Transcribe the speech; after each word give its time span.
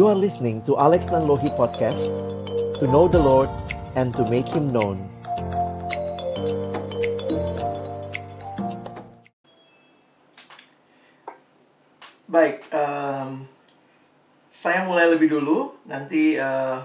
You 0.00 0.08
are 0.08 0.16
listening 0.16 0.64
to 0.64 0.80
Alex 0.80 1.12
Nanlohi 1.12 1.52
Podcast 1.60 2.08
To 2.80 2.88
know 2.88 3.04
the 3.04 3.20
Lord 3.20 3.52
and 4.00 4.16
to 4.16 4.24
make 4.32 4.48
Him 4.48 4.72
known 4.72 4.96
Baik, 12.24 12.64
em, 12.72 13.44
saya 14.48 14.88
mulai 14.88 15.12
lebih 15.12 15.36
dulu. 15.36 15.76
Nanti 15.84 16.32
eh, 16.40 16.78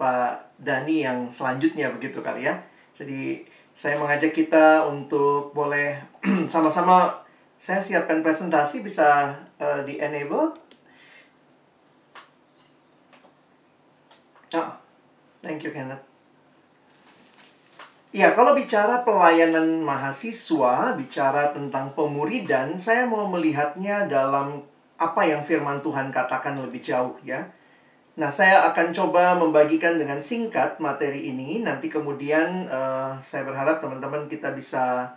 Pak 0.00 0.56
Dani 0.56 1.04
yang 1.04 1.28
selanjutnya 1.28 1.92
begitu 1.92 2.24
kali 2.24 2.48
ya. 2.48 2.64
Jadi 2.96 3.44
saya 3.76 4.00
mengajak 4.00 4.32
kita 4.32 4.88
untuk 4.88 5.52
boleh 5.52 6.00
sama-sama 6.48 7.12
saya 7.60 7.84
siapkan 7.84 8.24
presentasi 8.24 8.80
bisa 8.80 9.36
eh, 9.60 9.84
di 9.84 10.00
enable. 10.00 10.63
Ah, 14.54 14.78
thank 15.42 15.66
you 15.66 15.74
Kenneth. 15.74 15.98
Ya, 18.14 18.30
kalau 18.30 18.54
bicara 18.54 19.02
pelayanan 19.02 19.82
mahasiswa, 19.82 20.94
bicara 20.94 21.50
tentang 21.50 21.90
pemuridan, 21.98 22.78
saya 22.78 23.10
mau 23.10 23.26
melihatnya 23.26 24.06
dalam 24.06 24.62
apa 24.94 25.26
yang 25.26 25.42
firman 25.42 25.82
Tuhan 25.82 26.14
katakan 26.14 26.54
lebih 26.62 26.78
jauh 26.78 27.18
ya. 27.26 27.50
Nah, 28.14 28.30
saya 28.30 28.62
akan 28.70 28.94
coba 28.94 29.34
membagikan 29.34 29.98
dengan 29.98 30.22
singkat 30.22 30.78
materi 30.78 31.26
ini. 31.34 31.66
Nanti 31.66 31.90
kemudian 31.90 32.70
eh, 32.70 33.12
saya 33.18 33.42
berharap 33.42 33.82
teman-teman 33.82 34.30
kita 34.30 34.54
bisa 34.54 35.10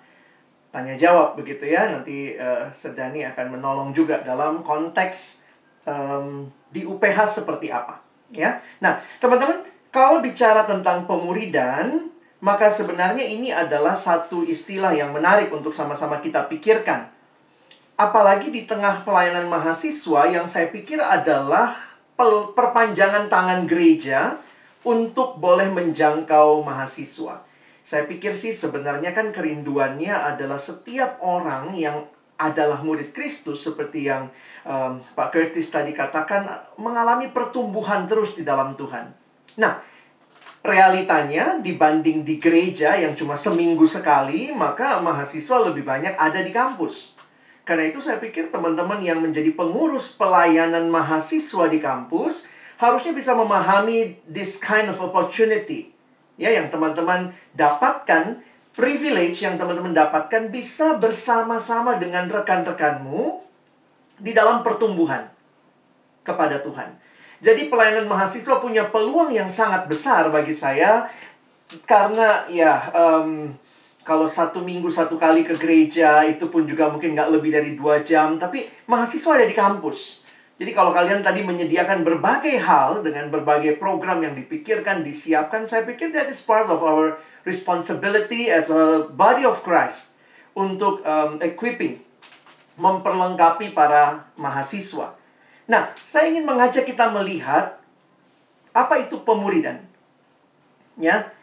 tanya 0.73 0.97
jawab 0.97 1.37
begitu 1.37 1.69
ya. 1.69 1.93
Nanti 1.93 2.33
eh, 2.33 2.65
Sedani 2.73 3.21
akan 3.29 3.53
menolong 3.53 3.93
juga 3.93 4.25
dalam 4.25 4.65
konteks 4.65 5.45
em, 5.85 6.49
di 6.73 6.81
UPH 6.81 7.29
seperti 7.29 7.69
apa 7.69 8.06
ya. 8.31 8.59
Nah, 8.83 8.99
teman-teman, 9.19 9.63
kalau 9.91 10.19
bicara 10.19 10.63
tentang 10.67 11.07
pemuridan, 11.07 12.11
maka 12.43 12.69
sebenarnya 12.69 13.25
ini 13.25 13.49
adalah 13.49 13.97
satu 13.97 14.45
istilah 14.45 14.93
yang 14.93 15.09
menarik 15.09 15.49
untuk 15.49 15.73
sama-sama 15.73 16.21
kita 16.21 16.45
pikirkan. 16.45 17.09
Apalagi 17.97 18.53
di 18.53 18.69
tengah 18.69 19.01
pelayanan 19.01 19.49
mahasiswa 19.49 20.29
yang 20.29 20.45
saya 20.45 20.69
pikir 20.69 21.01
adalah 21.01 21.73
perpanjangan 22.53 23.25
tangan 23.25 23.65
gereja 23.65 24.37
untuk 24.85 25.41
boleh 25.41 25.73
menjangkau 25.73 26.61
mahasiswa. 26.61 27.41
Saya 27.81 28.03
pikir 28.05 28.37
sih 28.37 28.53
sebenarnya 28.53 29.15
kan 29.17 29.33
kerinduannya 29.33 30.13
adalah 30.13 30.59
setiap 30.61 31.23
orang 31.25 31.73
yang 31.73 32.05
adalah 32.37 32.85
murid 32.85 33.11
Kristus 33.11 33.65
seperti 33.65 34.05
yang 34.05 34.29
um, 34.63 35.01
Pak 35.17 35.33
Curtis 35.33 35.73
tadi 35.73 35.91
katakan 35.91 36.45
mengalami 36.77 37.33
pertumbuhan 37.33 38.05
terus 38.05 38.37
di 38.37 38.45
dalam 38.45 38.77
Tuhan. 38.77 39.09
Nah, 39.57 39.81
realitanya 40.61 41.57
dibanding 41.57 42.21
di 42.21 42.37
gereja 42.37 42.93
yang 42.93 43.17
cuma 43.17 43.33
seminggu 43.33 43.89
sekali, 43.89 44.53
maka 44.53 45.01
mahasiswa 45.01 45.57
lebih 45.65 45.81
banyak 45.81 46.13
ada 46.13 46.39
di 46.45 46.53
kampus. 46.53 47.17
Karena 47.67 47.89
itu 47.89 47.99
saya 47.99 48.21
pikir 48.21 48.47
teman-teman 48.47 49.03
yang 49.03 49.19
menjadi 49.19 49.51
pengurus 49.51 50.15
pelayanan 50.15 50.87
mahasiswa 50.87 51.67
di 51.67 51.83
kampus 51.83 52.47
harusnya 52.79 53.11
bisa 53.11 53.33
memahami 53.35 54.15
this 54.23 54.55
kind 54.61 54.87
of 54.87 55.01
opportunity. 55.03 55.91
Ya, 56.37 56.53
yang 56.53 56.69
teman-teman 56.69 57.33
dapatkan, 57.57 58.39
privilege 58.77 59.41
yang 59.41 59.57
teman-teman 59.57 59.97
dapatkan 59.97 60.53
bisa 60.53 61.01
bersama-sama 61.01 61.97
dengan 61.97 62.29
rekan-rekanmu 62.29 63.41
di 64.21 64.37
dalam 64.37 64.61
pertumbuhan 64.61 65.25
kepada 66.21 66.61
Tuhan. 66.61 66.93
Jadi 67.41 67.73
pelayanan 67.73 68.05
mahasiswa 68.05 68.61
punya 68.61 68.89
peluang 68.93 69.33
yang 69.33 69.49
sangat 69.49 69.89
besar 69.89 70.29
bagi 70.29 70.53
saya 70.53 71.09
karena 71.89 72.45
ya 72.47 72.79
em, 72.93 73.53
kalau 74.07 74.23
satu 74.23 74.63
minggu 74.63 74.87
satu 74.87 75.19
kali 75.19 75.43
ke 75.43 75.59
gereja 75.59 76.23
itu 76.23 76.47
pun 76.47 76.63
juga 76.63 76.87
mungkin 76.87 77.11
nggak 77.11 77.29
lebih 77.33 77.51
dari 77.51 77.75
dua 77.75 77.99
jam 77.99 78.39
tapi 78.39 78.63
mahasiswa 78.87 79.35
ada 79.35 79.43
di 79.43 79.51
kampus 79.51 80.23
jadi 80.55 80.71
kalau 80.71 80.95
kalian 80.95 81.19
tadi 81.19 81.43
menyediakan 81.43 82.07
berbagai 82.07 82.55
hal 82.63 83.03
dengan 83.03 83.27
berbagai 83.27 83.75
program 83.75 84.23
yang 84.23 84.31
dipikirkan 84.31 85.03
disiapkan 85.03 85.67
saya 85.67 85.83
pikir 85.83 86.15
that 86.15 86.31
is 86.31 86.39
part 86.39 86.71
of 86.71 86.79
our 86.79 87.19
responsibility 87.47 88.51
as 88.51 88.67
a 88.67 89.07
body 89.07 89.47
of 89.47 89.63
Christ 89.63 90.19
untuk 90.51 90.99
em, 91.07 91.39
equipping 91.39 92.03
memperlengkapi 92.75 93.71
para 93.71 94.27
mahasiswa 94.35 95.17
Nah, 95.67 95.91
saya 96.07 96.31
ingin 96.31 96.47
mengajak 96.47 96.87
kita 96.87 97.11
melihat 97.11 97.75
apa 98.71 99.03
itu 99.03 99.19
pemuridan. 99.21 99.83
Ya. 100.95 101.35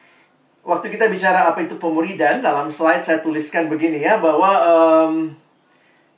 Waktu 0.64 0.88
kita 0.88 1.12
bicara 1.12 1.44
apa 1.44 1.60
itu 1.60 1.76
pemuridan, 1.76 2.40
dalam 2.40 2.72
slide 2.72 3.04
saya 3.04 3.20
tuliskan 3.20 3.68
begini 3.68 4.00
ya 4.00 4.16
bahwa 4.16 4.50
um, 4.64 5.36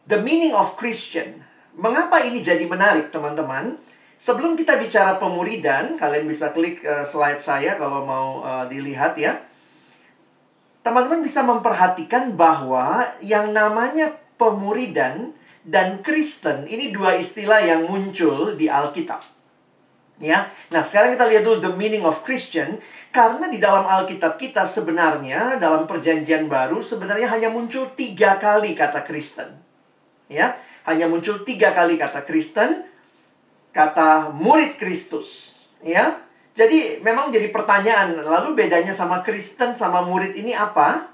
the 0.06 0.22
meaning 0.22 0.54
of 0.54 0.78
Christian. 0.78 1.42
Mengapa 1.76 2.22
ini 2.22 2.40
jadi 2.40 2.62
menarik, 2.64 3.10
teman-teman? 3.10 3.76
Sebelum 4.16 4.56
kita 4.56 4.80
bicara 4.80 5.18
pemuridan, 5.20 5.98
kalian 5.98 6.24
bisa 6.24 6.54
klik 6.54 6.80
uh, 6.86 7.04
slide 7.04 7.42
saya 7.42 7.74
kalau 7.76 8.06
mau 8.06 8.40
uh, 8.46 8.64
dilihat 8.70 9.18
ya. 9.18 9.42
Teman-teman 10.86 11.18
bisa 11.18 11.42
memperhatikan 11.42 12.38
bahwa 12.38 13.10
yang 13.18 13.50
namanya 13.50 14.14
pemuridan 14.38 15.34
dan 15.66 15.98
Kristen 15.98 16.62
ini 16.70 16.94
dua 16.94 17.18
istilah 17.18 17.58
yang 17.58 17.90
muncul 17.90 18.54
di 18.54 18.70
Alkitab. 18.70 19.18
Ya. 20.22 20.46
Nah, 20.70 20.86
sekarang 20.86 21.18
kita 21.18 21.26
lihat 21.26 21.42
dulu 21.42 21.58
the 21.58 21.74
meaning 21.74 22.06
of 22.06 22.22
Christian 22.22 22.78
karena 23.10 23.50
di 23.50 23.58
dalam 23.58 23.82
Alkitab 23.82 24.38
kita 24.38 24.62
sebenarnya 24.62 25.58
dalam 25.58 25.90
perjanjian 25.90 26.46
baru 26.46 26.78
sebenarnya 26.78 27.34
hanya 27.34 27.50
muncul 27.50 27.90
tiga 27.98 28.38
kali 28.38 28.78
kata 28.78 29.02
Kristen. 29.02 29.58
Ya, 30.30 30.54
hanya 30.86 31.10
muncul 31.10 31.42
tiga 31.42 31.74
kali 31.74 31.98
kata 31.98 32.22
Kristen, 32.22 32.86
kata 33.74 34.30
murid 34.30 34.78
Kristus. 34.78 35.58
Ya, 35.82 36.22
jadi 36.56 37.04
memang 37.04 37.28
jadi 37.28 37.52
pertanyaan, 37.52 38.16
lalu 38.16 38.56
bedanya 38.56 38.96
sama 38.96 39.20
Kristen 39.20 39.76
sama 39.76 40.00
murid 40.00 40.32
ini 40.32 40.56
apa? 40.56 41.12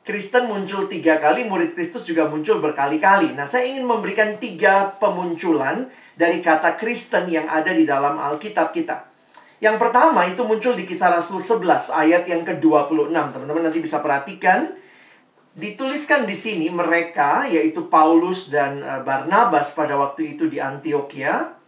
Kristen 0.00 0.48
muncul 0.48 0.88
tiga 0.88 1.20
kali, 1.20 1.44
murid 1.44 1.76
Kristus 1.76 2.08
juga 2.08 2.24
muncul 2.24 2.64
berkali-kali. 2.64 3.36
Nah, 3.36 3.44
saya 3.44 3.68
ingin 3.68 3.84
memberikan 3.84 4.40
tiga 4.40 4.96
pemunculan 4.96 5.84
dari 6.16 6.40
kata 6.40 6.80
Kristen 6.80 7.28
yang 7.28 7.44
ada 7.44 7.76
di 7.76 7.84
dalam 7.84 8.16
Alkitab 8.16 8.72
kita. 8.72 9.04
Yang 9.60 9.76
pertama 9.76 10.24
itu 10.24 10.40
muncul 10.48 10.72
di 10.72 10.88
kisah 10.88 11.12
Rasul 11.12 11.36
11 11.36 11.92
ayat 11.92 12.24
yang 12.24 12.40
ke-26. 12.48 13.12
Teman-teman 13.12 13.68
nanti 13.68 13.84
bisa 13.84 14.00
perhatikan. 14.00 14.72
Dituliskan 15.52 16.24
di 16.24 16.32
sini 16.32 16.72
mereka, 16.72 17.44
yaitu 17.44 17.84
Paulus 17.92 18.48
dan 18.48 18.80
eh, 18.80 19.04
Barnabas 19.04 19.76
pada 19.76 20.00
waktu 20.00 20.40
itu 20.40 20.48
di 20.48 20.56
Antioquia. 20.56 21.59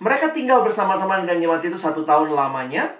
Mereka 0.00 0.32
tinggal 0.32 0.64
bersama-sama 0.64 1.20
dengan 1.20 1.36
jemaat 1.38 1.62
itu 1.62 1.76
satu 1.76 2.02
tahun 2.08 2.32
lamanya. 2.32 2.96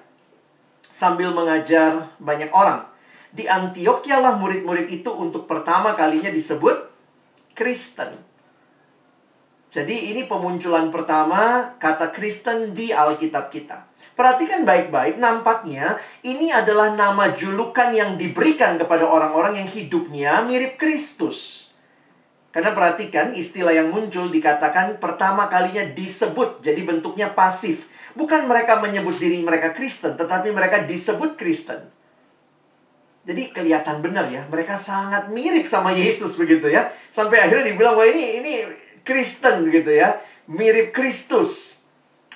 Sambil 0.92 1.32
mengajar 1.32 2.12
banyak 2.20 2.52
orang 2.52 2.90
di 3.30 3.46
Antioquia 3.46 4.18
lah 4.18 4.34
murid-murid 4.38 4.90
itu 4.90 5.10
untuk 5.14 5.46
pertama 5.46 5.94
kalinya 5.94 6.30
disebut 6.30 6.90
Kristen. 7.54 8.18
Jadi 9.70 10.10
ini 10.10 10.26
pemunculan 10.26 10.90
pertama 10.90 11.72
kata 11.78 12.10
Kristen 12.10 12.74
di 12.74 12.90
Alkitab 12.90 13.54
kita. 13.54 13.86
Perhatikan 14.18 14.66
baik-baik, 14.66 15.22
nampaknya 15.22 15.94
ini 16.26 16.50
adalah 16.50 16.90
nama 16.98 17.30
julukan 17.30 17.94
yang 17.94 18.18
diberikan 18.18 18.74
kepada 18.82 19.06
orang-orang 19.06 19.62
yang 19.62 19.68
hidupnya 19.70 20.42
mirip 20.42 20.74
Kristus. 20.74 21.69
Karena 22.50 22.74
perhatikan 22.74 23.30
istilah 23.30 23.70
yang 23.70 23.94
muncul 23.94 24.26
dikatakan 24.26 24.98
pertama 24.98 25.46
kalinya 25.46 25.86
disebut, 25.86 26.58
jadi 26.66 26.82
bentuknya 26.82 27.30
pasif. 27.30 27.86
Bukan 28.18 28.50
mereka 28.50 28.82
menyebut 28.82 29.14
diri 29.22 29.38
mereka 29.46 29.70
Kristen, 29.70 30.18
tetapi 30.18 30.50
mereka 30.50 30.82
disebut 30.82 31.38
Kristen. 31.38 31.78
Jadi 33.22 33.54
kelihatan 33.54 34.02
benar 34.02 34.26
ya, 34.26 34.50
mereka 34.50 34.74
sangat 34.74 35.30
mirip 35.30 35.62
sama 35.70 35.94
Yesus 35.94 36.34
begitu 36.34 36.66
ya. 36.66 36.90
Sampai 37.14 37.38
akhirnya 37.38 37.70
dibilang 37.70 37.94
wah 37.94 38.08
ini 38.08 38.42
ini 38.42 38.52
Kristen 39.06 39.70
begitu 39.70 39.94
ya, 39.94 40.18
mirip 40.50 40.90
Kristus. 40.90 41.78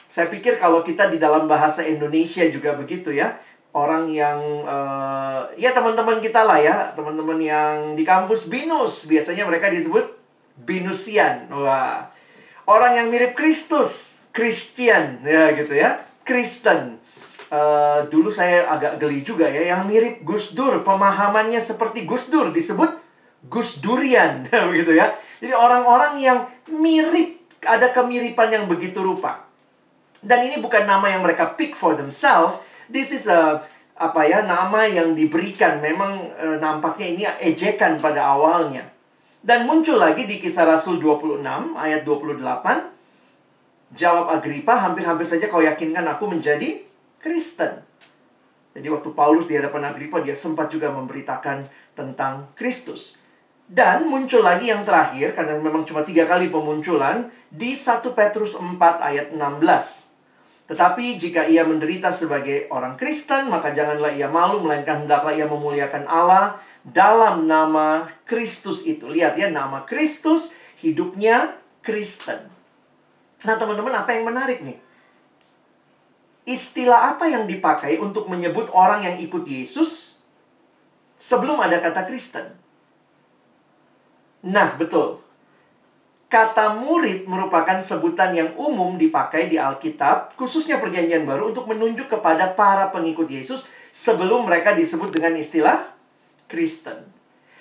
Saya 0.06 0.30
pikir 0.30 0.62
kalau 0.62 0.86
kita 0.86 1.10
di 1.10 1.18
dalam 1.18 1.50
bahasa 1.50 1.82
Indonesia 1.82 2.46
juga 2.46 2.78
begitu 2.78 3.10
ya. 3.10 3.34
Orang 3.74 4.06
yang 4.06 4.38
uh, 4.62 5.50
ya 5.58 5.74
teman-teman 5.74 6.22
kita 6.22 6.46
lah 6.46 6.62
ya, 6.62 6.76
teman-teman 6.94 7.42
yang 7.42 7.98
di 7.98 8.06
kampus 8.06 8.46
binus, 8.46 9.10
biasanya 9.10 9.42
mereka 9.50 9.66
disebut 9.66 10.14
binusian. 10.62 11.50
Wah. 11.50 12.06
Orang 12.70 12.94
yang 12.94 13.10
mirip 13.10 13.34
Kristus, 13.34 14.14
Christian 14.30 15.20
ya 15.26 15.50
gitu 15.58 15.74
ya. 15.74 16.06
Kristen. 16.22 17.02
Uh, 17.50 18.06
dulu 18.08 18.32
saya 18.32 18.66
agak 18.66 18.98
geli 18.98 19.20
juga 19.22 19.46
ya 19.46 19.76
yang 19.76 19.86
mirip 19.86 20.26
Gus 20.26 20.56
Dur 20.56 20.82
pemahamannya 20.82 21.60
seperti 21.62 22.02
Gus 22.02 22.26
Dur 22.26 22.50
disebut 22.50 22.98
Gus 23.46 23.78
Durian 23.78 24.42
begitu 24.48 24.96
ya 24.98 25.14
jadi 25.38 25.54
orang-orang 25.54 26.18
yang 26.18 26.48
mirip 26.72 27.44
ada 27.62 27.92
kemiripan 27.92 28.48
yang 28.48 28.64
begitu 28.64 29.04
rupa 29.04 29.44
Dan 30.24 30.48
ini 30.48 30.56
bukan 30.56 30.88
nama 30.88 31.04
yang 31.12 31.20
mereka 31.20 31.52
pick 31.52 31.76
for 31.76 31.92
themselves. 31.92 32.56
This 32.88 33.16
is 33.16 33.30
a 33.30 33.62
apa 33.94 34.26
ya 34.26 34.42
nama 34.42 34.90
yang 34.90 35.14
diberikan 35.14 35.78
memang 35.78 36.18
e, 36.34 36.58
nampaknya 36.58 37.06
ini 37.06 37.22
ejekan 37.38 38.02
pada 38.02 38.26
awalnya. 38.34 38.90
Dan 39.44 39.68
muncul 39.68 40.00
lagi 40.00 40.24
di 40.24 40.40
kisah 40.40 40.64
Rasul 40.66 40.98
26 40.98 41.44
ayat 41.76 42.02
28. 42.02 43.94
Jawab 43.94 44.26
Agripa, 44.32 44.74
hampir-hampir 44.80 45.28
saja 45.28 45.46
kau 45.46 45.62
yakinkan 45.62 46.02
aku 46.08 46.26
menjadi 46.26 46.82
Kristen. 47.20 47.84
Jadi 48.74 48.88
waktu 48.90 49.14
Paulus 49.14 49.46
di 49.46 49.54
hadapan 49.54 49.94
Agripa 49.94 50.18
dia 50.18 50.34
sempat 50.34 50.72
juga 50.72 50.90
memberitakan 50.90 51.68
tentang 51.94 52.50
Kristus. 52.58 53.20
Dan 53.64 54.10
muncul 54.10 54.44
lagi 54.44 54.68
yang 54.68 54.82
terakhir, 54.84 55.32
karena 55.32 55.56
memang 55.56 55.86
cuma 55.88 56.04
tiga 56.04 56.28
kali 56.28 56.52
pemunculan, 56.52 57.30
di 57.48 57.72
1 57.72 58.02
Petrus 58.12 58.58
4 58.58 58.76
ayat 59.00 59.32
16. 59.32 60.13
Tetapi 60.64 61.20
jika 61.20 61.44
ia 61.44 61.60
menderita 61.60 62.08
sebagai 62.08 62.72
orang 62.72 62.96
Kristen, 62.96 63.52
maka 63.52 63.76
janganlah 63.76 64.16
ia 64.16 64.32
malu, 64.32 64.64
melainkan 64.64 65.04
hendaklah 65.04 65.36
ia 65.36 65.44
memuliakan 65.44 66.08
Allah 66.08 66.56
dalam 66.80 67.44
nama 67.44 68.08
Kristus 68.24 68.88
itu. 68.88 69.04
Lihat 69.04 69.36
ya, 69.36 69.52
nama 69.52 69.84
Kristus, 69.84 70.56
hidupnya 70.80 71.60
Kristen. 71.84 72.48
Nah 73.44 73.54
teman-teman, 73.60 73.92
apa 73.92 74.16
yang 74.16 74.24
menarik 74.24 74.64
nih? 74.64 74.80
Istilah 76.48 77.16
apa 77.16 77.28
yang 77.28 77.44
dipakai 77.44 78.00
untuk 78.00 78.28
menyebut 78.28 78.72
orang 78.72 79.04
yang 79.04 79.16
ikut 79.20 79.44
Yesus 79.44 80.20
sebelum 81.16 81.60
ada 81.60 81.80
kata 81.80 82.04
Kristen? 82.08 82.52
Nah, 84.44 84.76
betul. 84.76 85.23
Kata 86.34 86.82
murid 86.82 87.30
merupakan 87.30 87.78
sebutan 87.78 88.34
yang 88.34 88.50
umum 88.58 88.98
dipakai 88.98 89.46
di 89.46 89.54
Alkitab, 89.54 90.34
khususnya 90.34 90.82
Perjanjian 90.82 91.22
Baru, 91.22 91.54
untuk 91.54 91.70
menunjuk 91.70 92.10
kepada 92.10 92.58
para 92.58 92.90
pengikut 92.90 93.30
Yesus 93.30 93.70
sebelum 93.94 94.42
mereka 94.42 94.74
disebut 94.74 95.14
dengan 95.14 95.38
istilah 95.38 95.94
Kristen. 96.50 97.06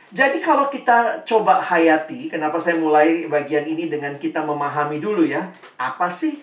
Jadi, 0.10 0.42
kalau 0.42 0.74
kita 0.74 1.22
coba 1.22 1.62
hayati, 1.62 2.34
kenapa 2.34 2.58
saya 2.58 2.82
mulai 2.82 3.30
bagian 3.30 3.62
ini 3.70 3.94
dengan 3.94 4.18
kita 4.18 4.42
memahami 4.42 4.98
dulu 4.98 5.22
ya, 5.22 5.54
apa 5.78 6.10
sih 6.10 6.42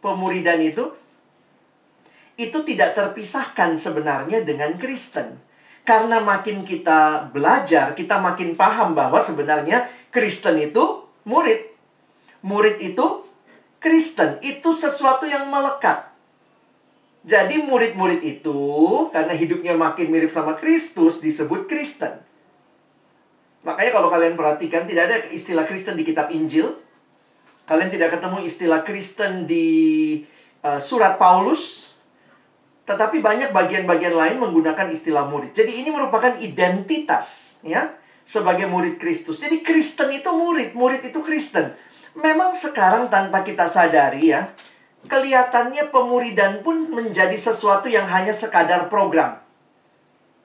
pemuridan 0.00 0.64
itu? 0.64 0.88
Itu 2.40 2.64
tidak 2.64 2.96
terpisahkan 2.96 3.76
sebenarnya 3.76 4.40
dengan 4.40 4.72
Kristen. 4.80 5.36
Karena 5.84 6.16
makin 6.24 6.64
kita 6.64 7.28
belajar, 7.28 7.92
kita 7.92 8.16
makin 8.24 8.56
paham 8.56 8.96
bahwa 8.96 9.20
sebenarnya 9.20 9.84
Kristen 10.08 10.56
itu 10.56 11.07
murid. 11.28 11.60
Murid 12.40 12.80
itu 12.80 13.28
Kristen. 13.78 14.40
Itu 14.40 14.72
sesuatu 14.72 15.28
yang 15.28 15.52
melekat. 15.52 16.08
Jadi 17.28 17.60
murid-murid 17.60 18.24
itu 18.24 18.60
karena 19.12 19.36
hidupnya 19.36 19.76
makin 19.76 20.08
mirip 20.08 20.32
sama 20.32 20.56
Kristus 20.56 21.20
disebut 21.20 21.68
Kristen. 21.68 22.24
Makanya 23.68 24.00
kalau 24.00 24.08
kalian 24.08 24.32
perhatikan 24.32 24.88
tidak 24.88 25.12
ada 25.12 25.16
istilah 25.28 25.68
Kristen 25.68 25.98
di 25.98 26.08
kitab 26.08 26.32
Injil. 26.32 26.72
Kalian 27.68 27.92
tidak 27.92 28.16
ketemu 28.16 28.48
istilah 28.48 28.80
Kristen 28.80 29.44
di 29.44 29.68
uh, 30.64 30.80
surat 30.80 31.20
Paulus. 31.20 31.92
Tetapi 32.88 33.20
banyak 33.20 33.52
bagian-bagian 33.52 34.16
lain 34.16 34.40
menggunakan 34.40 34.88
istilah 34.88 35.28
murid. 35.28 35.52
Jadi 35.52 35.84
ini 35.84 35.92
merupakan 35.92 36.32
identitas 36.40 37.60
ya 37.60 37.97
sebagai 38.28 38.68
murid 38.68 39.00
Kristus. 39.00 39.40
Jadi 39.40 39.64
Kristen 39.64 40.12
itu 40.12 40.28
murid, 40.28 40.76
murid 40.76 41.00
itu 41.00 41.24
Kristen. 41.24 41.72
Memang 42.12 42.52
sekarang 42.52 43.08
tanpa 43.08 43.40
kita 43.40 43.64
sadari 43.64 44.36
ya, 44.36 44.52
kelihatannya 45.08 45.88
pemuridan 45.88 46.60
pun 46.60 46.92
menjadi 46.92 47.32
sesuatu 47.32 47.88
yang 47.88 48.04
hanya 48.04 48.36
sekadar 48.36 48.92
program. 48.92 49.40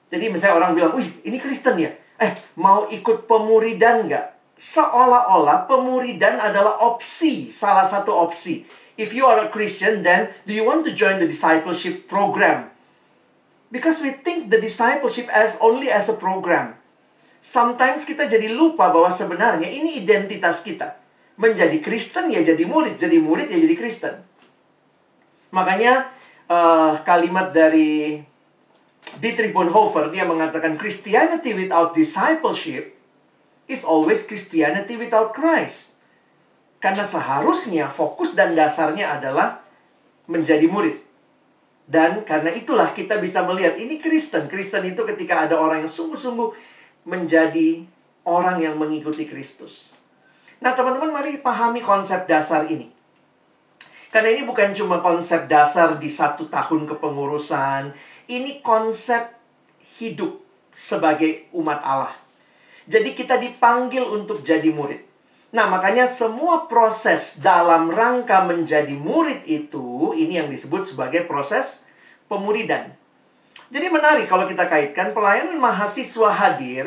Jadi 0.08 0.32
misalnya 0.32 0.56
orang 0.56 0.72
bilang, 0.72 0.96
wih 0.96 1.12
ini 1.28 1.36
Kristen 1.36 1.76
ya? 1.76 1.92
Eh, 2.16 2.32
mau 2.56 2.88
ikut 2.88 3.28
pemuridan 3.28 4.08
nggak? 4.08 4.56
Seolah-olah 4.56 5.68
pemuridan 5.68 6.40
adalah 6.40 6.80
opsi, 6.80 7.52
salah 7.52 7.84
satu 7.84 8.16
opsi. 8.16 8.64
If 8.94 9.10
you 9.10 9.26
are 9.26 9.44
a 9.44 9.50
Christian, 9.50 10.06
then 10.06 10.30
do 10.46 10.54
you 10.54 10.62
want 10.62 10.86
to 10.86 10.94
join 10.94 11.18
the 11.18 11.26
discipleship 11.26 12.06
program? 12.06 12.70
Because 13.74 13.98
we 13.98 14.14
think 14.14 14.54
the 14.54 14.62
discipleship 14.62 15.26
as 15.34 15.58
only 15.58 15.90
as 15.90 16.06
a 16.06 16.14
program 16.14 16.78
sometimes 17.44 18.08
kita 18.08 18.24
jadi 18.24 18.48
lupa 18.48 18.88
bahwa 18.88 19.12
sebenarnya 19.12 19.68
ini 19.68 20.00
identitas 20.00 20.64
kita. 20.64 20.96
Menjadi 21.36 21.76
Kristen 21.84 22.32
ya 22.32 22.40
jadi 22.40 22.64
murid, 22.64 22.96
jadi 22.96 23.20
murid 23.20 23.52
ya 23.52 23.60
jadi 23.60 23.76
Kristen. 23.76 24.14
Makanya 25.52 26.08
uh, 26.48 27.04
kalimat 27.04 27.52
dari 27.52 28.22
Dietrich 29.20 29.52
Bonhoeffer 29.52 30.08
dia 30.08 30.24
mengatakan 30.24 30.80
Christianity 30.80 31.52
without 31.52 31.92
discipleship 31.92 32.96
is 33.68 33.84
always 33.84 34.24
Christianity 34.24 34.96
without 34.96 35.36
Christ. 35.36 36.00
Karena 36.80 37.04
seharusnya 37.04 37.90
fokus 37.92 38.32
dan 38.32 38.56
dasarnya 38.56 39.20
adalah 39.20 39.60
menjadi 40.30 40.64
murid. 40.70 40.96
Dan 41.84 42.24
karena 42.24 42.48
itulah 42.48 42.96
kita 42.96 43.20
bisa 43.20 43.44
melihat 43.44 43.76
ini 43.76 44.00
Kristen. 44.00 44.48
Kristen 44.48 44.88
itu 44.88 45.04
ketika 45.04 45.44
ada 45.44 45.60
orang 45.60 45.84
yang 45.84 45.92
sungguh-sungguh 45.92 46.73
menjadi 47.04 47.84
orang 48.24 48.60
yang 48.60 48.80
mengikuti 48.80 49.28
Kristus. 49.28 49.92
Nah, 50.64 50.72
teman-teman, 50.72 51.12
mari 51.12 51.40
pahami 51.44 51.84
konsep 51.84 52.24
dasar 52.24 52.64
ini. 52.68 52.88
Karena 54.08 54.30
ini 54.30 54.46
bukan 54.46 54.72
cuma 54.72 55.02
konsep 55.02 55.50
dasar 55.50 55.98
di 56.00 56.06
satu 56.06 56.46
tahun 56.48 56.86
kepengurusan, 56.86 57.92
ini 58.30 58.62
konsep 58.62 59.36
hidup 59.98 60.40
sebagai 60.70 61.50
umat 61.52 61.82
Allah. 61.82 62.14
Jadi 62.86 63.12
kita 63.12 63.36
dipanggil 63.40 64.06
untuk 64.06 64.40
jadi 64.40 64.70
murid. 64.70 65.02
Nah, 65.54 65.70
makanya 65.70 66.10
semua 66.10 66.66
proses 66.66 67.38
dalam 67.38 67.90
rangka 67.90 68.42
menjadi 68.42 68.90
murid 68.94 69.46
itu, 69.46 70.14
ini 70.14 70.38
yang 70.38 70.50
disebut 70.50 70.82
sebagai 70.82 71.26
proses 71.26 71.86
pemuridan. 72.26 72.94
Jadi 73.74 73.90
menarik 73.90 74.30
kalau 74.30 74.46
kita 74.46 74.70
kaitkan 74.70 75.10
pelayanan 75.10 75.58
mahasiswa 75.58 76.30
hadir 76.30 76.86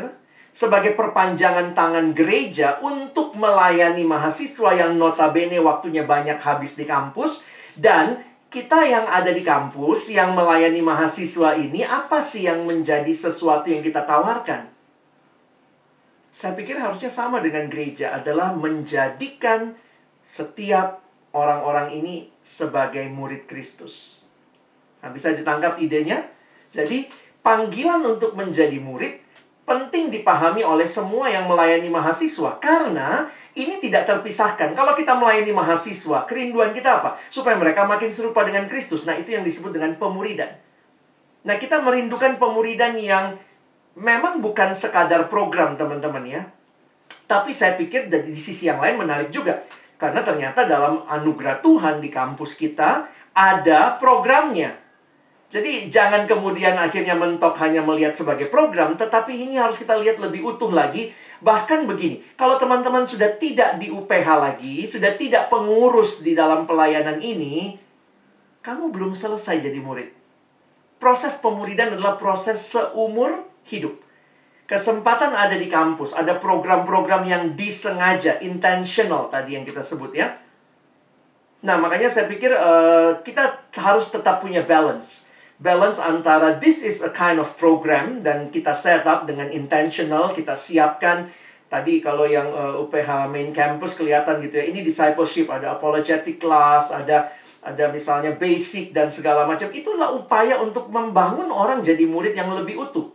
sebagai 0.55 0.95
perpanjangan 0.95 1.75
tangan 1.75 2.15
gereja 2.15 2.79
untuk 2.79 3.35
melayani 3.35 4.07
mahasiswa 4.07 4.71
yang 4.71 4.95
notabene 4.95 5.59
waktunya 5.59 6.07
banyak 6.07 6.39
habis 6.39 6.79
di 6.79 6.87
kampus 6.87 7.43
dan 7.75 8.23
kita 8.47 8.87
yang 8.87 9.03
ada 9.03 9.35
di 9.35 9.43
kampus 9.43 10.15
yang 10.15 10.31
melayani 10.31 10.79
mahasiswa 10.79 11.59
ini 11.59 11.83
apa 11.83 12.23
sih 12.23 12.47
yang 12.47 12.63
menjadi 12.63 13.11
sesuatu 13.11 13.67
yang 13.67 13.83
kita 13.83 14.07
tawarkan? 14.07 14.71
Saya 16.31 16.55
pikir 16.55 16.79
harusnya 16.79 17.11
sama 17.11 17.43
dengan 17.43 17.67
gereja 17.67 18.15
adalah 18.15 18.55
menjadikan 18.55 19.75
setiap 20.23 21.03
orang-orang 21.35 21.99
ini 21.99 22.31
sebagai 22.39 23.03
murid 23.11 23.43
Kristus. 23.43 24.23
Nah, 25.03 25.11
bisa 25.11 25.35
ditangkap 25.35 25.75
idenya? 25.83 26.36
Jadi, 26.77 27.09
panggilan 27.41 28.05
untuk 28.05 28.37
menjadi 28.37 28.77
murid 28.77 29.25
penting 29.67 30.13
dipahami 30.13 30.61
oleh 30.61 30.85
semua 30.85 31.27
yang 31.27 31.49
melayani 31.49 31.91
mahasiswa 31.91 32.55
karena 32.61 33.27
ini 33.57 33.81
tidak 33.81 34.05
terpisahkan. 34.05 34.77
Kalau 34.77 34.93
kita 34.93 35.17
melayani 35.17 35.51
mahasiswa, 35.51 36.29
kerinduan 36.29 36.71
kita 36.71 37.01
apa? 37.01 37.17
Supaya 37.33 37.57
mereka 37.57 37.83
makin 37.89 38.13
serupa 38.13 38.45
dengan 38.45 38.69
Kristus. 38.69 39.03
Nah, 39.03 39.17
itu 39.17 39.33
yang 39.33 39.41
disebut 39.41 39.73
dengan 39.73 39.97
pemuridan. 39.97 40.53
Nah, 41.43 41.57
kita 41.57 41.81
merindukan 41.81 42.37
pemuridan 42.37 42.93
yang 43.01 43.33
memang 43.97 44.39
bukan 44.45 44.77
sekadar 44.77 45.25
program, 45.25 45.73
teman-teman 45.73 46.21
ya. 46.23 46.41
Tapi 47.25 47.51
saya 47.51 47.73
pikir 47.75 48.07
dari 48.07 48.31
sisi 48.37 48.69
yang 48.69 48.77
lain 48.77 49.01
menarik 49.01 49.33
juga. 49.33 49.65
Karena 49.97 50.21
ternyata 50.21 50.69
dalam 50.69 51.01
anugerah 51.09 51.59
Tuhan 51.59 51.97
di 51.97 52.13
kampus 52.13 52.53
kita 52.53 53.09
ada 53.33 53.97
programnya. 53.97 54.86
Jadi 55.47 55.87
jangan 55.87 56.27
kemudian 56.27 56.75
akhirnya 56.75 57.15
mentok 57.15 57.55
hanya 57.63 57.79
melihat 57.79 58.11
sebagai 58.11 58.51
program, 58.51 58.99
tetapi 58.99 59.31
ini 59.31 59.55
harus 59.55 59.79
kita 59.79 59.95
lihat 59.95 60.19
lebih 60.19 60.43
utuh 60.43 60.67
lagi. 60.67 61.15
Bahkan 61.39 61.87
begini, 61.87 62.19
kalau 62.35 62.59
teman-teman 62.59 63.07
sudah 63.07 63.31
tidak 63.39 63.79
di 63.79 63.87
UPH 63.87 64.27
lagi, 64.27 64.83
sudah 64.83 65.15
tidak 65.15 65.47
pengurus 65.47 66.19
di 66.19 66.35
dalam 66.35 66.67
pelayanan 66.67 67.23
ini, 67.23 67.79
kamu 68.59 68.91
belum 68.91 69.15
selesai 69.15 69.63
jadi 69.63 69.79
murid. 69.79 70.11
Proses 70.99 71.39
pemuridan 71.39 71.95
adalah 71.95 72.19
proses 72.19 72.59
seumur 72.67 73.47
hidup. 73.71 73.95
Kesempatan 74.67 75.31
ada 75.31 75.55
di 75.55 75.71
kampus, 75.71 76.11
ada 76.11 76.35
program-program 76.35 77.23
yang 77.23 77.43
disengaja, 77.55 78.43
intentional 78.43 79.31
tadi 79.31 79.55
yang 79.55 79.63
kita 79.63 79.79
sebut 79.79 80.11
ya. 80.11 80.27
Nah, 81.63 81.79
makanya 81.79 82.11
saya 82.11 82.27
pikir 82.27 82.51
uh, 82.51 83.23
kita 83.23 83.71
harus 83.79 84.11
tetap 84.11 84.43
punya 84.43 84.59
balance 84.67 85.26
balance 85.57 85.97
antara 85.97 86.57
this 86.61 86.85
is 86.85 87.01
a 87.01 87.09
kind 87.09 87.41
of 87.41 87.49
program 87.57 88.21
dan 88.21 88.53
kita 88.53 88.77
set 88.77 89.05
up 89.09 89.25
dengan 89.25 89.49
intentional, 89.49 90.29
kita 90.29 90.53
siapkan 90.53 91.29
tadi 91.67 91.99
kalau 91.99 92.29
yang 92.29 92.47
uh, 92.53 92.77
UPH 92.85 93.27
main 93.27 93.49
campus 93.51 93.97
kelihatan 93.97 94.39
gitu 94.45 94.61
ya. 94.61 94.65
Ini 94.69 94.85
discipleship, 94.85 95.49
ada 95.49 95.75
apologetic 95.75 96.37
class, 96.37 96.93
ada 96.93 97.33
ada 97.65 97.91
misalnya 97.91 98.31
basic 98.37 98.95
dan 98.95 99.11
segala 99.11 99.43
macam. 99.43 99.67
Itulah 99.73 100.13
upaya 100.15 100.61
untuk 100.61 100.87
membangun 100.93 101.51
orang 101.51 101.83
jadi 101.83 102.05
murid 102.07 102.37
yang 102.37 102.53
lebih 102.53 102.79
utuh. 102.79 103.11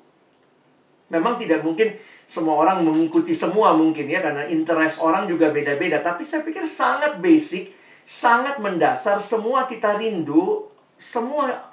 Memang 1.08 1.40
tidak 1.40 1.64
mungkin 1.64 1.94
semua 2.28 2.58
orang 2.60 2.84
mengikuti 2.84 3.36
semua 3.36 3.76
mungkin 3.76 4.08
ya 4.08 4.24
karena 4.24 4.48
interest 4.48 5.00
orang 5.04 5.28
juga 5.28 5.52
beda-beda, 5.52 6.00
tapi 6.00 6.24
saya 6.24 6.40
pikir 6.44 6.64
sangat 6.64 7.20
basic, 7.20 7.72
sangat 8.02 8.56
mendasar 8.58 9.20
semua 9.20 9.68
kita 9.68 9.96
rindu 10.00 10.68
semua 10.96 11.71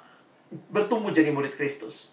bertumbuh 0.50 1.14
jadi 1.14 1.30
murid 1.30 1.54
Kristus. 1.54 2.10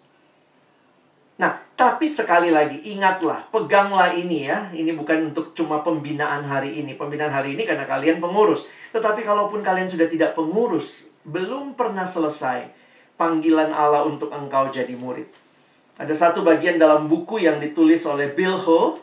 Nah, 1.38 1.54
tapi 1.78 2.10
sekali 2.10 2.50
lagi 2.50 2.82
ingatlah, 2.90 3.46
peganglah 3.54 4.10
ini 4.10 4.50
ya. 4.50 4.74
Ini 4.74 4.90
bukan 4.98 5.30
untuk 5.30 5.54
cuma 5.54 5.86
pembinaan 5.86 6.42
hari 6.42 6.82
ini. 6.82 6.98
Pembinaan 6.98 7.30
hari 7.30 7.54
ini 7.54 7.62
karena 7.62 7.86
kalian 7.86 8.18
pengurus. 8.18 8.66
Tetapi 8.90 9.22
kalaupun 9.22 9.62
kalian 9.62 9.86
sudah 9.86 10.10
tidak 10.10 10.34
pengurus, 10.34 11.14
belum 11.22 11.78
pernah 11.78 12.02
selesai 12.02 12.74
panggilan 13.14 13.70
Allah 13.70 14.02
untuk 14.02 14.34
engkau 14.34 14.66
jadi 14.66 14.90
murid. 14.98 15.30
Ada 15.98 16.14
satu 16.14 16.42
bagian 16.42 16.78
dalam 16.78 17.06
buku 17.06 17.42
yang 17.42 17.62
ditulis 17.62 18.02
oleh 18.06 18.34
Bill 18.34 18.58
Ho, 18.58 18.98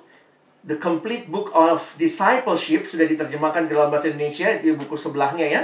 The 0.67 0.75
Complete 0.75 1.31
Book 1.31 1.55
of 1.55 1.95
Discipleship, 1.95 2.83
sudah 2.83 3.07
diterjemahkan 3.07 3.67
ke 3.67 3.71
dalam 3.71 3.87
bahasa 3.87 4.11
Indonesia, 4.11 4.51
itu 4.51 4.75
buku 4.75 4.99
sebelahnya 4.99 5.47
ya. 5.47 5.61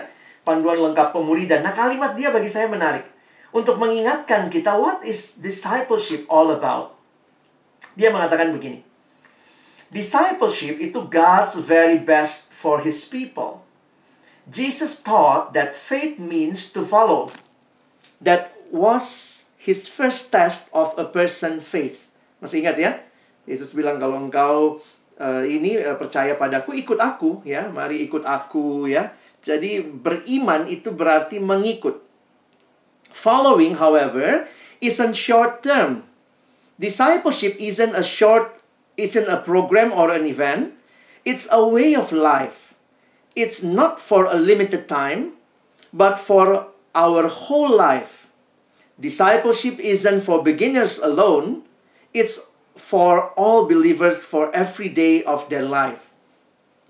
Panduan 0.48 0.80
lengkap 0.80 1.12
pemuridan. 1.12 1.68
Nah, 1.68 1.76
kalimat 1.76 2.16
dia 2.16 2.32
bagi 2.32 2.48
saya 2.48 2.72
menarik 2.72 3.11
untuk 3.52 3.80
mengingatkan 3.80 4.48
kita 4.48 4.76
what 4.80 5.04
is 5.04 5.40
discipleship 5.40 6.28
all 6.32 6.52
about. 6.52 6.96
Dia 7.96 8.12
mengatakan 8.12 8.56
begini. 8.56 8.84
Discipleship 9.92 10.80
itu 10.80 11.04
God's 11.12 11.60
very 11.60 12.00
best 12.00 12.56
for 12.56 12.80
his 12.80 13.04
people. 13.04 13.60
Jesus 14.48 15.04
taught 15.04 15.52
that 15.52 15.76
faith 15.76 16.16
means 16.16 16.72
to 16.72 16.82
follow. 16.82 17.30
That 18.24 18.56
was 18.72 19.44
his 19.60 19.92
first 19.92 20.32
test 20.32 20.72
of 20.72 20.96
a 20.96 21.04
person 21.04 21.60
faith. 21.60 22.08
Masih 22.40 22.64
ingat 22.64 22.80
ya? 22.80 22.92
Yesus 23.44 23.76
bilang 23.76 24.00
kalau 24.00 24.16
engkau 24.18 24.80
uh, 25.20 25.44
ini 25.44 25.76
uh, 25.78 26.00
percaya 26.00 26.40
padaku, 26.40 26.72
ikut 26.74 26.98
aku 26.98 27.44
ya. 27.44 27.68
Mari 27.68 28.02
ikut 28.08 28.24
aku 28.24 28.88
ya. 28.88 29.12
Jadi 29.44 29.84
beriman 29.84 30.72
itu 30.72 30.94
berarti 30.94 31.38
mengikut. 31.42 32.11
Following, 33.12 33.76
however, 33.76 34.48
isn't 34.80 35.16
short 35.16 35.64
term. 35.64 36.04
Discipleship 36.80 37.56
isn't 37.60 37.94
a 37.94 38.04
short, 38.04 38.58
isn't 38.98 39.30
a 39.30 39.38
program 39.38 39.92
or 39.92 40.10
an 40.10 40.26
event. 40.26 40.74
It's 41.24 41.48
a 41.52 41.62
way 41.68 41.94
of 41.94 42.12
life. 42.12 42.74
It's 43.36 43.62
not 43.62 44.00
for 44.00 44.26
a 44.26 44.36
limited 44.36 44.90
time, 44.90 45.38
but 45.94 46.18
for 46.18 46.68
our 46.96 47.28
whole 47.28 47.70
life. 47.70 48.28
Discipleship 49.00 49.80
isn't 49.80 50.22
for 50.22 50.44
beginners 50.44 51.00
alone, 51.00 51.64
it's 52.14 52.52
for 52.76 53.32
all 53.38 53.68
believers 53.68 54.26
for 54.26 54.54
every 54.54 54.90
day 54.90 55.24
of 55.24 55.48
their 55.50 55.64
life. 55.64 56.10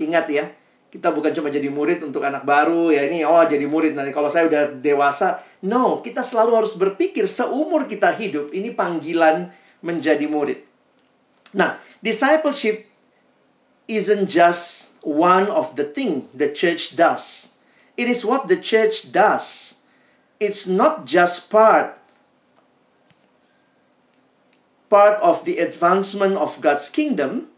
Ingat 0.01 0.25
ya, 0.31 0.45
kita 0.91 1.07
bukan 1.15 1.31
cuma 1.31 1.47
jadi 1.47 1.71
murid 1.71 2.03
untuk 2.03 2.19
anak 2.19 2.43
baru 2.43 2.91
ya 2.91 3.07
ini 3.07 3.23
oh 3.23 3.39
jadi 3.47 3.63
murid 3.63 3.95
nanti 3.95 4.11
kalau 4.11 4.27
saya 4.27 4.51
udah 4.51 4.75
dewasa 4.75 5.39
No, 5.61 6.01
kita 6.01 6.25
selalu 6.25 6.57
harus 6.57 6.73
berpikir 6.73 7.29
seumur 7.29 7.85
kita 7.85 8.09
hidup 8.17 8.49
ini 8.49 8.73
panggilan 8.73 9.53
menjadi 9.85 10.25
murid. 10.25 10.65
Nah, 11.53 11.77
discipleship 12.01 12.89
isn't 13.85 14.25
just 14.25 14.97
one 15.05 15.45
of 15.45 15.77
the 15.77 15.85
thing 15.85 16.25
the 16.33 16.49
church 16.49 16.97
does. 16.97 17.53
It 17.93 18.09
is 18.09 18.25
what 18.25 18.49
the 18.49 18.57
church 18.57 19.13
does. 19.13 19.77
It's 20.41 20.65
not 20.65 21.05
just 21.05 21.53
part 21.53 22.01
part 24.89 25.21
of 25.23 25.45
the 25.45 25.61
advancement 25.61 26.35
of 26.35 26.59
God's 26.59 26.89
kingdom. 26.89 27.53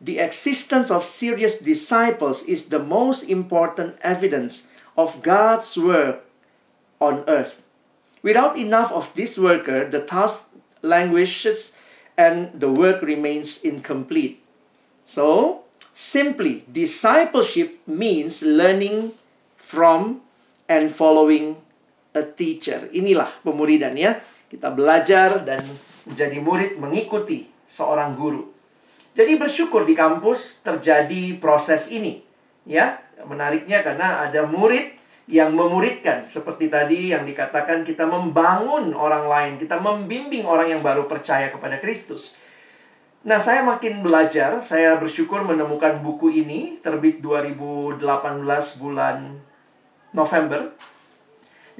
The 0.00 0.18
existence 0.18 0.90
of 0.90 1.04
serious 1.04 1.60
disciples 1.60 2.42
is 2.48 2.68
the 2.68 2.82
most 2.82 3.28
important 3.28 4.00
evidence 4.02 4.72
of 4.96 5.22
God's 5.22 5.76
work 5.76 6.24
on 7.04 7.20
earth. 7.28 7.60
Without 8.24 8.56
enough 8.56 8.88
of 8.88 9.12
this 9.12 9.36
worker, 9.36 9.84
the 9.84 10.00
task 10.00 10.56
languishes 10.80 11.76
and 12.16 12.48
the 12.56 12.72
work 12.72 13.04
remains 13.04 13.60
incomplete. 13.60 14.40
So, 15.04 15.60
simply, 15.92 16.64
discipleship 16.64 17.84
means 17.84 18.40
learning 18.40 19.12
from 19.60 20.24
and 20.64 20.88
following 20.88 21.60
a 22.16 22.24
teacher. 22.24 22.88
Inilah 22.96 23.28
pemuridan 23.44 24.00
ya. 24.00 24.16
Kita 24.48 24.72
belajar 24.72 25.44
dan 25.44 25.60
menjadi 26.08 26.40
murid 26.40 26.80
mengikuti 26.80 27.44
seorang 27.68 28.16
guru. 28.16 28.48
Jadi 29.14 29.36
bersyukur 29.36 29.84
di 29.84 29.92
kampus 29.92 30.64
terjadi 30.64 31.36
proses 31.36 31.92
ini. 31.92 32.22
Ya, 32.64 33.04
menariknya 33.28 33.84
karena 33.84 34.24
ada 34.24 34.48
murid 34.48 35.03
yang 35.24 35.56
memuridkan 35.56 36.28
seperti 36.28 36.68
tadi 36.68 37.16
yang 37.16 37.24
dikatakan 37.24 37.80
kita 37.80 38.04
membangun 38.04 38.92
orang 38.92 39.24
lain, 39.24 39.52
kita 39.56 39.80
membimbing 39.80 40.44
orang 40.44 40.68
yang 40.76 40.82
baru 40.84 41.08
percaya 41.08 41.48
kepada 41.48 41.80
Kristus. 41.80 42.36
Nah, 43.24 43.40
saya 43.40 43.64
makin 43.64 44.04
belajar, 44.04 44.60
saya 44.60 45.00
bersyukur 45.00 45.40
menemukan 45.48 46.04
buku 46.04 46.44
ini 46.44 46.76
terbit 46.76 47.24
2018 47.24 48.04
bulan 48.76 49.40
November. 50.12 50.76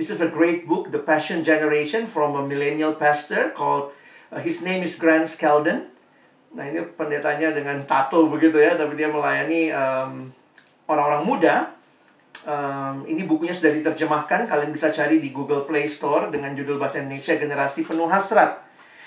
This 0.00 0.08
is 0.08 0.24
a 0.24 0.32
great 0.32 0.64
book, 0.64 0.88
The 0.88 1.04
Passion 1.04 1.44
Generation 1.44 2.08
from 2.08 2.32
a 2.32 2.42
millennial 2.48 2.96
pastor 2.96 3.52
called 3.52 3.92
uh, 4.32 4.40
his 4.40 4.64
name 4.64 4.80
is 4.80 4.96
Grant 4.96 5.28
Skeldon. 5.28 5.92
Nah, 6.56 6.64
ini 6.64 6.80
pendetanya 6.96 7.52
dengan 7.52 7.84
tato 7.84 8.24
begitu 8.24 8.56
ya, 8.56 8.72
tapi 8.72 8.96
dia 8.96 9.12
melayani 9.12 9.68
um, 9.68 10.32
orang-orang 10.88 11.22
muda 11.28 11.73
Um, 12.44 13.08
ini 13.08 13.24
bukunya 13.24 13.56
sudah 13.56 13.72
diterjemahkan, 13.72 14.44
kalian 14.44 14.68
bisa 14.68 14.92
cari 14.92 15.16
di 15.16 15.32
Google 15.32 15.64
Play 15.64 15.88
Store 15.88 16.28
dengan 16.28 16.52
judul 16.52 16.76
bahasa 16.76 17.00
Indonesia 17.00 17.32
Generasi 17.40 17.88
Penuh 17.88 18.04
Hasrat. 18.04 18.60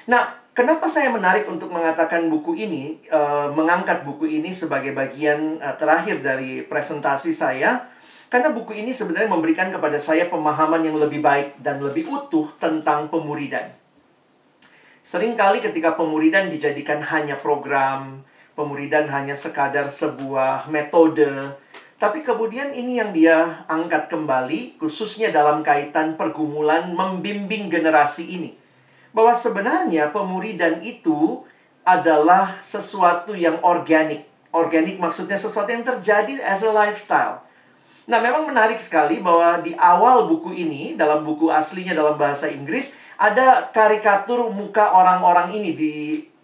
Nah, 0.09 0.33
kenapa 0.57 0.89
saya 0.89 1.13
menarik 1.13 1.45
untuk 1.45 1.69
mengatakan 1.69 2.33
buku 2.33 2.57
ini, 2.57 2.97
uh, 3.13 3.53
mengangkat 3.53 4.01
buku 4.09 4.25
ini 4.41 4.49
sebagai 4.49 4.89
bagian 4.89 5.61
uh, 5.61 5.77
terakhir 5.77 6.25
dari 6.25 6.65
presentasi 6.65 7.29
saya? 7.29 7.85
Karena 8.27 8.49
buku 8.49 8.73
ini 8.73 8.89
sebenarnya 8.89 9.29
memberikan 9.29 9.69
kepada 9.69 10.01
saya 10.01 10.25
pemahaman 10.33 10.81
yang 10.81 10.97
lebih 10.97 11.21
baik 11.21 11.61
dan 11.61 11.77
lebih 11.77 12.09
utuh 12.09 12.49
tentang 12.57 13.07
pemuridan. 13.07 13.69
Seringkali 15.05 15.61
ketika 15.61 15.93
pemuridan 15.93 16.49
dijadikan 16.49 16.99
hanya 17.05 17.39
program, 17.39 18.25
pemuridan 18.57 19.07
hanya 19.13 19.37
sekadar 19.37 19.87
sebuah 19.87 20.67
metode, 20.67 21.55
tapi 21.97 22.21
kemudian 22.21 22.77
ini 22.77 23.01
yang 23.01 23.09
dia 23.09 23.65
angkat 23.65 24.05
kembali, 24.05 24.77
khususnya 24.77 25.33
dalam 25.33 25.65
kaitan 25.65 26.13
pergumulan 26.13 26.93
membimbing 26.93 27.73
generasi 27.73 28.37
ini. 28.37 28.53
Bahwa 29.09 29.33
sebenarnya 29.33 30.13
pemuridan 30.13 30.85
itu 30.85 31.41
adalah 31.81 32.53
sesuatu 32.61 33.33
yang 33.33 33.57
organik. 33.65 34.29
Organik 34.53 35.01
maksudnya 35.01 35.41
sesuatu 35.41 35.73
yang 35.73 35.81
terjadi 35.81 36.37
as 36.45 36.61
a 36.61 36.69
lifestyle. 36.69 37.41
Nah, 38.05 38.21
memang 38.21 38.45
menarik 38.45 38.77
sekali 38.77 39.17
bahwa 39.17 39.59
di 39.65 39.73
awal 39.73 40.29
buku 40.29 40.53
ini, 40.53 40.93
dalam 40.93 41.25
buku 41.25 41.49
aslinya 41.49 41.97
dalam 41.97 42.13
bahasa 42.15 42.45
Inggris, 42.45 42.93
ada 43.17 43.73
karikatur 43.73 44.53
muka 44.53 44.93
orang-orang 44.93 45.49
ini 45.57 45.73
di 45.73 45.93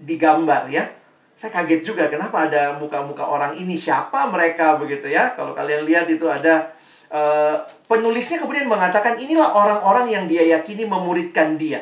digambar 0.01 0.67
ya 0.67 1.02
saya 1.33 1.49
kaget 1.49 1.81
juga 1.81 2.05
kenapa 2.07 2.45
ada 2.45 2.77
muka-muka 2.77 3.25
orang 3.25 3.57
ini? 3.57 3.73
Siapa 3.73 4.29
mereka 4.29 4.77
begitu 4.77 5.09
ya? 5.09 5.33
Kalau 5.33 5.57
kalian 5.57 5.81
lihat 5.83 6.05
itu 6.05 6.29
ada 6.29 6.69
uh, 7.09 7.57
penulisnya 7.89 8.37
kemudian 8.37 8.69
mengatakan 8.69 9.17
inilah 9.17 9.49
orang-orang 9.51 10.13
yang 10.13 10.25
dia 10.29 10.45
yakini 10.45 10.85
memuridkan 10.85 11.57
dia. 11.57 11.81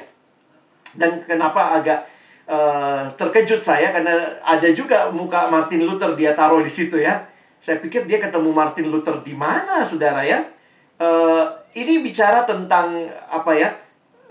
Dan 0.95 1.27
kenapa 1.27 1.75
agak 1.75 2.07
uh, 2.47 3.11
terkejut 3.11 3.59
saya 3.59 3.91
karena 3.91 4.39
ada 4.43 4.67
juga 4.71 5.11
muka 5.11 5.51
Martin 5.51 5.83
Luther 5.83 6.15
dia 6.15 6.31
taruh 6.31 6.63
di 6.63 6.71
situ 6.71 6.99
ya. 6.99 7.27
Saya 7.61 7.77
pikir 7.77 8.07
dia 8.07 8.17
ketemu 8.17 8.49
Martin 8.55 8.87
Luther 8.89 9.19
di 9.19 9.35
mana 9.35 9.83
saudara 9.83 10.23
ya? 10.23 10.47
Uh, 10.95 11.43
ini 11.75 11.99
bicara 11.99 12.47
tentang 12.47 13.09
apa 13.27 13.51
ya 13.55 13.69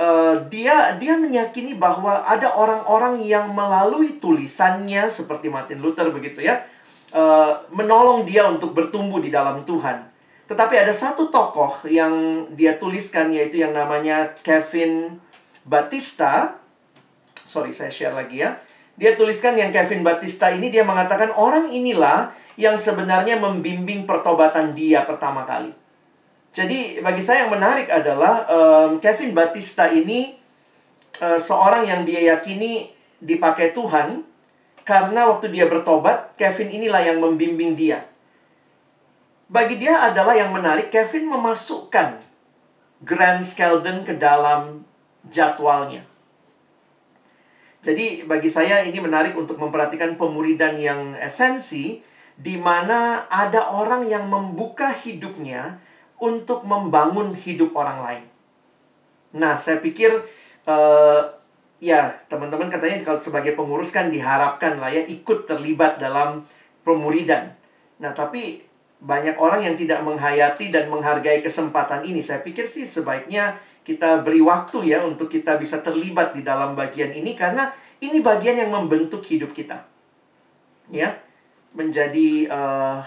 uh, 0.01 0.49
dia 0.49 0.97
dia 0.97 1.21
meyakini 1.21 1.77
bahwa 1.77 2.25
ada 2.25 2.57
orang-orang 2.57 3.21
yang 3.21 3.53
melalui 3.53 4.17
tulisannya 4.17 5.07
seperti 5.13 5.53
Martin 5.53 5.85
Luther 5.85 6.09
begitu 6.09 6.41
ya 6.41 6.65
uh, 7.15 7.67
menolong 7.75 8.27
dia 8.27 8.47
untuk 8.49 8.75
bertumbuh 8.75 9.21
di 9.23 9.31
dalam 9.31 9.63
Tuhan. 9.63 10.09
Tetapi 10.51 10.75
ada 10.75 10.91
satu 10.91 11.31
tokoh 11.31 11.87
yang 11.87 12.47
dia 12.59 12.75
tuliskan 12.75 13.31
yaitu 13.31 13.63
yang 13.63 13.71
namanya 13.71 14.35
Kevin 14.43 15.23
Batista. 15.63 16.59
Sorry, 17.47 17.71
saya 17.71 17.91
share 17.91 18.15
lagi 18.15 18.43
ya. 18.43 18.59
Dia 18.99 19.15
tuliskan 19.15 19.55
yang 19.55 19.71
Kevin 19.71 20.03
Batista 20.03 20.51
ini 20.51 20.69
dia 20.69 20.83
mengatakan 20.83 21.31
orang 21.39 21.71
inilah 21.71 22.35
yang 22.59 22.75
sebenarnya 22.75 23.39
membimbing 23.39 24.05
pertobatan 24.05 24.75
dia 24.75 25.07
pertama 25.07 25.47
kali. 25.47 25.71
Jadi 26.51 26.99
bagi 26.99 27.23
saya 27.23 27.47
yang 27.47 27.55
menarik 27.55 27.87
adalah 27.87 28.43
um, 28.51 28.99
Kevin 28.99 29.31
Batista 29.31 29.87
ini 29.87 30.35
uh, 31.23 31.39
seorang 31.39 31.87
yang 31.87 32.03
dia 32.03 32.35
yakini 32.35 32.91
dipakai 33.23 33.71
Tuhan 33.71 34.27
karena 34.83 35.31
waktu 35.31 35.55
dia 35.55 35.71
bertobat, 35.71 36.35
Kevin 36.35 36.75
inilah 36.75 36.99
yang 37.07 37.23
membimbing 37.23 37.79
dia. 37.79 38.03
Bagi 39.47 39.79
dia 39.79 40.11
adalah 40.11 40.35
yang 40.35 40.51
menarik, 40.51 40.91
Kevin 40.91 41.31
memasukkan 41.31 42.19
Grand 43.07 43.43
Skeldon 43.43 44.03
ke 44.03 44.19
dalam 44.19 44.83
jadwalnya. 45.31 46.03
Jadi 47.81 48.27
bagi 48.27 48.51
saya 48.51 48.83
ini 48.85 48.99
menarik 48.99 49.39
untuk 49.39 49.57
memperhatikan 49.57 50.19
pemuridan 50.19 50.77
yang 50.77 51.15
esensi 51.17 52.03
di 52.37 52.59
mana 52.61 53.31
ada 53.31 53.73
orang 53.73 54.05
yang 54.05 54.29
membuka 54.29 54.93
hidupnya 54.93 55.81
untuk 56.21 56.63
membangun 56.69 57.33
hidup 57.33 57.73
orang 57.75 57.99
lain. 58.05 58.25
Nah, 59.41 59.57
saya 59.57 59.81
pikir 59.81 60.13
uh, 60.69 61.23
ya 61.81 62.13
teman-teman 62.29 62.69
katanya 62.69 63.01
kalau 63.01 63.17
sebagai 63.17 63.57
pengurus 63.57 63.89
kan 63.89 64.13
diharapkan 64.13 64.77
lah 64.77 64.93
ya 64.93 65.03
ikut 65.09 65.49
terlibat 65.49 65.97
dalam 65.97 66.45
pemuridan. 66.85 67.57
Nah, 68.01 68.13
tapi 68.13 68.61
banyak 69.01 69.41
orang 69.41 69.65
yang 69.65 69.75
tidak 69.81 70.05
menghayati 70.05 70.69
dan 70.69 70.93
menghargai 70.93 71.41
kesempatan 71.41 72.05
ini. 72.05 72.21
Saya 72.21 72.45
pikir 72.45 72.69
sih 72.69 72.85
sebaiknya 72.85 73.57
kita 73.81 74.21
beri 74.21 74.45
waktu 74.45 74.93
ya 74.93 75.01
untuk 75.01 75.33
kita 75.33 75.57
bisa 75.57 75.81
terlibat 75.81 76.37
di 76.37 76.45
dalam 76.45 76.77
bagian 76.77 77.17
ini 77.17 77.33
karena 77.33 77.73
ini 78.05 78.21
bagian 78.21 78.61
yang 78.61 78.69
membentuk 78.69 79.25
hidup 79.25 79.57
kita. 79.57 79.89
Ya, 80.93 81.17
menjadi 81.73 82.51
uh, 82.51 83.01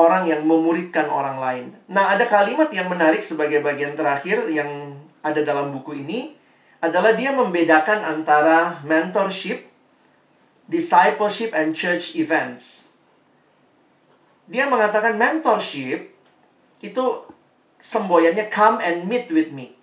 orang 0.00 0.24
yang 0.24 0.40
memuridkan 0.48 1.12
orang 1.12 1.36
lain. 1.36 1.64
Nah, 1.92 2.16
ada 2.16 2.24
kalimat 2.24 2.72
yang 2.72 2.88
menarik 2.88 3.20
sebagai 3.20 3.60
bagian 3.60 3.92
terakhir 3.92 4.48
yang 4.48 4.96
ada 5.20 5.44
dalam 5.44 5.68
buku 5.76 6.00
ini 6.00 6.32
adalah 6.80 7.12
dia 7.12 7.28
membedakan 7.36 8.00
antara 8.00 8.80
mentorship, 8.88 9.68
discipleship, 10.64 11.52
and 11.52 11.76
church 11.76 12.16
events. 12.16 12.88
Dia 14.48 14.64
mengatakan 14.64 15.20
mentorship 15.20 16.16
itu 16.80 17.04
semboyannya 17.76 18.48
come 18.48 18.80
and 18.80 19.04
meet 19.04 19.28
with 19.28 19.52
me. 19.52 19.76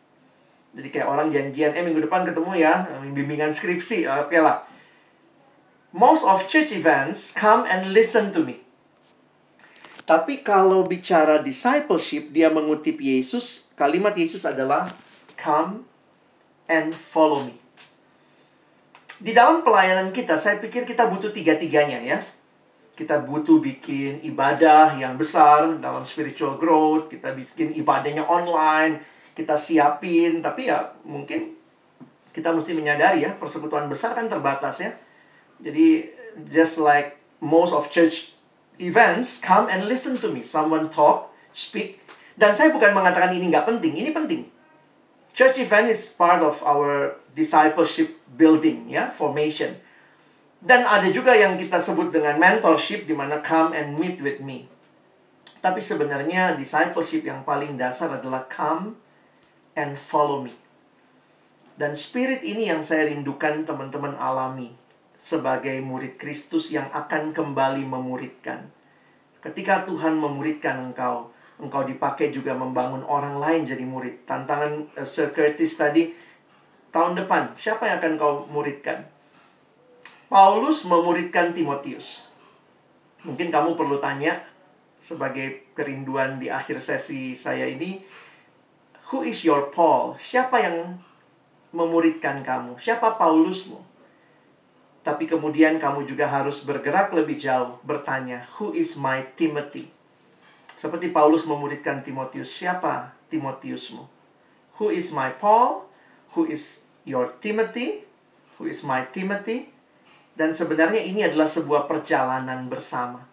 Jadi 0.74 0.90
kayak 0.94 1.10
orang 1.10 1.30
janjian, 1.30 1.74
eh 1.74 1.82
minggu 1.86 2.06
depan 2.06 2.26
ketemu 2.26 2.52
ya, 2.58 2.86
bimbingan 3.02 3.54
skripsi, 3.54 4.06
oke 4.10 4.34
okay 4.34 4.42
lah. 4.42 4.66
Most 5.94 6.22
of 6.26 6.46
church 6.46 6.70
events 6.74 7.34
come 7.34 7.66
and 7.66 7.94
listen 7.96 8.30
to 8.34 8.44
me. 8.44 8.67
Tapi 10.08 10.40
kalau 10.40 10.88
bicara 10.88 11.44
discipleship, 11.44 12.32
dia 12.32 12.48
mengutip 12.48 12.96
Yesus, 12.96 13.76
kalimat 13.76 14.16
Yesus 14.16 14.48
adalah 14.48 14.96
come 15.36 15.84
and 16.72 16.96
follow 16.96 17.44
me. 17.44 17.60
Di 19.20 19.36
dalam 19.36 19.68
pelayanan 19.68 20.16
kita, 20.16 20.40
saya 20.40 20.64
pikir 20.64 20.88
kita 20.88 21.12
butuh 21.12 21.28
tiga-tiganya 21.36 22.00
ya. 22.00 22.24
Kita 22.96 23.20
butuh 23.20 23.60
bikin 23.60 24.24
ibadah 24.24 24.96
yang 24.96 25.20
besar 25.20 25.76
dalam 25.84 26.08
spiritual 26.08 26.56
growth, 26.56 27.12
kita 27.12 27.36
bikin 27.36 27.76
ibadahnya 27.76 28.24
online, 28.32 29.04
kita 29.36 29.60
siapin, 29.60 30.40
tapi 30.40 30.72
ya 30.72 30.96
mungkin 31.04 31.52
kita 32.32 32.56
mesti 32.56 32.72
menyadari 32.72 33.28
ya, 33.28 33.36
persekutuan 33.36 33.92
besar 33.92 34.16
kan 34.16 34.32
terbatas 34.32 34.80
ya. 34.80 34.96
Jadi 35.60 36.08
just 36.48 36.80
like 36.80 37.20
most 37.44 37.76
of 37.76 37.92
church 37.92 38.37
events, 38.80 39.42
come 39.42 39.70
and 39.70 39.86
listen 39.86 40.18
to 40.22 40.30
me. 40.30 40.42
Someone 40.42 40.90
talk, 40.90 41.34
speak. 41.54 42.02
Dan 42.38 42.54
saya 42.54 42.70
bukan 42.70 42.94
mengatakan 42.94 43.34
ini 43.34 43.50
nggak 43.50 43.66
penting, 43.66 43.94
ini 43.98 44.10
penting. 44.14 44.46
Church 45.34 45.62
event 45.62 45.90
is 45.90 46.10
part 46.10 46.42
of 46.42 46.62
our 46.66 47.18
discipleship 47.38 48.18
building, 48.34 48.90
ya, 48.90 49.14
formation. 49.14 49.78
Dan 50.58 50.86
ada 50.86 51.06
juga 51.14 51.38
yang 51.38 51.54
kita 51.58 51.78
sebut 51.78 52.10
dengan 52.10 52.42
mentorship, 52.42 53.06
di 53.06 53.14
mana 53.14 53.42
come 53.46 53.78
and 53.78 53.98
meet 54.02 54.18
with 54.22 54.42
me. 54.42 54.66
Tapi 55.62 55.82
sebenarnya 55.82 56.58
discipleship 56.58 57.26
yang 57.26 57.46
paling 57.46 57.78
dasar 57.78 58.10
adalah 58.14 58.50
come 58.50 58.98
and 59.78 59.94
follow 59.94 60.42
me. 60.42 60.54
Dan 61.78 61.94
spirit 61.94 62.42
ini 62.42 62.74
yang 62.74 62.82
saya 62.82 63.06
rindukan 63.06 63.62
teman-teman 63.62 64.18
alami 64.18 64.74
sebagai 65.18 65.82
murid 65.82 66.22
Kristus 66.22 66.70
yang 66.70 66.88
akan 66.94 67.34
kembali 67.34 67.82
memuridkan. 67.84 68.70
Ketika 69.42 69.84
Tuhan 69.90 70.22
memuridkan 70.22 70.78
engkau, 70.78 71.34
engkau 71.58 71.82
dipakai 71.84 72.30
juga 72.30 72.54
membangun 72.54 73.02
orang 73.10 73.42
lain 73.42 73.66
jadi 73.66 73.82
murid. 73.82 74.30
Tantangan 74.30 74.94
uh, 74.94 75.06
Sir 75.06 75.34
Curtis 75.34 75.74
tadi 75.74 76.14
tahun 76.94 77.18
depan, 77.18 77.58
siapa 77.58 77.90
yang 77.90 77.98
akan 77.98 78.14
kau 78.22 78.34
muridkan? 78.54 79.10
Paulus 80.30 80.86
memuridkan 80.86 81.56
Timotius. 81.56 82.30
Mungkin 83.26 83.50
kamu 83.50 83.74
perlu 83.74 83.98
tanya 83.98 84.44
sebagai 85.02 85.74
kerinduan 85.74 86.38
di 86.38 86.52
akhir 86.52 86.84
sesi 86.84 87.34
saya 87.34 87.66
ini, 87.66 88.04
who 89.10 89.24
is 89.24 89.42
your 89.48 89.74
Paul? 89.74 90.20
Siapa 90.20 90.62
yang 90.62 91.00
memuridkan 91.72 92.44
kamu? 92.44 92.76
Siapa 92.76 93.16
Paulusmu? 93.16 93.87
Tapi 95.08 95.24
kemudian 95.24 95.80
kamu 95.80 96.04
juga 96.04 96.28
harus 96.28 96.60
bergerak 96.68 97.16
lebih 97.16 97.40
jauh, 97.40 97.80
bertanya, 97.88 98.44
"Who 98.60 98.76
is 98.76 99.00
my 99.00 99.24
Timothy?" 99.40 99.88
Seperti 100.76 101.16
Paulus 101.16 101.48
memuridkan 101.48 102.04
Timotius, 102.04 102.52
siapa 102.52 103.16
Timotiusmu? 103.32 104.04
Who 104.84 104.92
is 104.92 105.16
my 105.16 105.32
Paul? 105.40 105.88
Who 106.36 106.44
is 106.52 106.84
your 107.08 107.32
Timothy? 107.40 108.04
Who 108.60 108.68
is 108.68 108.84
my 108.84 109.08
Timothy? 109.08 109.72
Dan 110.36 110.52
sebenarnya 110.52 111.00
ini 111.00 111.24
adalah 111.24 111.48
sebuah 111.48 111.88
perjalanan 111.88 112.68
bersama. 112.68 113.24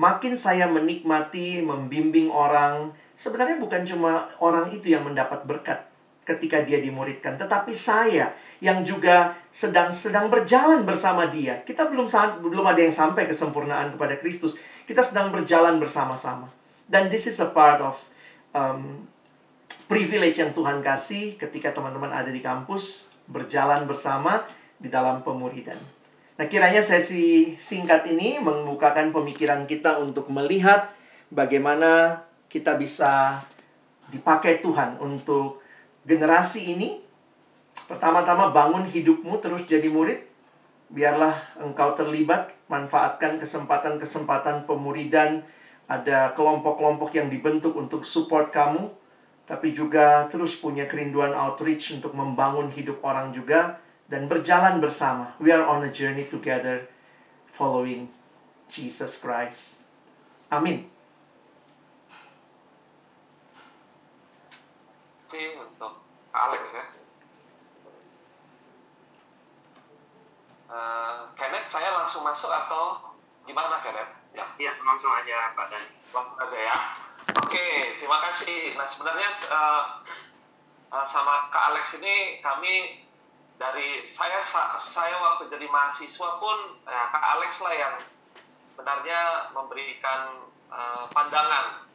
Makin 0.00 0.40
saya 0.40 0.72
menikmati, 0.72 1.60
membimbing 1.60 2.32
orang, 2.32 2.96
sebenarnya 3.12 3.60
bukan 3.60 3.84
cuma 3.84 4.24
orang 4.40 4.72
itu 4.72 4.88
yang 4.88 5.04
mendapat 5.04 5.44
berkat 5.44 5.89
ketika 6.30 6.62
dia 6.62 6.78
dimuridkan, 6.78 7.34
tetapi 7.34 7.74
saya 7.74 8.30
yang 8.62 8.86
juga 8.86 9.34
sedang 9.50 9.90
sedang 9.90 10.30
berjalan 10.30 10.86
bersama 10.86 11.26
dia. 11.26 11.64
Kita 11.66 11.90
belum 11.90 12.06
belum 12.44 12.66
ada 12.66 12.80
yang 12.80 12.94
sampai 12.94 13.26
kesempurnaan 13.26 13.96
kepada 13.96 14.14
Kristus. 14.20 14.54
Kita 14.86 15.02
sedang 15.02 15.34
berjalan 15.34 15.82
bersama-sama. 15.82 16.46
Dan 16.86 17.10
this 17.10 17.26
is 17.26 17.38
a 17.38 17.50
part 17.50 17.78
of 17.82 17.94
um, 18.54 19.06
privilege 19.86 20.38
yang 20.38 20.54
Tuhan 20.54 20.82
kasih 20.82 21.38
ketika 21.38 21.74
teman-teman 21.74 22.10
ada 22.10 22.30
di 22.30 22.42
kampus 22.42 23.10
berjalan 23.30 23.86
bersama 23.86 24.42
di 24.78 24.90
dalam 24.90 25.22
pemuridan. 25.22 25.78
Nah, 26.40 26.48
kiranya 26.48 26.80
sesi 26.80 27.54
singkat 27.60 28.08
ini 28.08 28.40
membukakan 28.40 29.12
pemikiran 29.12 29.68
kita 29.68 30.00
untuk 30.00 30.32
melihat 30.32 30.88
bagaimana 31.28 32.24
kita 32.50 32.74
bisa 32.80 33.38
dipakai 34.10 34.58
Tuhan 34.58 34.98
untuk 34.98 35.59
generasi 36.04 36.72
ini 36.72 37.10
Pertama-tama 37.90 38.54
bangun 38.54 38.86
hidupmu 38.86 39.42
terus 39.42 39.66
jadi 39.66 39.90
murid. 39.90 40.22
Biarlah 40.94 41.34
engkau 41.58 41.90
terlibat, 41.98 42.54
manfaatkan 42.70 43.34
kesempatan-kesempatan 43.42 44.62
pemuridan. 44.62 45.42
Ada 45.90 46.30
kelompok-kelompok 46.38 47.10
yang 47.18 47.26
dibentuk 47.26 47.74
untuk 47.74 48.06
support 48.06 48.54
kamu. 48.54 48.94
Tapi 49.42 49.74
juga 49.74 50.30
terus 50.30 50.54
punya 50.54 50.86
kerinduan 50.86 51.34
outreach 51.34 51.90
untuk 51.98 52.14
membangun 52.14 52.70
hidup 52.70 53.02
orang 53.02 53.34
juga. 53.34 53.82
Dan 54.06 54.30
berjalan 54.30 54.78
bersama. 54.78 55.34
We 55.42 55.50
are 55.50 55.66
on 55.66 55.82
a 55.82 55.90
journey 55.90 56.30
together 56.30 56.86
following 57.50 58.06
Jesus 58.70 59.18
Christ. 59.18 59.82
Amin. 60.46 60.99
Untuk 65.38 66.02
Alex 66.34 66.64
ya. 66.74 66.86
Uh, 70.70 71.26
Kenneth, 71.34 71.66
saya 71.66 71.90
langsung 71.94 72.22
masuk 72.22 72.50
atau 72.50 73.14
gimana 73.42 73.82
Kenneth? 73.82 74.10
Ya, 74.30 74.46
ya 74.58 74.70
langsung 74.86 75.10
aja 75.10 75.54
Pak 75.58 75.66
Dan. 75.70 75.84
Langsung 76.14 76.38
aja 76.38 76.58
ya. 76.58 76.76
Oke, 77.42 77.98
terima 77.98 78.18
kasih. 78.30 78.78
Nah 78.78 78.86
sebenarnya 78.86 79.30
uh, 79.50 79.82
uh, 80.94 81.06
sama 81.06 81.50
Kak 81.50 81.74
Alex 81.74 81.98
ini 81.98 82.38
kami 82.38 83.06
dari 83.58 84.06
saya 84.06 84.40
saya 84.78 85.16
waktu 85.20 85.50
jadi 85.50 85.66
mahasiswa 85.66 86.30
pun 86.38 86.58
ya, 86.86 87.10
Kak 87.10 87.24
Alex 87.38 87.58
lah 87.60 87.74
yang 87.74 87.94
sebenarnya 88.74 89.50
memberikan 89.52 90.46
uh, 90.70 91.10
pandangan. 91.10 91.89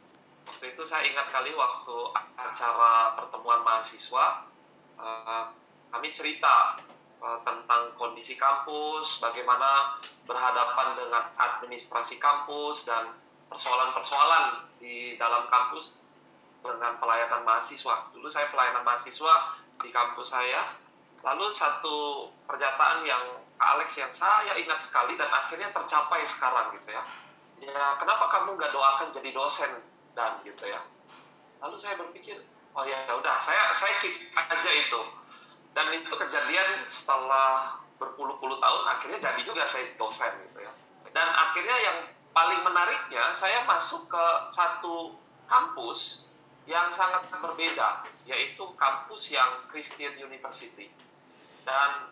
Waktu 0.46 0.64
itu 0.72 0.82
saya 0.86 1.02
ingat 1.10 1.34
kali 1.34 1.52
waktu 1.52 1.96
acara 2.38 3.18
pertemuan 3.18 3.60
mahasiswa 3.66 4.46
uh, 4.96 5.50
kami 5.90 6.14
cerita 6.14 6.78
Eh, 7.16 7.38
tentang 7.48 7.96
kondisi 7.96 8.36
kampus, 8.36 9.24
bagaimana 9.24 9.96
berhadapan 10.28 11.00
dengan 11.00 11.24
administrasi 11.34 12.20
kampus 12.20 12.84
dan 12.84 13.18
persoalan-persoalan 13.48 14.68
di 14.76 15.16
dalam 15.16 15.48
kampus, 15.48 15.96
dengan 16.60 17.00
pelayanan 17.00 17.40
mahasiswa. 17.40 18.12
Dulu 18.12 18.28
saya 18.28 18.52
pelayanan 18.52 18.84
mahasiswa 18.84 19.34
di 19.80 19.88
kampus 19.88 20.28
saya. 20.28 20.76
Lalu 21.24 21.50
satu 21.56 22.28
pernyataan 22.44 23.02
yang 23.08 23.42
Alex 23.56 23.96
yang 23.96 24.12
saya 24.12 24.52
ingat 24.52 24.84
sekali 24.84 25.16
dan 25.16 25.32
akhirnya 25.32 25.72
tercapai 25.72 26.28
sekarang 26.28 26.76
gitu 26.76 26.92
ya. 26.92 27.02
Ya 27.64 27.96
kenapa 27.96 28.28
kamu 28.28 28.60
nggak 28.60 28.76
doakan 28.76 29.08
jadi 29.16 29.32
dosen 29.32 29.72
dan 30.16 30.40
gitu 30.42 30.64
ya. 30.64 30.80
Lalu 31.60 31.76
saya 31.84 31.94
berpikir, 32.00 32.40
oh 32.72 32.84
ya 32.88 33.04
udah 33.12 33.36
saya 33.44 33.76
saya 33.76 34.00
keep 34.00 34.32
aja 34.32 34.70
itu. 34.72 35.00
Dan 35.76 35.92
itu 35.92 36.08
kejadian 36.08 36.88
setelah 36.88 37.76
berpuluh-puluh 38.00 38.56
tahun 38.56 38.82
akhirnya 38.88 39.20
jadi 39.20 39.40
juga 39.44 39.68
saya 39.68 39.92
dosen 40.00 40.32
gitu 40.48 40.64
ya. 40.64 40.72
Dan 41.12 41.28
akhirnya 41.28 41.76
yang 41.84 41.98
paling 42.32 42.64
menariknya 42.64 43.36
saya 43.36 43.68
masuk 43.68 44.08
ke 44.08 44.24
satu 44.56 45.20
kampus 45.48 46.24
yang 46.64 46.90
sangat 46.96 47.28
berbeda, 47.30 48.08
yaitu 48.24 48.64
kampus 48.80 49.28
yang 49.28 49.68
Christian 49.68 50.16
University. 50.16 50.90
Dan 51.68 52.10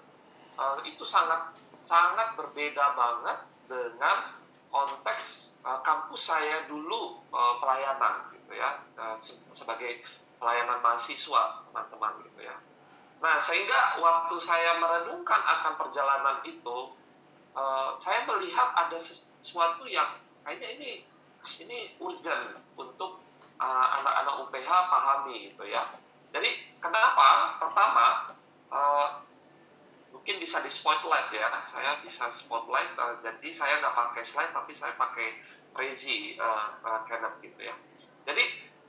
uh, 0.61 0.79
itu 0.85 1.03
sangat 1.09 1.57
sangat 1.88 2.37
berbeda 2.37 2.97
banget 2.97 3.38
dengan 3.69 4.37
konteks 4.69 5.54
uh, 5.64 5.81
kampus 5.81 6.29
saya 6.29 6.68
dulu 6.68 7.24
uh, 7.33 7.59
pelayanan 7.59 8.31
gitu 8.37 8.53
ya, 8.55 8.85
se 9.24 9.33
sebagai 9.57 10.05
pelayanan 10.37 10.79
mahasiswa 10.85 11.64
teman-teman 11.68 12.20
gitu 12.29 12.40
ya. 12.44 12.57
Nah 13.24 13.40
sehingga 13.40 13.96
waktu 13.98 14.37
saya 14.44 14.77
merenungkan 14.77 15.40
akan 15.40 15.81
perjalanan 15.81 16.44
itu, 16.44 16.92
saya 17.96 18.29
melihat 18.29 18.77
ada 18.77 19.00
sesuatu 19.00 19.88
yang 19.88 20.20
kayaknya 20.44 20.68
ini 20.77 20.90
ini 21.64 21.96
urgent 21.96 22.61
untuk 22.77 23.24
anak-anak 23.57 24.44
UPH 24.44 24.68
pahami 24.68 25.48
gitu 25.48 25.64
ya. 25.64 25.88
Jadi 26.37 26.77
kenapa? 26.85 27.57
Pertama 27.57 28.29
mungkin 30.12 30.37
bisa 30.42 30.61
di 30.61 30.68
spotlight 30.68 31.33
ya. 31.33 31.48
Saya 31.72 32.05
bisa 32.05 32.29
spotlight. 32.35 32.92
Jadi 33.24 33.48
saya 33.57 33.81
nggak 33.81 33.94
pakai 33.96 34.22
slide 34.27 34.53
tapi 34.53 34.77
saya 34.77 34.92
pakai 35.00 35.40
Prezi 35.75 36.39
uh, 36.39 36.79
uh, 36.81 37.01
Canon 37.11 37.35
gitu 37.43 37.61
ya. 37.61 37.75
Jadi 38.25 38.45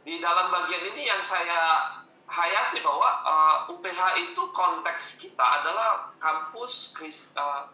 di 0.06 0.22
dalam 0.22 0.54
bagian 0.54 0.94
ini 0.94 1.10
yang 1.10 1.26
saya 1.26 1.92
hayati 2.30 2.80
bahwa 2.86 3.10
uh, 3.26 3.58
UPH 3.74 4.02
itu 4.22 4.44
konteks 4.54 5.18
kita 5.18 5.42
adalah 5.42 6.14
kampus 6.22 6.94
uh, 7.36 7.74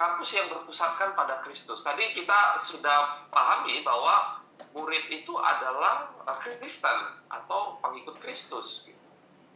kampus 0.00 0.32
yang 0.32 0.48
berpusatkan 0.48 1.12
pada 1.12 1.44
Kristus. 1.44 1.84
Tadi 1.84 2.16
kita 2.16 2.64
sudah 2.64 3.28
pahami 3.28 3.84
bahwa 3.84 4.40
murid 4.72 5.12
itu 5.12 5.36
adalah 5.36 6.08
Kristen 6.40 7.20
atau 7.28 7.76
pengikut 7.84 8.16
Kristus. 8.24 8.88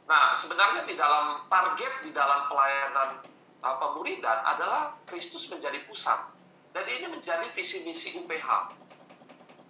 Nah, 0.04 0.36
sebenarnya 0.36 0.84
di 0.84 1.00
dalam 1.00 1.48
target 1.48 2.04
di 2.04 2.12
dalam 2.12 2.44
pelayanan 2.52 3.24
uh, 3.64 3.76
pemuridan 3.80 4.44
adalah 4.44 4.92
Kristus 5.08 5.48
menjadi 5.48 5.80
pusat. 5.88 6.33
Jadi 6.74 6.90
ini 6.90 7.06
menjadi 7.06 7.46
visi 7.54 7.86
misi 7.86 8.10
UPH. 8.18 8.48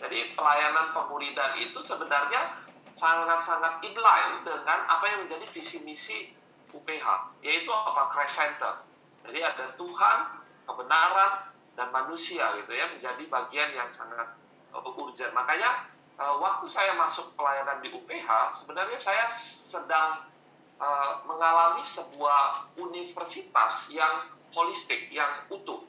Jadi 0.01 0.33
pelayanan 0.33 0.97
pemuridan 0.97 1.61
itu 1.61 1.79
sebenarnya 1.85 2.65
sangat-sangat 2.97 3.85
inline 3.85 4.41
dengan 4.43 4.89
apa 4.89 5.05
yang 5.13 5.29
menjadi 5.29 5.47
visi 5.53 5.85
misi 5.85 6.33
UPH, 6.73 7.07
yaitu 7.45 7.71
apa 7.71 8.11
Christ 8.11 8.35
Center. 8.41 8.73
Jadi 9.29 9.39
ada 9.45 9.77
Tuhan, 9.77 10.19
kebenaran 10.65 11.33
dan 11.77 11.89
manusia 11.91 12.55
gitu 12.59 12.73
ya 12.73 12.89
menjadi 12.91 13.23
bagian 13.29 13.71
yang 13.77 13.89
sangat 13.93 14.35
uh, 14.73 14.81
urgent. 14.81 15.33
Makanya 15.37 15.91
uh, 16.17 16.41
waktu 16.41 16.67
saya 16.71 16.97
masuk 16.97 17.35
pelayanan 17.37 17.83
di 17.85 17.93
UPH 17.93 18.63
sebenarnya 18.63 18.99
saya 19.03 19.29
sedang 19.69 20.25
uh, 20.81 21.13
mengalami 21.29 21.83
sebuah 21.85 22.73
universitas 22.79 23.91
yang 23.91 24.31
holistik, 24.55 25.11
yang 25.11 25.45
utuh, 25.51 25.83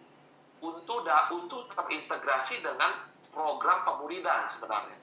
untuk 0.65 1.06
da, 1.06 1.30
untuk 1.30 1.69
terintegrasi 1.69 2.65
dengan 2.65 3.06
program 3.30 3.86
pemuridan 3.86 4.49
sebenarnya. 4.49 4.97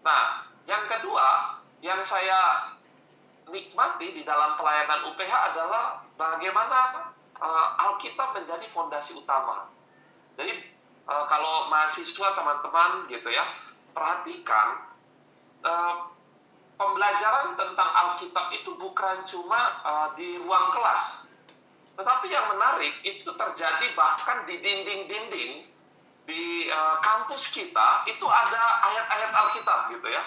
Nah, 0.00 0.46
yang 0.64 0.88
kedua 0.88 1.60
yang 1.84 2.00
saya 2.08 2.72
nikmati 3.46 4.16
di 4.16 4.22
dalam 4.24 4.56
pelayanan 4.56 5.12
UPH 5.12 5.32
adalah 5.52 6.02
bagaimana 6.16 7.12
uh, 7.38 7.68
Alkitab 7.90 8.34
menjadi 8.34 8.66
fondasi 8.72 9.14
utama. 9.14 9.68
Jadi 10.34 10.72
uh, 11.06 11.24
kalau 11.28 11.70
mahasiswa 11.70 12.28
teman-teman 12.34 13.06
gitu 13.10 13.28
ya, 13.30 13.44
perhatikan 13.94 14.90
uh, 15.62 16.10
pembelajaran 16.76 17.54
tentang 17.54 17.90
Alkitab 17.90 18.46
itu 18.52 18.74
bukan 18.76 19.24
cuma 19.28 19.60
uh, 19.84 20.08
di 20.18 20.38
ruang 20.42 20.74
kelas, 20.74 21.25
tetapi 21.96 22.28
yang 22.28 22.52
menarik 22.52 23.00
itu 23.02 23.32
terjadi 23.32 23.86
bahkan 23.96 24.44
di 24.44 24.60
dinding-dinding 24.60 25.64
di 26.28 26.68
uh, 26.68 27.00
kampus 27.00 27.48
kita 27.54 28.04
itu 28.04 28.26
ada 28.28 28.62
ayat-ayat 28.84 29.32
Alkitab 29.32 29.80
gitu 29.96 30.08
ya. 30.12 30.22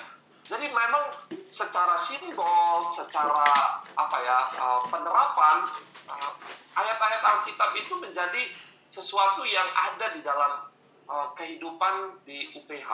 Jadi 0.49 0.65
memang 0.73 1.13
secara 1.53 1.93
simbol, 2.01 2.89
secara 2.97 3.45
apa 3.93 4.17
ya 4.25 4.39
uh, 4.58 4.82
penerapan 4.89 5.69
uh, 6.10 6.32
ayat-ayat 6.73 7.21
Alkitab 7.21 7.69
itu 7.77 7.93
menjadi 8.01 8.49
sesuatu 8.89 9.45
yang 9.45 9.69
ada 9.77 10.17
di 10.17 10.25
dalam 10.25 10.73
uh, 11.05 11.29
kehidupan 11.38 12.17
di 12.25 12.49
UPH. 12.58 12.89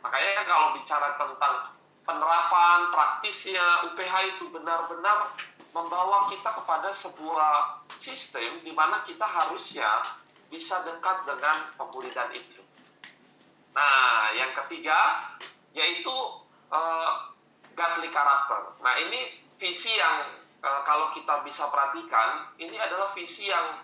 Makanya 0.00 0.48
kalau 0.48 0.72
bicara 0.80 1.20
tentang 1.20 1.76
penerapan 2.04 2.88
praktisnya 2.92 3.88
UPH 3.92 4.14
itu 4.36 4.48
benar-benar 4.48 5.28
membawa 5.74 6.30
kita 6.30 6.54
kepada 6.54 6.94
sebuah 6.94 7.82
sistem 7.98 8.62
di 8.62 8.70
mana 8.70 9.02
kita 9.02 9.26
harusnya 9.26 10.06
bisa 10.46 10.86
dekat 10.86 11.26
dengan 11.26 11.74
pemulihan 11.74 12.30
itu. 12.30 12.62
Nah, 13.74 14.30
yang 14.38 14.54
ketiga 14.54 15.18
yaitu 15.74 16.14
uh, 16.70 17.34
godly 17.74 18.08
karakter. 18.14 18.78
Nah 18.78 18.94
ini 19.02 19.42
visi 19.58 19.98
yang 19.98 20.30
uh, 20.62 20.80
kalau 20.86 21.10
kita 21.10 21.42
bisa 21.42 21.66
perhatikan, 21.66 22.54
ini 22.56 22.78
adalah 22.78 23.10
visi 23.18 23.50
yang 23.50 23.82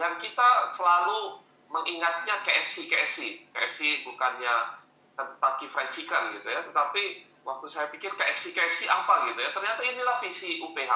yang 0.00 0.16
kita 0.16 0.72
selalu 0.72 1.44
mengingatnya 1.68 2.40
KFC 2.48 2.88
KFC. 2.88 3.44
KFC 3.52 4.08
bukannya 4.08 4.80
Kentucky 5.12 5.68
Fried 5.68 5.92
Chicken 5.92 6.40
gitu 6.40 6.48
ya, 6.48 6.64
tetapi 6.64 7.28
waktu 7.42 7.66
saya 7.70 7.90
pikir 7.90 8.14
KFC 8.14 8.54
KFC 8.54 8.86
apa 8.86 9.30
gitu 9.30 9.38
ya, 9.42 9.50
ternyata 9.54 9.80
inilah 9.82 10.16
visi 10.22 10.62
UPH. 10.62 10.94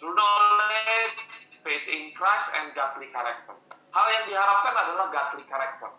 True 0.00 0.16
knowledge, 0.16 1.20
faith 1.60 1.86
in 1.90 2.16
Christ, 2.16 2.48
and 2.56 2.72
godly 2.72 3.12
character. 3.12 3.52
Hal 3.90 4.06
yang 4.08 4.24
diharapkan 4.30 4.74
adalah 4.74 5.06
godly 5.12 5.44
character. 5.44 5.90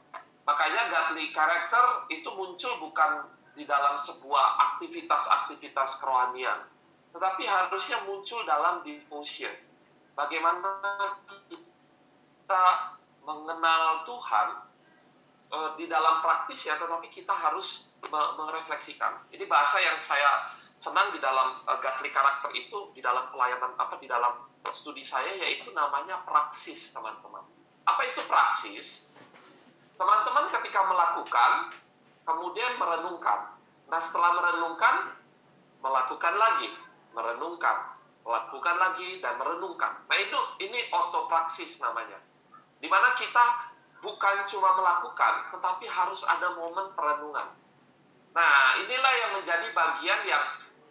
Makanya 0.48 0.90
godly 0.90 1.30
character 1.36 1.86
itu 2.10 2.30
muncul 2.34 2.74
bukan 2.82 3.30
di 3.54 3.68
dalam 3.68 4.00
sebuah 4.00 4.46
aktivitas-aktivitas 4.74 6.00
kerohanian, 6.00 6.66
tetapi 7.12 7.44
harusnya 7.46 8.02
muncul 8.08 8.42
dalam 8.48 8.82
devotion. 8.82 9.52
Bagaimana 10.16 10.82
kita 11.52 12.64
mengenal 13.22 14.08
Tuhan 14.08 14.48
e, 15.52 15.58
di 15.78 15.86
dalam 15.92 16.24
praktis 16.24 16.64
ya, 16.64 16.80
tetapi 16.80 17.12
kita 17.12 17.32
harus 17.36 17.91
merefleksikan. 18.10 19.30
Ini 19.30 19.46
bahasa 19.46 19.78
yang 19.78 20.02
saya 20.02 20.58
senang 20.82 21.14
di 21.14 21.22
dalam 21.22 21.62
uh, 21.70 21.78
godly 21.78 22.10
karakter 22.10 22.50
itu 22.58 22.90
di 22.98 23.06
dalam 23.06 23.30
pelayanan 23.30 23.78
apa 23.78 24.02
di 24.02 24.10
dalam 24.10 24.50
studi 24.74 25.06
saya 25.06 25.38
yaitu 25.38 25.70
namanya 25.78 26.26
praksis 26.26 26.90
teman-teman. 26.90 27.46
Apa 27.86 28.02
itu 28.10 28.22
praksis? 28.26 29.06
Teman-teman 30.02 30.50
ketika 30.50 30.82
melakukan 30.90 31.52
kemudian 32.26 32.82
merenungkan. 32.82 33.54
Nah 33.94 34.02
setelah 34.02 34.34
merenungkan, 34.34 35.14
melakukan 35.86 36.34
lagi, 36.34 36.74
merenungkan, 37.14 37.94
melakukan 38.26 38.76
lagi 38.82 39.22
dan 39.22 39.38
merenungkan. 39.38 40.02
Nah 40.10 40.18
itu 40.18 40.40
ini 40.66 40.90
ortopraksis 40.90 41.78
namanya. 41.78 42.18
Di 42.82 42.90
mana 42.90 43.14
kita 43.14 43.70
bukan 44.02 44.50
cuma 44.50 44.74
melakukan, 44.74 45.54
tetapi 45.54 45.86
harus 45.86 46.26
ada 46.26 46.58
momen 46.58 46.90
perenungan. 46.98 47.61
Nah 48.32 48.80
inilah 48.80 49.14
yang 49.20 49.32
menjadi 49.40 49.68
bagian 49.76 50.22
yang 50.24 50.46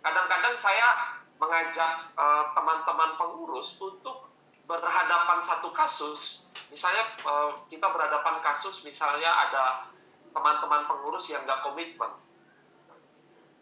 kadang-kadang 0.04 0.56
saya 0.56 1.20
mengajak 1.40 2.12
eh, 2.20 2.44
teman-teman 2.52 3.10
uh, 3.12 3.16
pengurus 3.16 3.72
untuk 3.80 4.28
berhadapan 4.68 5.40
satu 5.40 5.72
kasus. 5.72 6.44
Misalnya 6.70 7.16
uh, 7.26 7.58
kita 7.66 7.90
berhadapan 7.90 8.38
kasus, 8.44 8.86
misalnya 8.86 9.26
ada 9.26 9.90
teman-teman 10.30 10.86
pengurus 10.86 11.26
yang 11.26 11.42
nggak 11.42 11.66
komitmen? 11.66 12.12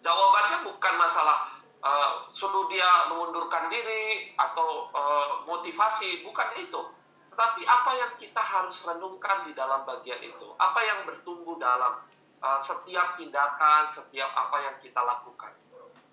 Jawabannya 0.05 0.69
bukan 0.69 0.95
masalah 1.01 1.57
uh, 1.81 2.29
suruh 2.35 2.69
dia 2.69 3.09
mengundurkan 3.09 3.73
diri 3.73 4.37
atau 4.37 4.93
uh, 4.93 5.49
motivasi, 5.49 6.27
bukan 6.27 6.51
itu. 6.61 6.83
Tetapi 7.33 7.63
apa 7.65 7.91
yang 7.95 8.13
kita 8.19 8.43
harus 8.43 8.83
renungkan 8.85 9.49
di 9.49 9.57
dalam 9.57 9.87
bagian 9.89 10.21
itu? 10.21 10.53
Apa 10.59 10.83
yang 10.83 10.99
bertumbuh 11.09 11.57
dalam 11.57 12.05
uh, 12.43 12.61
setiap 12.63 13.19
tindakan, 13.19 13.91
setiap 13.91 14.31
apa 14.35 14.57
yang 14.63 14.77
kita 14.83 15.01
lakukan. 15.03 15.53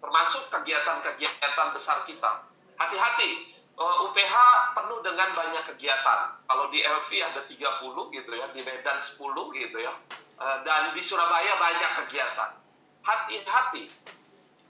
Termasuk 0.01 0.49
kegiatan-kegiatan 0.53 1.67
besar 1.73 2.05
kita. 2.05 2.45
Hati-hati, 2.75 3.55
UPH 3.75 4.35
penuh 4.71 4.99
dengan 5.03 5.35
banyak 5.35 5.63
kegiatan. 5.75 6.19
Kalau 6.47 6.65
di 6.71 6.79
LV 6.79 7.09
ada 7.19 7.41
30 7.43 8.15
gitu 8.15 8.31
ya, 8.35 8.45
di 8.55 8.61
Medan 8.63 8.99
10 9.03 9.19
gitu 9.55 9.77
ya. 9.79 9.93
Uh, 10.35 10.57
dan 10.67 10.91
di 10.91 11.01
Surabaya 11.03 11.55
banyak 11.59 11.91
kegiatan. 12.05 12.59
Hati-hati. 13.03 13.91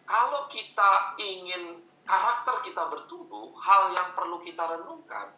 Kalau 0.06 0.46
kita 0.54 1.18
ingin 1.18 1.82
karakter 2.06 2.62
kita 2.62 2.84
bertumbuh, 2.94 3.58
hal 3.58 3.90
yang 3.98 4.14
perlu 4.14 4.42
kita 4.46 4.62
renungkan 4.62 5.34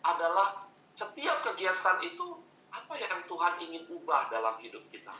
adalah 0.00 0.64
setiap 0.96 1.44
kegiatan 1.44 2.00
itu 2.00 2.40
apa 2.72 2.94
yang 2.96 3.20
Tuhan 3.28 3.54
ingin 3.60 3.84
ubah 3.92 4.32
dalam 4.32 4.56
hidup 4.64 4.84
kita. 4.88 5.12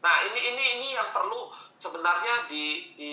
Nah, 0.00 0.16
ini 0.24 0.40
ini 0.40 0.64
ini 0.80 0.88
yang 0.96 1.12
perlu 1.12 1.52
sebenarnya 1.76 2.48
di 2.48 2.96
di 2.96 3.12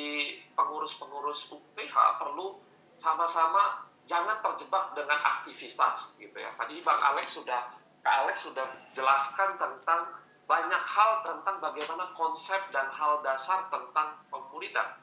pengurus-pengurus 0.56 1.52
UPH 1.52 1.96
perlu 2.20 2.60
sama-sama 2.96 3.88
jangan 4.08 4.40
terjebak 4.40 4.96
dengan 4.96 5.20
aktivitas 5.20 6.16
gitu 6.16 6.38
ya. 6.40 6.52
Tadi 6.56 6.80
Bang 6.80 7.00
Alex 7.04 7.36
sudah 7.36 7.76
Kak 8.00 8.16
Alex 8.24 8.48
sudah 8.48 8.68
jelaskan 8.96 9.60
tentang 9.60 10.16
banyak 10.48 10.84
hal 10.88 11.28
tentang 11.28 11.60
bagaimana 11.60 12.16
konsep 12.16 12.72
dan 12.72 12.88
hal 12.96 13.20
dasar 13.20 13.68
tentang 13.68 14.16
pemuridan. 14.32 14.96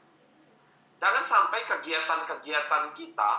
Jangan 0.97 1.21
sampai 1.21 1.69
kegiatan-kegiatan 1.69 2.97
kita 2.97 3.31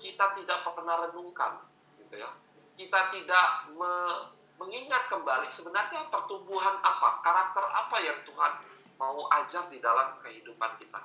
kita 0.00 0.26
tidak 0.40 0.64
pernah 0.64 1.04
renungkan, 1.04 1.60
gitu 2.00 2.16
ya. 2.16 2.32
Kita 2.80 3.12
tidak 3.12 3.68
me 3.76 3.92
mengingat 4.60 5.08
kembali 5.08 5.48
sebenarnya 5.48 6.12
pertumbuhan 6.12 6.76
apa, 6.84 7.24
karakter 7.24 7.64
apa 7.64 7.96
yang 8.04 8.20
Tuhan 8.28 8.52
mau 9.00 9.24
ajar 9.40 9.64
di 9.72 9.80
dalam 9.80 10.20
kehidupan 10.20 10.76
kita. 10.76 11.00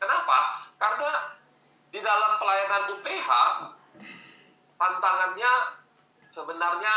Kenapa? 0.00 0.64
Karena 0.80 1.36
di 1.92 2.00
dalam 2.00 2.40
pelayanan 2.40 2.82
UPH 2.96 3.30
tantangannya 4.80 5.52
sebenarnya 6.32 6.94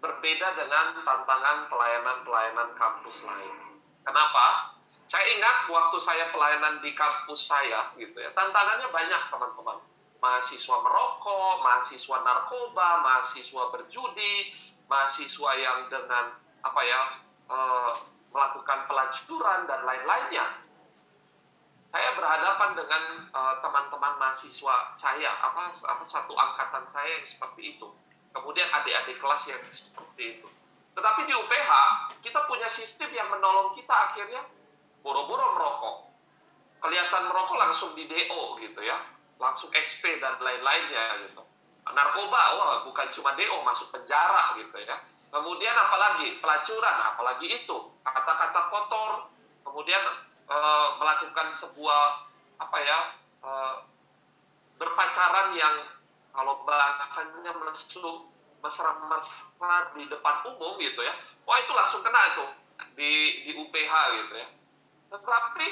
berbeda 0.00 0.48
dengan 0.56 1.04
tantangan 1.04 1.68
pelayanan-pelayanan 1.68 2.72
kampus 2.76 3.20
lain. 3.24 3.80
Kenapa? 4.04 4.76
Saya 5.06 5.22
ingat 5.38 5.70
waktu 5.70 5.96
saya 6.02 6.34
pelayanan 6.34 6.82
di 6.82 6.90
kampus 6.96 7.46
saya, 7.46 7.94
gitu 7.94 8.18
ya, 8.18 8.32
tantangannya 8.34 8.90
banyak 8.90 9.22
teman-teman. 9.30 9.78
Mahasiswa 10.18 10.76
merokok, 10.82 11.62
mahasiswa 11.62 12.16
narkoba, 12.26 12.88
mahasiswa 13.04 13.62
berjudi, 13.70 14.34
mahasiswa 14.86 15.50
yang 15.58 15.90
dengan 15.90 16.38
apa 16.62 16.80
ya 16.82 17.00
e, 17.46 17.58
melakukan 18.30 18.86
pelacuran 18.86 19.66
dan 19.66 19.80
lain-lainnya. 19.86 20.46
Saya 21.94 22.12
berhadapan 22.12 22.76
dengan 22.76 23.02
eh, 23.32 23.54
teman-teman 23.64 24.20
mahasiswa 24.20 24.92
saya, 25.00 25.30
apa, 25.40 25.80
apa 25.80 26.04
satu 26.04 26.36
angkatan 26.36 26.84
saya 26.92 27.08
yang 27.08 27.24
seperti 27.24 27.78
itu 27.78 27.88
kemudian 28.36 28.68
adik-adik 28.68 29.16
kelas 29.16 29.42
yang 29.48 29.60
seperti 29.72 30.22
itu. 30.36 30.48
Tetapi 30.92 31.20
di 31.24 31.32
UPH, 31.32 31.70
kita 32.20 32.44
punya 32.44 32.68
sistem 32.68 33.08
yang 33.16 33.32
menolong 33.32 33.72
kita 33.72 33.92
akhirnya 33.92 34.44
boro-boro 35.00 35.56
merokok. 35.56 35.96
Kelihatan 36.84 37.32
merokok 37.32 37.56
langsung 37.56 37.90
di 37.96 38.04
DO 38.04 38.60
gitu 38.60 38.80
ya, 38.84 39.00
langsung 39.40 39.72
SP 39.72 40.20
dan 40.20 40.36
lain-lainnya 40.36 41.24
gitu. 41.28 41.42
Narkoba, 41.86 42.42
wah 42.58 42.76
bukan 42.82 43.08
cuma 43.14 43.36
DO, 43.38 43.62
masuk 43.62 43.94
penjara 43.94 44.58
gitu 44.58 44.74
ya. 44.82 44.98
Kemudian 45.30 45.76
apalagi? 45.76 46.38
Pelacuran, 46.42 46.96
apalagi 47.02 47.46
itu? 47.62 47.76
Kata-kata 48.02 48.60
kotor, 48.72 49.30
kemudian 49.62 50.02
e, 50.48 50.56
melakukan 50.98 51.50
sebuah 51.54 52.26
apa 52.56 52.78
ya 52.80 52.98
e, 53.44 53.50
berpacaran 54.80 55.52
yang 55.56 55.96
kalau 56.36 56.60
bahasanya 56.68 57.52
mesra 57.56 58.12
mesra 58.60 59.76
di 59.96 60.04
depan 60.10 60.36
umum 60.52 60.76
gitu 60.76 61.00
ya. 61.00 61.14
Wah 61.48 61.56
itu 61.62 61.72
langsung 61.72 62.04
kena 62.04 62.36
itu 62.36 62.44
di 62.92 63.12
di 63.48 63.50
UPH 63.56 63.92
gitu 64.20 64.34
ya. 64.36 64.48
Tetapi 65.16 65.66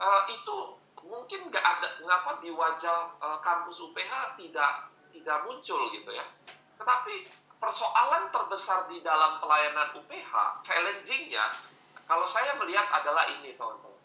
uh, 0.00 0.22
itu 0.30 0.56
mungkin 1.04 1.52
nggak 1.52 1.60
ada 1.60 1.88
ngapa 2.00 2.40
di 2.40 2.48
wajah 2.48 3.12
uh, 3.20 3.38
kampus 3.44 3.76
UPH 3.76 4.40
tidak 4.40 4.93
tidak 5.24 5.48
muncul 5.48 5.88
gitu 5.88 6.10
ya 6.12 6.28
tetapi 6.76 7.32
persoalan 7.56 8.28
terbesar 8.28 8.84
di 8.92 9.00
dalam 9.00 9.40
pelayanan 9.40 9.96
UPH 9.96 10.32
challengingnya 10.68 11.48
kalau 12.04 12.28
saya 12.28 12.52
melihat 12.60 12.84
adalah 12.92 13.24
ini 13.32 13.56
teman-teman 13.56 13.96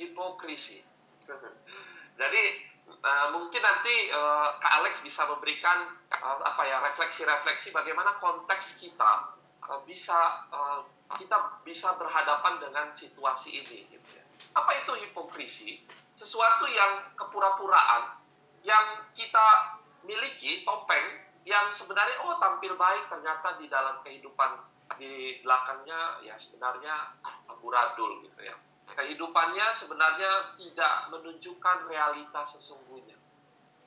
hipokrisi 0.00 0.80
jadi 2.20 2.72
Uh, 2.84 3.32
mungkin 3.32 3.64
nanti 3.64 4.12
uh, 4.12 4.60
Kak 4.60 4.84
Alex 4.84 5.00
bisa 5.00 5.24
memberikan 5.24 5.88
uh, 6.12 6.36
apa 6.44 6.68
ya 6.68 6.84
refleksi-refleksi 6.84 7.72
bagaimana 7.72 8.16
konteks 8.20 8.76
kita 8.76 9.32
uh, 9.64 9.80
bisa 9.88 10.44
uh, 10.52 10.84
kita 11.16 11.64
bisa 11.64 11.96
berhadapan 11.96 12.60
dengan 12.60 12.92
situasi 12.92 13.64
ini 13.64 13.88
gitu 13.88 14.08
ya. 14.12 14.24
Apa 14.56 14.84
itu 14.84 14.92
hipokrisi? 15.00 15.84
Sesuatu 16.16 16.68
yang 16.68 17.08
kepura-puraan 17.16 18.20
yang 18.64 19.04
kita 19.16 19.80
miliki 20.04 20.64
topeng 20.64 21.24
yang 21.44 21.68
sebenarnya 21.72 22.24
oh 22.24 22.40
tampil 22.40 22.76
baik 22.76 23.08
ternyata 23.12 23.60
di 23.60 23.68
dalam 23.68 24.00
kehidupan 24.00 24.60
di 25.00 25.40
belakangnya 25.40 26.20
ya 26.24 26.36
sebenarnya 26.36 27.16
amburadul 27.48 28.24
gitu 28.24 28.40
ya 28.44 28.56
kehidupannya 28.92 29.72
sebenarnya 29.72 30.60
tidak 30.60 31.08
menunjukkan 31.08 31.88
realitas 31.88 32.46
sesungguhnya. 32.60 33.16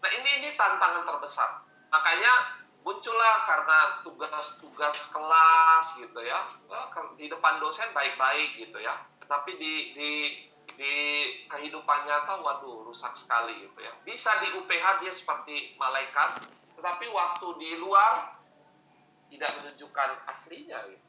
Nah 0.01 0.09
ini 0.09 0.29
ini 0.41 0.49
tantangan 0.57 1.05
terbesar. 1.05 1.61
Makanya 1.93 2.61
muncullah 2.81 3.45
karena 3.45 3.79
tugas-tugas 4.01 4.95
kelas 5.11 5.85
gitu 5.99 6.19
ya 6.23 6.39
di 7.19 7.25
depan 7.29 7.61
dosen 7.61 7.93
baik-baik 7.93 8.57
gitu 8.57 8.77
ya. 8.81 9.05
Tapi 9.27 9.59
di 9.59 9.73
di 9.93 10.11
di 10.75 10.95
kehidupan 11.47 11.99
nyata 12.03 12.43
waduh 12.43 12.83
rusak 12.83 13.15
sekali 13.15 13.55
gitu 13.63 13.79
ya. 13.79 13.93
Bisa 14.03 14.43
di 14.43 14.51
UPH 14.57 14.85
dia 14.99 15.13
seperti 15.15 15.77
malaikat, 15.79 16.43
tetapi 16.75 17.05
waktu 17.07 17.47
di 17.61 17.69
luar 17.79 18.35
tidak 19.31 19.51
menunjukkan 19.61 20.09
aslinya 20.27 20.79
gitu. 20.91 21.07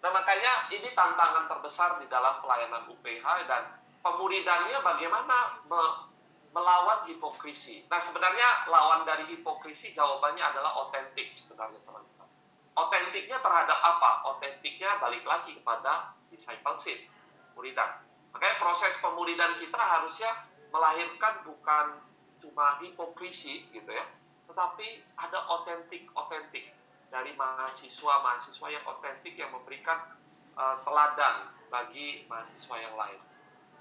Nah 0.00 0.10
makanya 0.12 0.72
ini 0.72 0.92
tantangan 0.96 1.44
terbesar 1.48 2.00
di 2.00 2.06
dalam 2.08 2.40
pelayanan 2.40 2.88
UPH 2.88 3.26
dan 3.44 3.62
pemuridannya 4.00 4.80
bagaimana 4.80 5.60
me 5.68 6.08
melawan 6.50 7.06
hipokrisi. 7.06 7.86
Nah 7.86 8.02
sebenarnya 8.02 8.66
lawan 8.66 9.06
dari 9.06 9.22
hipokrisi 9.30 9.94
jawabannya 9.94 10.42
adalah 10.42 10.82
otentik 10.82 11.30
sebenarnya 11.38 11.78
teman-teman. 11.86 12.26
Otentiknya 12.74 13.38
terhadap 13.38 13.78
apa? 13.78 14.26
Otentiknya 14.34 14.98
balik 14.98 15.22
lagi 15.22 15.54
kepada 15.54 16.10
discipleship, 16.26 17.06
muridan. 17.54 18.02
Makanya 18.30 18.56
proses 18.62 18.94
pemuridan 19.02 19.58
kita 19.58 19.78
harusnya 19.78 20.46
melahirkan 20.70 21.42
bukan 21.42 21.98
cuma 22.40 22.78
hipokrisi 22.80 23.68
gitu 23.74 23.90
ya, 23.90 24.06
tetapi 24.48 25.02
ada 25.18 25.44
otentik-otentik 25.50 26.72
dari 27.10 27.34
mahasiswa-mahasiswa 27.34 28.66
yang 28.70 28.84
otentik 28.86 29.34
yang 29.34 29.50
memberikan 29.50 30.14
uh, 30.54 30.78
teladan 30.86 31.50
bagi 31.68 32.24
mahasiswa 32.30 32.76
yang 32.78 32.94
lain. 32.94 33.20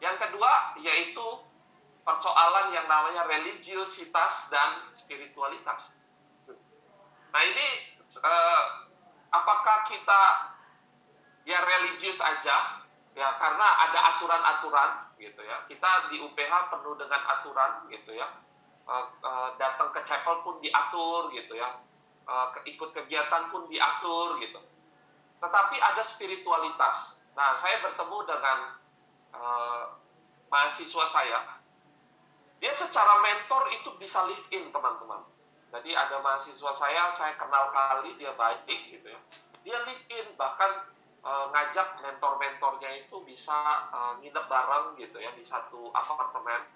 Yang 0.01 0.15
kedua 0.27 0.75
yaitu 0.81 1.27
persoalan 2.03 2.73
yang 2.73 2.89
namanya 2.89 3.29
religiositas 3.29 4.49
dan 4.49 4.89
spiritualitas. 4.97 5.93
Nah 7.29 7.41
ini 7.45 7.67
uh, 8.17 8.63
apakah 9.29 9.85
kita 9.85 10.21
ya 11.45 11.61
religius 11.61 12.17
aja 12.17 12.78
ya 13.17 13.35
karena 13.41 13.67
ada 13.89 13.99
aturan-aturan 14.15 14.89
gitu 15.17 15.41
ya 15.43 15.65
kita 15.65 16.13
di 16.13 16.21
UPH 16.23 16.53
penuh 16.71 16.95
dengan 16.95 17.21
aturan 17.25 17.89
gitu 17.89 18.15
ya 18.15 18.29
uh, 18.85 19.05
uh, 19.21 19.49
datang 19.57 19.91
ke 19.91 20.01
chapel 20.05 20.45
pun 20.45 20.61
diatur 20.61 21.33
gitu 21.33 21.57
ya 21.57 21.81
uh, 22.29 22.47
ikut 22.63 22.89
kegiatan 22.93 23.49
pun 23.49 23.65
diatur 23.65 24.37
gitu. 24.37 24.61
Tetapi 25.41 25.75
ada 25.81 26.03
spiritualitas. 26.05 27.17
Nah, 27.33 27.57
saya 27.57 27.81
bertemu 27.81 28.17
dengan 28.29 28.57
uh, 29.33 29.83
mahasiswa 30.53 31.05
saya. 31.09 31.39
Dia 32.59 32.75
secara 32.75 33.23
mentor 33.23 33.71
itu 33.71 33.89
bisa 33.97 34.27
live 34.27 34.47
in 34.51 34.69
teman-teman. 34.69 35.23
Jadi 35.69 35.95
ada 35.95 36.19
mahasiswa 36.19 36.71
saya, 36.75 37.13
saya 37.15 37.33
kenal 37.39 37.71
kali 37.71 38.19
dia 38.19 38.35
baik 38.35 38.67
gitu 38.67 39.07
ya. 39.07 39.19
Dia 39.63 39.77
live 39.87 40.05
in 40.11 40.27
bahkan 40.35 40.91
ngajak 41.19 41.99
mentor-mentornya 41.99 42.38
itu 43.05 43.15
bisa 43.23 43.87
uh, 43.91 44.13
nginep 44.19 44.45
bareng 44.45 44.99
gitu 44.99 45.17
ya 45.19 45.31
di 45.35 45.43
satu 45.47 45.89
apartemen 45.95 46.67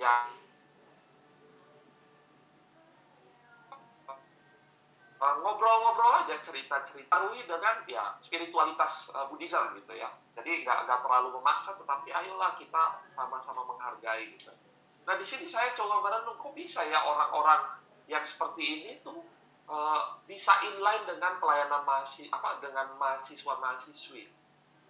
yang 0.00 0.32
uh, 5.20 5.36
ngobrol-ngobrol 5.40 6.24
aja 6.24 6.36
cerita-cerita 6.42 7.14
Rui 7.28 7.44
dengan 7.44 7.84
ya 7.88 8.16
spiritualitas 8.20 9.08
uh, 9.12 9.28
Buddhism 9.28 9.76
gitu 9.78 9.92
ya. 9.96 10.10
Jadi 10.34 10.64
nggak 10.66 10.88
nggak 10.88 11.00
terlalu 11.04 11.38
memaksa, 11.38 11.78
tetapi 11.78 12.10
ayolah 12.10 12.58
kita 12.58 13.04
sama-sama 13.14 13.62
menghargai 13.64 14.34
gitu. 14.34 14.50
Nah 15.04 15.14
di 15.20 15.26
sini 15.28 15.46
saya 15.48 15.76
coba 15.76 16.00
merenung 16.00 16.40
kok 16.40 16.52
bisa 16.56 16.80
ya 16.84 17.04
orang-orang 17.04 17.80
yang 18.08 18.24
seperti 18.24 18.62
ini 18.64 18.90
tuh 19.00 19.20
uh, 19.68 20.20
bisa 20.28 20.52
inline 20.64 21.04
dengan 21.08 21.40
pelayanan 21.40 21.84
mahasiswa 21.84 22.32
apa 22.32 22.60
dengan 22.60 22.96
mahasiswa 23.00 23.54
mahasiswi 23.60 24.28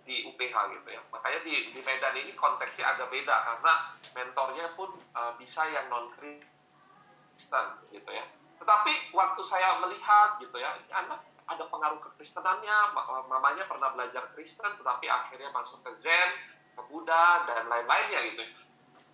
di 0.05 0.29
UPH 0.29 0.57
gitu 0.81 0.89
ya. 0.93 1.01
Makanya 1.09 1.41
di, 1.43 1.73
di 1.73 1.81
Medan 1.81 2.15
ini 2.17 2.33
konteksnya 2.37 2.95
agak 2.95 3.09
beda 3.09 3.37
karena 3.45 3.73
mentornya 4.13 4.67
pun 4.77 4.93
uh, 5.17 5.33
bisa 5.41 5.65
yang 5.69 5.89
non 5.89 6.13
Kristen 6.13 7.67
gitu 7.91 8.11
ya. 8.13 8.25
Tetapi 8.61 9.13
waktu 9.17 9.43
saya 9.43 9.81
melihat 9.81 10.39
gitu 10.39 10.57
ya, 10.61 10.77
ini 10.79 10.93
anak 10.93 11.21
ada 11.45 11.65
pengaruh 11.69 12.01
kekristenannya, 12.01 12.97
mamanya 13.29 13.69
pernah 13.69 13.93
belajar 13.93 14.33
Kristen, 14.33 14.81
tetapi 14.81 15.05
akhirnya 15.13 15.53
masuk 15.53 15.85
ke 15.85 15.93
Zen, 16.01 16.31
ke 16.73 16.83
Buddha, 16.89 17.45
dan 17.45 17.69
lain-lainnya 17.69 18.33
gitu. 18.33 18.45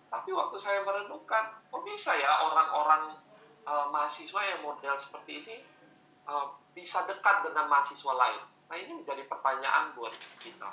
Tapi 0.07 0.29
waktu 0.31 0.55
saya 0.59 0.79
merenungkan, 0.83 1.59
kok 1.67 1.83
bisa 1.83 2.15
ya 2.15 2.47
orang-orang 2.47 3.19
uh, 3.67 3.87
mahasiswa 3.91 4.41
yang 4.43 4.63
model 4.63 4.95
seperti 4.95 5.43
ini 5.43 5.55
uh, 6.27 6.55
bisa 6.71 7.03
dekat 7.03 7.43
dengan 7.47 7.67
mahasiswa 7.67 8.13
lain? 8.15 8.43
Nah 8.71 8.79
ini 8.79 9.03
menjadi 9.03 9.27
pertanyaan 9.27 9.91
buat 9.99 10.15
kita. 10.39 10.71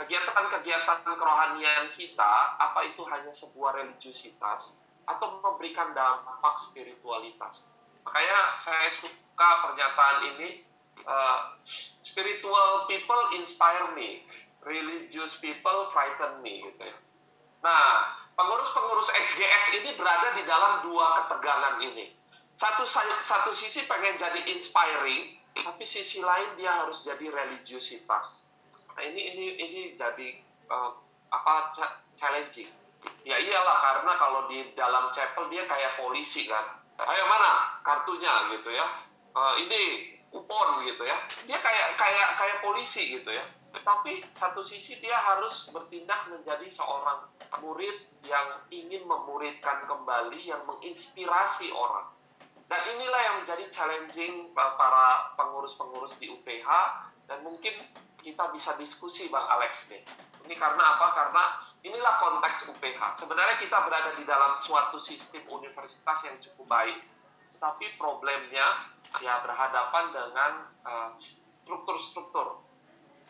Kegiatan-kegiatan 0.00 1.04
kerohanian 1.04 1.92
kita, 1.92 2.56
apa 2.56 2.88
itu 2.88 3.04
hanya 3.04 3.36
sebuah 3.36 3.84
religiusitas 3.84 4.72
atau 5.04 5.44
memberikan 5.44 5.92
dampak 5.92 6.56
spiritualitas? 6.64 7.68
Makanya 8.08 8.56
saya 8.64 8.88
suka 8.96 9.50
pernyataan 9.60 10.18
ini, 10.34 10.64
uh, 11.04 11.52
spiritual 12.00 12.88
people 12.88 13.22
inspire 13.36 13.92
me, 13.92 14.24
religious 14.64 15.36
people 15.44 15.92
frighten 15.92 16.40
me 16.40 16.64
gitu 16.64 16.80
ya. 16.80 16.96
Nah, 17.60 18.16
pengurus-pengurus 18.40 19.12
SGS 19.12 19.84
ini 19.84 19.92
berada 20.00 20.32
di 20.32 20.48
dalam 20.48 20.80
dua 20.80 21.28
ketegangan 21.28 21.76
ini. 21.84 22.16
Satu 22.56 22.88
satu 22.88 23.52
sisi 23.52 23.84
pengen 23.84 24.16
jadi 24.16 24.48
inspiring, 24.48 25.43
tapi 25.54 25.86
sisi 25.86 26.18
lain 26.18 26.58
dia 26.58 26.82
harus 26.82 27.06
jadi 27.06 27.30
religiusitas. 27.30 28.42
Nah, 28.94 29.02
ini 29.02 29.34
ini 29.34 29.46
ini 29.58 29.82
jadi 29.94 30.42
uh, 30.66 30.90
apa 31.30 31.74
challenging. 32.18 32.70
Ya 33.22 33.36
iyalah 33.38 33.78
karena 33.84 34.12
kalau 34.16 34.40
di 34.50 34.74
dalam 34.74 35.12
chapel 35.14 35.46
dia 35.52 35.66
kayak 35.70 36.00
polisi 36.00 36.50
kan. 36.50 36.82
Ayo 36.98 37.24
mana? 37.26 37.82
Kartunya 37.86 38.54
gitu 38.54 38.70
ya. 38.74 38.86
Uh, 39.34 39.54
ini 39.58 40.14
kupon 40.30 40.82
gitu 40.86 41.06
ya. 41.06 41.16
Dia 41.46 41.58
kayak 41.58 41.98
kayak 41.98 42.28
kayak 42.38 42.58
polisi 42.62 43.18
gitu 43.18 43.30
ya. 43.30 43.44
Tapi 43.74 44.22
satu 44.38 44.62
sisi 44.62 45.02
dia 45.02 45.18
harus 45.18 45.66
bertindak 45.74 46.30
menjadi 46.30 46.70
seorang 46.70 47.26
murid 47.58 48.06
yang 48.26 48.62
ingin 48.70 49.02
memuridkan 49.02 49.82
kembali 49.90 50.46
yang 50.46 50.62
menginspirasi 50.62 51.74
orang 51.74 52.13
dan 52.68 52.80
inilah 52.96 53.20
yang 53.20 53.36
menjadi 53.44 53.64
challenging 53.68 54.50
para 54.56 55.36
pengurus-pengurus 55.36 56.16
di 56.16 56.32
UPH 56.32 56.68
dan 57.28 57.44
mungkin 57.44 57.76
kita 58.24 58.48
bisa 58.56 58.72
diskusi 58.80 59.28
Bang 59.28 59.44
Alex 59.44 59.84
nih. 59.92 60.00
Ini 60.48 60.54
karena 60.56 60.96
apa? 60.96 61.06
Karena 61.12 61.44
inilah 61.84 62.14
konteks 62.24 62.72
UPH. 62.72 63.20
Sebenarnya 63.20 63.60
kita 63.60 63.84
berada 63.84 64.16
di 64.16 64.24
dalam 64.24 64.56
suatu 64.56 64.96
sistem 64.96 65.44
universitas 65.52 66.18
yang 66.24 66.36
cukup 66.40 66.66
baik, 66.72 67.04
tapi 67.60 67.92
problemnya 68.00 68.88
ya 69.20 69.44
berhadapan 69.44 70.04
dengan 70.08 70.52
uh, 70.88 71.10
struktur-struktur, 71.20 72.64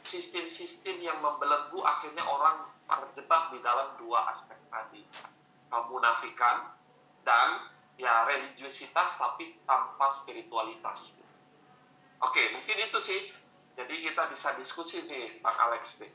sistem-sistem 0.07 1.03
yang 1.03 1.19
membelenggu 1.19 1.83
akhirnya 1.83 2.23
orang 2.23 2.63
terjebak 2.87 3.51
di 3.51 3.59
dalam 3.67 3.99
dua 3.99 4.31
aspek 4.31 4.59
tadi, 4.71 5.03
kemunafikan 5.67 6.71
dan 7.27 7.74
ya 7.95 8.27
religiusitas 8.27 9.15
tapi 9.19 9.59
tanpa 9.63 10.11
spiritualitas. 10.11 11.15
Oke, 12.23 12.43
mungkin 12.55 12.77
itu 12.91 12.99
sih. 13.03 13.21
Jadi 13.75 14.07
kita 14.07 14.31
bisa 14.31 14.55
diskusi 14.55 15.03
nih, 15.03 15.43
Pak 15.43 15.55
Alex 15.59 15.99
nih. 15.99 16.13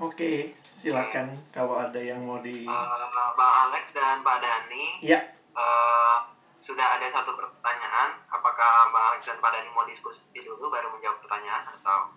Oke, 0.00 0.56
silakan 0.72 1.36
kalau 1.52 1.76
ada 1.76 2.00
yang 2.00 2.24
mau 2.24 2.40
di. 2.40 2.64
Uh, 2.64 3.32
Bang 3.36 3.54
Alex 3.68 3.92
dan 3.92 4.24
Pak 4.24 4.40
Dani. 4.40 5.04
Ya. 5.04 5.20
Uh, 5.52 6.24
sudah 6.64 6.96
ada 6.96 7.04
satu 7.12 7.36
pertanyaan. 7.36 8.16
Apakah 8.32 8.88
Bang 8.88 9.04
Alex 9.12 9.28
dan 9.28 9.36
Pak 9.44 9.52
Dani 9.52 9.68
mau 9.76 9.84
diskusi 9.84 10.24
dulu 10.32 10.72
baru 10.72 10.88
menjawab 10.96 11.20
pertanyaan 11.20 11.68
atau 11.76 12.16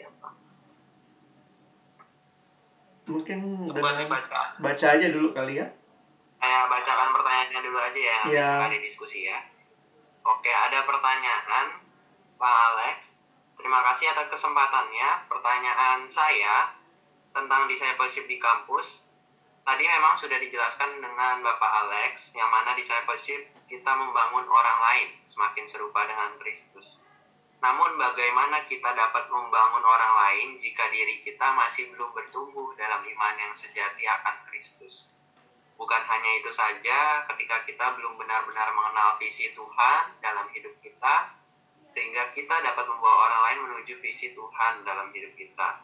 ya 0.00 0.08
Pak? 0.16 0.32
Mungkin 3.12 3.38
dibaca. 3.68 4.56
Baca 4.56 4.86
aja 4.88 5.06
dulu 5.12 5.36
kali 5.36 5.60
ya. 5.60 5.68
Saya 6.44 6.68
bacakan 6.68 7.16
pertanyaannya 7.16 7.60
dulu 7.64 7.78
aja 7.80 8.00
ya. 8.04 8.18
Ya. 8.28 8.50
Ada 8.68 8.76
diskusi 8.76 9.24
ya. 9.24 9.40
Oke, 10.28 10.52
ada 10.52 10.84
pertanyaan 10.84 11.80
Pak 12.36 12.56
Alex. 12.68 13.16
Terima 13.56 13.80
kasih 13.80 14.12
atas 14.12 14.28
kesempatannya. 14.28 15.24
Pertanyaan 15.24 16.04
saya 16.04 16.76
tentang 17.32 17.64
discipleship 17.64 18.28
di 18.28 18.36
kampus. 18.36 19.08
Tadi 19.64 19.88
memang 19.88 20.20
sudah 20.20 20.36
dijelaskan 20.36 21.00
dengan 21.00 21.40
Bapak 21.40 21.72
Alex, 21.88 22.36
yang 22.36 22.52
mana 22.52 22.76
discipleship 22.76 23.48
kita 23.64 23.92
membangun 23.96 24.44
orang 24.44 24.78
lain 24.84 25.16
semakin 25.24 25.64
serupa 25.64 26.04
dengan 26.04 26.36
Kristus. 26.36 27.00
Namun 27.64 27.96
bagaimana 27.96 28.68
kita 28.68 28.92
dapat 28.92 29.32
membangun 29.32 29.80
orang 29.80 30.12
lain 30.28 30.60
jika 30.60 30.92
diri 30.92 31.24
kita 31.24 31.56
masih 31.56 31.88
belum 31.96 32.12
bertumbuh 32.12 32.76
dalam 32.76 33.00
iman 33.00 33.34
yang 33.40 33.56
sejati 33.56 34.04
akan 34.04 34.44
Kristus? 34.52 35.13
Bukan 35.74 36.02
hanya 36.06 36.30
itu 36.38 36.50
saja, 36.54 37.26
ketika 37.34 37.66
kita 37.66 37.86
belum 37.98 38.14
benar-benar 38.14 38.70
mengenal 38.72 39.18
visi 39.18 39.50
Tuhan 39.52 40.02
dalam 40.22 40.46
hidup 40.54 40.74
kita, 40.78 41.34
sehingga 41.94 42.30
kita 42.34 42.54
dapat 42.62 42.86
membawa 42.90 43.30
orang 43.30 43.40
lain 43.50 43.58
menuju 43.70 44.02
visi 44.02 44.34
Tuhan 44.34 44.82
dalam 44.82 45.10
hidup 45.14 45.34
kita 45.38 45.82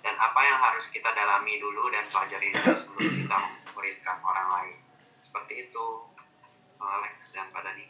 dan 0.00 0.14
apa 0.16 0.40
yang 0.40 0.58
harus 0.60 0.88
kita 0.88 1.12
dalami 1.12 1.60
dulu 1.60 1.92
dan 1.92 2.04
pelajari 2.08 2.48
dulu 2.56 2.72
sebelum 2.72 3.12
kita 3.20 3.36
memuridkan 3.36 4.16
orang 4.24 4.48
lain. 4.48 4.76
Seperti 5.20 5.68
itu, 5.68 5.86
Alex 6.80 7.32
dan 7.36 7.52
Pak 7.52 7.60
Dani. 7.60 7.86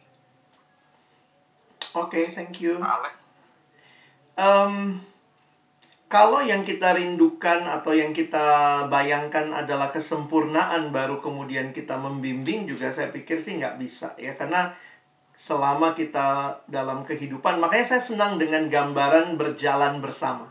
Oke, 1.91 2.07
okay, 2.07 2.25
thank 2.35 2.59
you. 2.59 2.83
Alex. 2.83 3.15
Um, 4.39 5.03
kalau 6.11 6.42
yang 6.42 6.66
kita 6.66 6.90
rindukan 6.90 7.70
atau 7.70 7.94
yang 7.94 8.11
kita 8.11 8.83
bayangkan 8.90 9.55
adalah 9.55 9.94
kesempurnaan 9.94 10.90
baru 10.90 11.23
kemudian 11.23 11.70
kita 11.70 11.94
membimbing 11.94 12.66
juga 12.66 12.90
saya 12.90 13.14
pikir 13.14 13.38
sih 13.38 13.62
nggak 13.62 13.79
bisa 13.79 14.18
ya 14.18 14.35
karena 14.35 14.75
selama 15.38 15.94
kita 15.94 16.59
dalam 16.66 17.07
kehidupan 17.07 17.62
makanya 17.62 17.96
saya 17.96 18.03
senang 18.03 18.42
dengan 18.42 18.66
gambaran 18.66 19.38
berjalan 19.38 20.03
bersama 20.03 20.51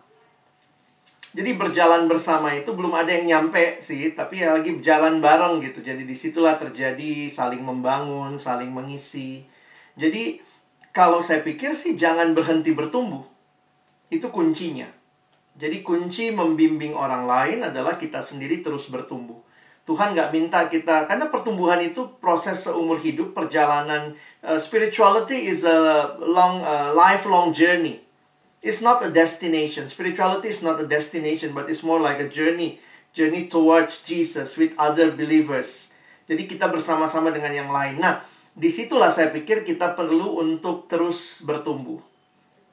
jadi 1.30 1.54
berjalan 1.62 2.10
bersama 2.10 2.58
itu 2.58 2.74
belum 2.74 2.90
ada 2.98 3.14
yang 3.14 3.30
nyampe 3.30 3.78
sih, 3.86 4.18
tapi 4.18 4.42
ya 4.42 4.58
lagi 4.58 4.82
jalan 4.82 5.22
bareng 5.22 5.62
gitu. 5.62 5.86
Jadi 5.86 6.02
di 6.02 6.18
situlah 6.18 6.58
terjadi 6.58 7.30
saling 7.30 7.62
membangun, 7.62 8.42
saling 8.42 8.74
mengisi. 8.74 9.46
Jadi 9.94 10.42
kalau 10.90 11.22
saya 11.22 11.46
pikir 11.46 11.78
sih 11.78 11.94
jangan 11.94 12.34
berhenti 12.34 12.74
bertumbuh. 12.74 13.22
Itu 14.10 14.34
kuncinya. 14.34 14.99
Jadi 15.60 15.84
kunci 15.84 16.32
membimbing 16.32 16.96
orang 16.96 17.28
lain 17.28 17.68
adalah 17.68 18.00
kita 18.00 18.24
sendiri 18.24 18.64
terus 18.64 18.88
bertumbuh. 18.88 19.44
Tuhan 19.84 20.16
nggak 20.16 20.32
minta 20.32 20.72
kita, 20.72 21.10
karena 21.10 21.28
pertumbuhan 21.28 21.84
itu 21.84 22.08
proses 22.24 22.64
seumur 22.64 23.02
hidup, 23.04 23.36
perjalanan. 23.36 24.16
Uh, 24.40 24.56
spirituality 24.56 25.52
is 25.52 25.68
a 25.68 26.16
long, 26.24 26.64
uh, 26.64 26.96
lifelong 26.96 27.52
journey 27.52 28.00
it's 28.62 28.82
not 28.84 29.04
a 29.04 29.12
destination. 29.12 29.88
Spirituality 29.88 30.50
is 30.50 30.62
not 30.62 30.80
a 30.80 30.88
destination, 30.88 31.56
but 31.56 31.70
it's 31.70 31.84
more 31.84 32.00
like 32.00 32.20
a 32.20 32.28
journey, 32.28 32.80
journey 33.14 33.48
towards 33.48 34.04
Jesus 34.04 34.60
with 34.60 34.76
other 34.76 35.12
believers. 35.12 35.96
Jadi 36.30 36.46
kita 36.46 36.70
bersama-sama 36.70 37.34
dengan 37.34 37.56
yang 37.56 37.72
lain. 37.72 37.98
Nah, 37.98 38.22
di 38.54 38.70
situlah 38.70 39.10
saya 39.10 39.34
pikir 39.34 39.66
kita 39.66 39.98
perlu 39.98 40.38
untuk 40.38 40.86
terus 40.86 41.42
bertumbuh. 41.42 41.98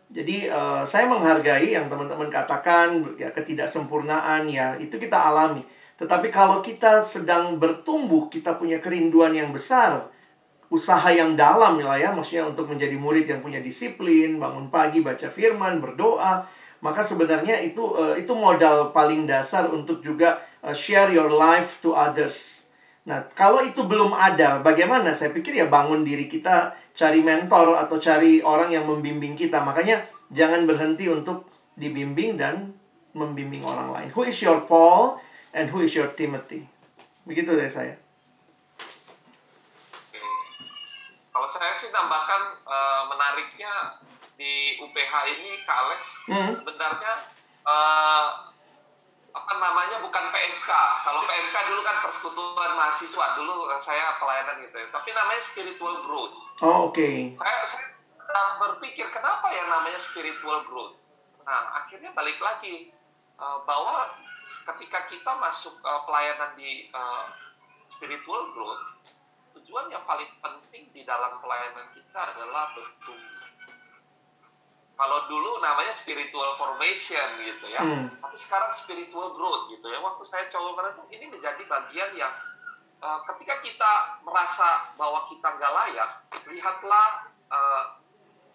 Jadi 0.06 0.46
uh, 0.46 0.86
saya 0.86 1.10
menghargai 1.10 1.74
yang 1.74 1.90
teman-teman 1.90 2.30
katakan 2.30 3.02
ya 3.18 3.34
ketidaksempurnaan 3.34 4.46
ya 4.46 4.78
itu 4.78 4.96
kita 4.96 5.18
alami. 5.18 5.66
Tetapi 5.96 6.28
kalau 6.28 6.60
kita 6.60 7.00
sedang 7.02 7.56
bertumbuh, 7.56 8.28
kita 8.28 8.54
punya 8.54 8.78
kerinduan 8.78 9.32
yang 9.32 9.50
besar 9.50 10.12
usaha 10.66 11.06
yang 11.14 11.38
dalam 11.38 11.78
lah 11.78 11.98
ya, 11.98 12.10
maksudnya 12.10 12.46
untuk 12.46 12.66
menjadi 12.66 12.98
murid 12.98 13.26
yang 13.30 13.38
punya 13.38 13.62
disiplin, 13.62 14.42
bangun 14.42 14.66
pagi 14.66 14.98
baca 14.98 15.30
firman, 15.30 15.78
berdoa, 15.78 16.42
maka 16.82 17.00
sebenarnya 17.06 17.62
itu 17.62 17.82
uh, 17.94 18.18
itu 18.18 18.34
modal 18.34 18.90
paling 18.90 19.30
dasar 19.30 19.70
untuk 19.70 20.02
juga 20.02 20.42
uh, 20.66 20.74
share 20.74 21.14
your 21.14 21.30
life 21.30 21.78
to 21.78 21.94
others. 21.94 22.66
Nah, 23.06 23.22
kalau 23.38 23.62
itu 23.62 23.86
belum 23.86 24.10
ada, 24.10 24.58
bagaimana? 24.58 25.14
Saya 25.14 25.30
pikir 25.30 25.54
ya 25.54 25.70
bangun 25.70 26.02
diri 26.02 26.26
kita 26.26 26.74
cari 26.96 27.20
mentor 27.20 27.76
atau 27.76 28.00
cari 28.00 28.40
orang 28.40 28.72
yang 28.72 28.88
membimbing 28.88 29.36
kita. 29.36 29.60
Makanya 29.60 30.08
jangan 30.32 30.64
berhenti 30.64 31.06
untuk 31.12 31.44
dibimbing 31.76 32.40
dan 32.40 32.72
membimbing 33.12 33.60
orang 33.62 33.92
lain. 33.92 34.08
Who 34.16 34.24
is 34.24 34.40
your 34.40 34.64
Paul 34.64 35.20
and 35.52 35.68
who 35.68 35.84
is 35.84 35.92
your 35.92 36.08
Timothy? 36.16 36.64
Begitu 37.28 37.52
dari 37.52 37.68
saya. 37.68 37.94
Kalau 41.36 41.48
saya 41.52 41.76
sih 41.76 41.92
tambahkan 41.92 42.64
uh, 42.64 43.02
menariknya 43.12 44.00
di 44.40 44.80
UPH 44.80 45.12
ini 45.36 45.64
Kak 45.64 45.76
Alex 45.76 46.00
hmm. 46.28 46.52
sebenarnya 46.60 47.12
uh, 47.64 48.24
apa 49.36 49.52
namanya 49.60 50.00
bukan 50.00 50.24
PMK. 50.32 50.68
Kalau 51.04 51.20
PMK 51.20 51.56
dulu 51.68 51.80
kan 51.84 51.96
persekutuan 52.00 52.72
mahasiswa 52.72 53.26
dulu 53.36 53.68
saya 53.84 54.16
pelayanan 54.16 54.64
gitu 54.64 54.76
ya. 54.80 54.88
Tapi 54.88 55.12
namanya 55.12 55.42
spiritual 55.52 55.94
growth. 56.08 56.34
Oh 56.64 56.88
oke. 56.88 56.96
Okay. 56.96 57.36
Saya 57.36 57.58
saya 57.68 58.44
berpikir 58.56 59.06
kenapa 59.12 59.52
yang 59.52 59.68
namanya 59.68 60.00
spiritual 60.00 60.64
growth. 60.64 60.96
Nah 61.44 61.84
akhirnya 61.84 62.16
balik 62.16 62.40
lagi 62.40 62.90
uh, 63.36 63.60
bahwa 63.68 64.16
ketika 64.72 65.04
kita 65.12 65.32
masuk 65.36 65.76
uh, 65.84 66.02
pelayanan 66.08 66.56
di 66.56 66.88
uh, 66.96 67.28
spiritual 67.92 68.50
growth 68.56 68.82
tujuan 69.56 69.88
yang 69.88 70.04
paling 70.04 70.28
penting 70.40 70.88
di 70.92 71.02
dalam 71.04 71.40
pelayanan 71.40 71.88
kita 71.92 72.20
adalah 72.34 72.72
bertumbuh 72.76 73.35
kalau 74.96 75.28
dulu 75.28 75.60
namanya 75.60 75.92
spiritual 76.00 76.56
formation 76.56 77.28
gitu 77.44 77.66
ya, 77.68 77.84
hmm. 77.84 78.16
tapi 78.16 78.36
sekarang 78.40 78.72
spiritual 78.72 79.36
growth 79.36 79.68
gitu 79.68 79.84
ya. 79.92 80.00
Waktu 80.00 80.24
saya 80.32 80.48
coba 80.48 80.80
merenung, 80.80 81.08
ini 81.12 81.28
menjadi 81.28 81.62
bagian 81.68 82.16
yang 82.16 82.32
uh, 83.04 83.20
ketika 83.28 83.60
kita 83.60 83.92
merasa 84.24 84.96
bahwa 84.96 85.28
kita 85.28 85.44
nggak 85.44 85.72
layak, 85.72 86.10
lihatlah 86.48 87.28
uh, 87.52 88.00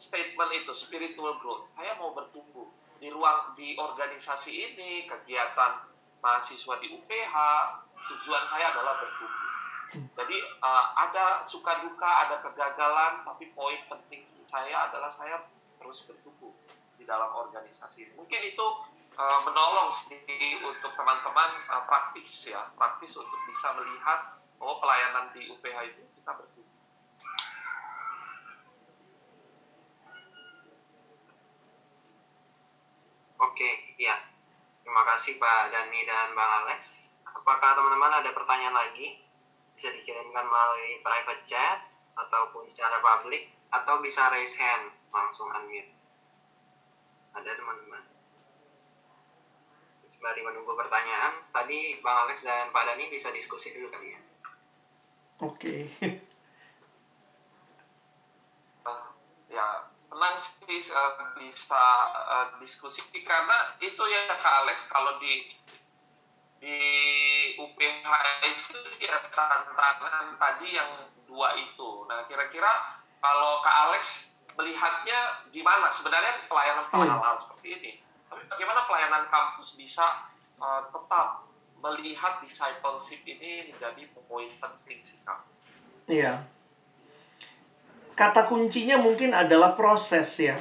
statement 0.02 0.52
itu 0.58 0.74
spiritual 0.74 1.38
growth. 1.46 1.70
Saya 1.78 1.94
mau 2.02 2.10
bertumbuh 2.18 2.66
di 2.98 3.14
ruang 3.14 3.54
di 3.54 3.78
organisasi 3.78 4.50
ini, 4.50 5.06
kegiatan 5.06 5.86
mahasiswa 6.26 6.74
di 6.82 6.90
UPH, 6.90 7.36
tujuan 8.02 8.44
saya 8.50 8.74
adalah 8.74 8.98
bertumbuh. 8.98 9.50
Jadi 10.18 10.38
uh, 10.66 10.86
ada 10.98 11.46
suka 11.46 11.86
duka, 11.86 12.10
ada 12.26 12.42
kegagalan, 12.42 13.22
tapi 13.30 13.54
poin 13.54 13.78
penting 13.86 14.26
saya 14.50 14.90
adalah 14.90 15.14
saya 15.14 15.38
terus 15.82 16.06
bertumbuh 16.06 16.54
di 17.02 17.04
dalam 17.10 17.34
organisasi. 17.34 18.14
Mungkin 18.14 18.42
itu 18.54 18.66
uh, 19.18 19.40
menolong 19.42 19.90
sedikit 20.06 20.62
untuk 20.70 20.94
teman-teman 20.94 21.50
uh, 21.74 21.84
praktis 21.90 22.46
ya, 22.46 22.70
praktis 22.78 23.18
untuk 23.18 23.40
bisa 23.50 23.74
melihat 23.74 24.38
bahwa 24.62 24.78
pelayanan 24.78 25.26
di 25.34 25.50
UPH 25.50 25.78
itu 25.90 26.02
kita 26.22 26.32
bertumbuh. 26.38 26.70
Oke, 33.42 33.70
iya. 33.98 34.22
Terima 34.86 35.02
kasih 35.18 35.42
Pak 35.42 35.74
Dani 35.74 36.02
dan 36.06 36.38
Bang 36.38 36.52
Alex. 36.62 37.10
Apakah 37.26 37.74
teman-teman 37.74 38.22
ada 38.22 38.30
pertanyaan 38.38 38.78
lagi? 38.78 39.18
Bisa 39.74 39.90
dikirimkan 39.90 40.46
melalui 40.46 41.02
private 41.02 41.42
chat 41.50 41.82
ataupun 42.14 42.70
secara 42.70 43.02
publik 43.02 43.50
atau 43.74 43.98
bisa 44.04 44.30
raise 44.30 44.54
hand 44.62 44.94
langsung 45.12 45.52
unmute. 45.52 45.92
Ada 47.36 47.52
teman-teman? 47.56 48.04
Sembari 50.12 50.42
menunggu 50.44 50.76
pertanyaan. 50.76 51.44
Tadi 51.56 52.04
bang 52.04 52.18
Alex 52.28 52.44
dan 52.44 52.72
Pak 52.76 52.84
Dani 52.88 53.08
bisa 53.08 53.32
diskusi 53.32 53.72
dulu 53.72 53.88
kali 53.92 54.16
ya. 54.16 54.22
Oke. 55.42 55.88
Okay. 55.98 56.12
uh, 58.88 59.06
ya 59.50 59.90
tenang 60.12 60.36
sih 60.38 60.82
uh, 60.92 61.14
bisa 61.40 61.86
uh, 62.14 62.48
diskusi. 62.60 63.02
Karena 63.24 63.74
itu 63.80 64.04
ya 64.12 64.30
Kak 64.30 64.56
Alex 64.68 64.86
kalau 64.92 65.18
di 65.18 65.50
di 66.62 66.78
UPH 67.58 68.12
itu 68.46 68.80
ya 69.02 69.18
tantangan 69.34 70.38
tadi 70.38 70.78
yang 70.78 71.10
dua 71.26 71.58
itu. 71.58 72.06
Nah 72.06 72.30
kira-kira 72.30 73.02
kalau 73.18 73.66
Kak 73.66 73.78
Alex 73.90 74.31
melihatnya 74.62 75.42
gimana? 75.50 75.90
Sebenarnya 75.90 76.46
pelayanan 76.46 76.86
pelayanan 76.86 77.34
hmm. 77.34 77.42
seperti 77.42 77.68
ini. 77.82 77.92
Tapi 78.30 78.46
bagaimana 78.46 78.86
pelayanan 78.86 79.26
kampus 79.28 79.74
bisa 79.76 80.30
uh, 80.62 80.86
tetap 80.94 81.50
melihat 81.82 82.38
discipleship 82.46 83.26
ini 83.26 83.74
menjadi 83.74 84.06
poin 84.30 84.48
penting 84.62 85.02
sih 85.02 85.18
kak? 85.26 85.42
Iya. 86.06 86.46
Kata 88.14 88.46
kuncinya 88.46 89.02
mungkin 89.02 89.34
adalah 89.34 89.74
proses 89.74 90.30
ya. 90.38 90.56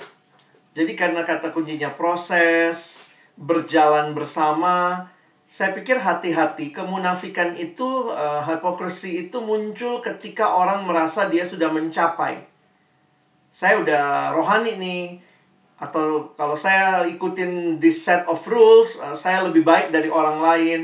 Jadi 0.73 0.97
karena 0.97 1.29
kata 1.29 1.53
kuncinya 1.53 1.93
proses 1.93 3.05
berjalan 3.37 4.17
bersama 4.17 5.07
saya 5.51 5.77
pikir 5.77 6.01
hati-hati. 6.01 6.73
Kemunafikan 6.73 7.53
itu 7.59 8.09
uh, 8.09 8.41
hipokrisi 8.49 9.29
itu 9.29 9.45
muncul 9.45 10.01
ketika 10.01 10.57
orang 10.57 10.89
merasa 10.89 11.29
dia 11.29 11.45
sudah 11.45 11.69
mencapai 11.69 12.50
saya 13.51 13.83
udah 13.83 14.33
rohani 14.33 14.79
nih. 14.79 15.05
Atau 15.81 16.37
kalau 16.37 16.53
saya 16.53 17.09
ikutin 17.09 17.81
this 17.81 18.05
set 18.05 18.29
of 18.29 18.37
rules 18.45 19.01
uh, 19.01 19.17
saya 19.17 19.41
lebih 19.49 19.65
baik 19.65 19.89
dari 19.89 20.13
orang 20.13 20.45
lain. 20.45 20.81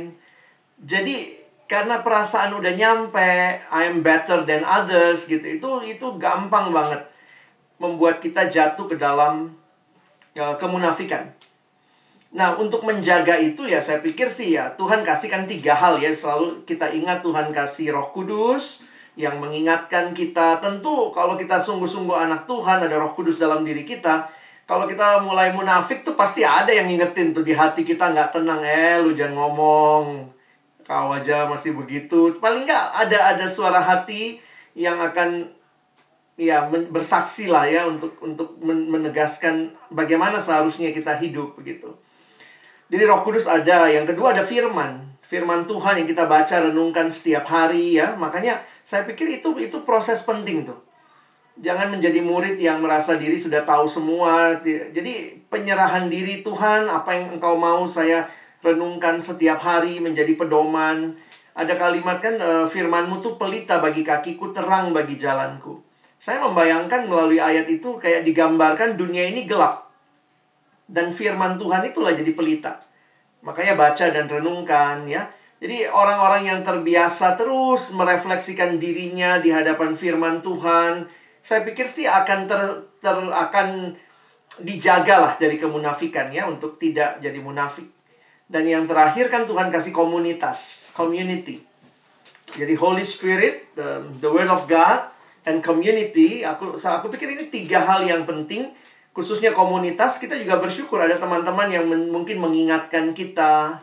Jadi 0.80 1.36
karena 1.68 2.00
perasaan 2.00 2.56
udah 2.56 2.72
nyampe 2.72 3.60
I 3.60 3.82
am 3.92 4.00
better 4.00 4.48
than 4.48 4.64
others 4.64 5.28
gitu 5.28 5.44
itu 5.44 5.68
itu 5.84 6.06
gampang 6.16 6.72
banget 6.72 7.04
membuat 7.76 8.24
kita 8.24 8.48
jatuh 8.48 8.88
ke 8.88 8.96
dalam 8.96 9.52
uh, 10.40 10.56
kemunafikan. 10.56 11.28
Nah 12.32 12.56
untuk 12.56 12.80
menjaga 12.88 13.36
itu 13.36 13.68
ya 13.68 13.84
saya 13.84 14.00
pikir 14.00 14.32
sih 14.32 14.56
ya 14.56 14.72
Tuhan 14.80 15.04
kasihkan 15.04 15.44
tiga 15.44 15.76
hal 15.76 16.00
ya. 16.00 16.08
Selalu 16.16 16.64
kita 16.64 16.88
ingat 16.88 17.20
Tuhan 17.20 17.52
kasih 17.52 17.92
Roh 17.92 18.16
Kudus 18.16 18.85
yang 19.16 19.40
mengingatkan 19.40 20.12
kita. 20.12 20.60
Tentu 20.60 21.10
kalau 21.10 21.34
kita 21.34 21.56
sungguh-sungguh 21.56 22.12
anak 22.12 22.44
Tuhan, 22.44 22.84
ada 22.84 22.94
roh 23.00 23.16
kudus 23.16 23.40
dalam 23.40 23.64
diri 23.64 23.82
kita. 23.82 24.28
Kalau 24.68 24.84
kita 24.84 25.24
mulai 25.24 25.50
munafik 25.50 26.04
tuh 26.04 26.18
pasti 26.18 26.44
ada 26.44 26.68
yang 26.68 26.86
ngingetin 26.86 27.32
tuh 27.32 27.42
di 27.42 27.56
hati 27.56 27.82
kita 27.82 28.12
nggak 28.12 28.36
tenang. 28.36 28.60
Eh, 28.60 29.00
lu 29.00 29.16
jangan 29.16 29.34
ngomong. 29.40 30.04
Kau 30.86 31.10
aja 31.10 31.48
masih 31.48 31.74
begitu. 31.74 32.36
Paling 32.38 32.68
nggak 32.68 32.86
ada 33.08 33.34
ada 33.34 33.46
suara 33.48 33.80
hati 33.82 34.38
yang 34.76 35.00
akan 35.00 35.48
ya 36.36 36.68
bersaksi 36.68 37.48
lah 37.48 37.64
ya 37.64 37.88
untuk 37.88 38.20
untuk 38.20 38.60
menegaskan 38.60 39.72
bagaimana 39.88 40.36
seharusnya 40.36 40.92
kita 40.92 41.16
hidup 41.16 41.56
begitu. 41.56 41.96
Jadi 42.86 43.02
Roh 43.02 43.26
Kudus 43.26 43.50
ada, 43.50 43.90
yang 43.90 44.06
kedua 44.06 44.30
ada 44.30 44.46
firman. 44.46 45.18
Firman 45.26 45.66
Tuhan 45.66 45.98
yang 45.98 46.06
kita 46.06 46.30
baca 46.30 46.70
renungkan 46.70 47.10
setiap 47.10 47.50
hari 47.50 47.98
ya. 47.98 48.14
Makanya 48.14 48.62
saya 48.86 49.02
pikir 49.02 49.42
itu 49.42 49.50
itu 49.58 49.82
proses 49.82 50.22
penting 50.22 50.62
tuh. 50.62 50.78
Jangan 51.58 51.90
menjadi 51.90 52.22
murid 52.22 52.54
yang 52.62 52.78
merasa 52.78 53.18
diri 53.18 53.34
sudah 53.34 53.66
tahu 53.66 53.90
semua. 53.90 54.54
Jadi 54.62 55.42
penyerahan 55.50 56.06
diri 56.06 56.46
Tuhan, 56.46 56.86
apa 56.86 57.10
yang 57.18 57.34
engkau 57.34 57.58
mau 57.58 57.82
saya 57.90 58.30
renungkan 58.62 59.18
setiap 59.18 59.58
hari 59.58 59.98
menjadi 59.98 60.38
pedoman. 60.38 61.18
Ada 61.56 61.74
kalimat 61.74 62.22
kan 62.22 62.38
e, 62.38 62.68
firmanmu 62.68 63.18
tuh 63.18 63.34
pelita 63.34 63.82
bagi 63.82 64.06
kakiku, 64.06 64.54
terang 64.54 64.94
bagi 64.94 65.18
jalanku. 65.18 65.82
Saya 66.20 66.44
membayangkan 66.46 67.10
melalui 67.10 67.42
ayat 67.42 67.66
itu 67.66 67.98
kayak 67.98 68.22
digambarkan 68.22 68.94
dunia 68.94 69.26
ini 69.26 69.48
gelap. 69.50 69.90
Dan 70.86 71.10
firman 71.10 71.58
Tuhan 71.58 71.82
itulah 71.88 72.14
jadi 72.14 72.30
pelita. 72.36 72.86
Makanya 73.42 73.74
baca 73.74 74.06
dan 74.14 74.30
renungkan 74.30 75.10
ya. 75.10 75.26
Jadi 75.56 75.88
orang-orang 75.88 76.52
yang 76.52 76.60
terbiasa 76.60 77.32
terus 77.40 77.88
merefleksikan 77.96 78.76
dirinya 78.76 79.40
di 79.40 79.48
hadapan 79.48 79.96
firman 79.96 80.44
Tuhan, 80.44 81.08
saya 81.40 81.64
pikir 81.64 81.88
sih 81.88 82.04
akan 82.04 82.44
ter, 82.44 82.60
ter 83.00 83.16
akan 83.16 83.96
dijagalah 84.60 85.40
dari 85.40 85.56
kemunafikan 85.56 86.28
ya 86.28 86.44
untuk 86.48 86.76
tidak 86.76 87.20
jadi 87.24 87.40
munafik. 87.40 87.88
Dan 88.46 88.68
yang 88.68 88.84
terakhir 88.84 89.32
kan 89.32 89.48
Tuhan 89.48 89.72
kasih 89.72 89.96
komunitas, 89.96 90.90
community. 90.92 91.64
Jadi 92.54 92.78
Holy 92.78 93.02
Spirit, 93.02 93.74
the, 93.74 94.06
the 94.22 94.30
Word 94.30 94.52
of 94.52 94.70
God, 94.70 95.10
and 95.48 95.64
community. 95.64 96.46
Aku 96.46 96.78
aku 96.78 97.06
pikir 97.10 97.32
ini 97.32 97.50
tiga 97.50 97.82
hal 97.82 98.06
yang 98.06 98.22
penting, 98.22 98.70
khususnya 99.10 99.50
komunitas. 99.50 100.22
Kita 100.22 100.38
juga 100.38 100.62
bersyukur 100.62 101.02
ada 101.02 101.18
teman-teman 101.18 101.70
yang 101.70 101.84
men, 101.90 102.12
mungkin 102.12 102.38
mengingatkan 102.38 103.10
kita, 103.14 103.82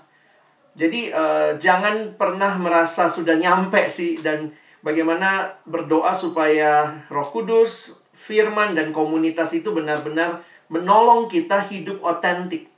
jadi 0.73 1.13
uh, 1.13 1.51
jangan 1.61 2.17
pernah 2.17 2.57
merasa 2.57 3.05
sudah 3.05 3.37
nyampe 3.37 3.85
sih 3.93 4.17
dan 4.25 4.49
bagaimana 4.81 5.53
berdoa 5.69 6.17
supaya 6.17 6.89
Roh 7.13 7.29
Kudus, 7.29 8.01
firman 8.09 8.73
dan 8.73 8.89
komunitas 8.89 9.53
itu 9.53 9.69
benar-benar 9.69 10.41
menolong 10.73 11.29
kita 11.29 11.61
hidup 11.69 12.01
otentik. 12.01 12.73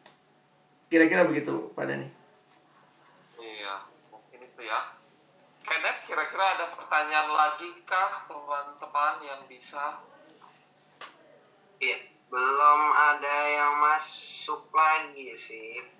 Kira-kira 0.91 1.23
begitu, 1.23 1.71
Pak 1.71 1.87
Dani. 1.87 2.07
Iya, 3.39 3.87
mungkin 4.11 4.43
itu 4.43 4.61
ya. 4.67 4.91
Kenneth, 5.63 6.03
kira-kira 6.03 6.45
ada 6.59 6.65
pertanyaan 6.75 7.31
lagi 7.31 7.79
kah 7.87 8.27
teman-teman 8.27 9.23
yang 9.23 9.41
bisa 9.47 10.03
Iya, 11.75 11.99
belum 12.31 12.81
ada 12.95 13.37
yang 13.51 13.73
masuk 13.83 14.71
lagi 14.71 15.35
sih. 15.35 15.94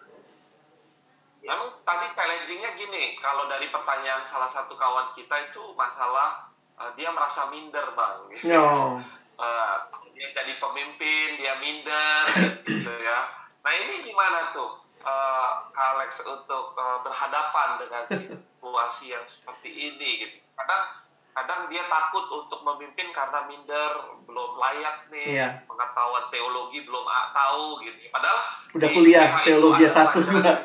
Memang 1.45 1.69
tadi 1.85 2.09
challenging-nya 2.17 2.73
gini, 2.73 3.15
kalau 3.21 3.45
dari 3.45 3.69
pertanyaan 3.69 4.25
salah 4.25 4.49
satu 4.49 4.73
kawan 4.73 5.13
kita 5.13 5.53
itu 5.53 5.61
masalah 5.77 6.49
uh, 6.81 6.91
dia 6.97 7.13
merasa 7.13 7.45
minder 7.53 7.93
bang. 7.93 8.17
Gitu. 8.33 8.49
No. 8.49 8.97
Uh, 9.37 9.75
dia 10.15 10.31
jadi 10.33 10.57
pemimpin, 10.57 11.37
dia 11.37 11.59
minder, 11.61 12.23
gitu 12.65 12.93
ya. 12.97 13.29
Nah 13.61 13.73
ini 13.77 14.01
gimana 14.01 14.55
tuh, 14.57 14.81
uh, 15.05 15.69
Alex 15.69 16.23
untuk 16.25 16.73
uh, 16.73 17.05
berhadapan 17.05 17.77
dengan 17.77 18.03
situasi 18.09 19.13
yang 19.13 19.25
seperti 19.29 19.69
ini 19.69 20.09
gitu? 20.25 20.37
Kadang 20.57 21.05
kadang 21.36 21.67
dia 21.67 21.83
takut 21.91 22.23
untuk 22.31 22.63
memimpin 22.63 23.11
karena 23.11 23.43
minder 23.43 23.91
belum 24.23 24.51
layak 24.55 25.11
nih 25.11 25.27
Iya. 25.36 25.47
pengetahuan 25.67 26.31
teologi 26.31 26.88
belum 26.88 27.03
ah, 27.03 27.27
tahu 27.36 27.83
gitu 27.83 28.07
padahal 28.07 28.39
Udah 28.71 28.88
di 28.88 28.95
kuliah 28.95 29.27
itu 29.43 29.51
teologi 29.51 29.83
satu, 29.83 30.23
dua. 30.23 30.63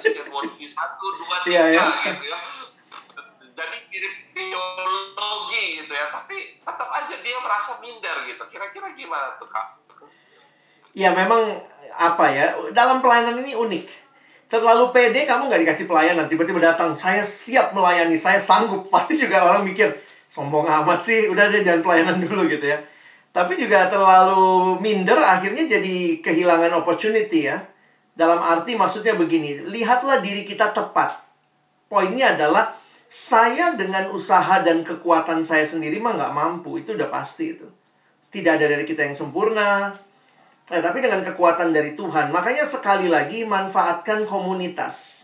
Satu 0.70 1.06
dua 1.18 1.36
Iya, 1.42 1.62
tiga 1.66 1.74
iya. 1.74 1.84
gitu 2.06 2.24
ya 2.24 2.38
jadi 3.50 3.76
mirip 3.90 4.14
teologi 4.32 5.64
gitu 5.82 5.92
ya 5.92 6.06
tapi 6.08 6.36
tetap 6.62 6.88
aja 6.88 7.14
dia 7.18 7.36
merasa 7.42 7.76
minder 7.82 8.16
gitu 8.24 8.42
kira-kira 8.48 8.94
gimana 8.94 9.34
tuh 9.36 9.50
kak 9.50 9.68
Ya 10.90 11.14
memang 11.14 11.38
apa 11.94 12.26
ya 12.34 12.50
dalam 12.74 12.98
pelayanan 12.98 13.38
ini 13.46 13.54
unik. 13.54 13.86
Terlalu 14.50 14.90
pede 14.90 15.22
kamu 15.22 15.46
nggak 15.46 15.62
dikasih 15.62 15.86
pelayanan 15.86 16.26
tiba-tiba 16.26 16.58
datang 16.58 16.90
saya 16.98 17.22
siap 17.22 17.70
melayani 17.70 18.18
saya 18.18 18.42
sanggup 18.42 18.90
pasti 18.90 19.14
juga 19.14 19.46
orang 19.46 19.62
mikir 19.62 19.86
sombong 20.30 20.70
amat 20.70 21.02
sih 21.02 21.26
udah 21.26 21.50
deh 21.50 21.66
jangan 21.66 21.82
pelayanan 21.82 22.22
dulu 22.30 22.46
gitu 22.46 22.70
ya. 22.70 22.78
Tapi 23.30 23.58
juga 23.58 23.90
terlalu 23.90 24.78
minder 24.78 25.18
akhirnya 25.18 25.66
jadi 25.66 26.22
kehilangan 26.22 26.70
opportunity 26.78 27.50
ya. 27.50 27.58
Dalam 28.14 28.38
arti 28.38 28.78
maksudnya 28.78 29.18
begini 29.18 29.66
lihatlah 29.66 30.22
diri 30.22 30.46
kita 30.46 30.70
tepat. 30.70 31.18
Poinnya 31.90 32.38
adalah 32.38 32.70
saya 33.10 33.74
dengan 33.74 34.14
usaha 34.14 34.62
dan 34.62 34.86
kekuatan 34.86 35.42
saya 35.42 35.66
sendiri 35.66 35.98
mah 35.98 36.14
nggak 36.14 36.34
mampu 36.34 36.78
itu 36.78 36.94
udah 36.94 37.10
pasti 37.10 37.58
itu. 37.58 37.66
Tidak 38.30 38.54
ada 38.54 38.70
dari 38.70 38.86
kita 38.86 39.10
yang 39.10 39.18
sempurna, 39.18 39.90
Eh, 40.70 40.78
tapi 40.78 41.02
dengan 41.02 41.26
kekuatan 41.26 41.74
dari 41.74 41.98
Tuhan. 41.98 42.30
Makanya 42.30 42.62
sekali 42.62 43.10
lagi 43.10 43.42
manfaatkan 43.42 44.22
komunitas. 44.22 45.19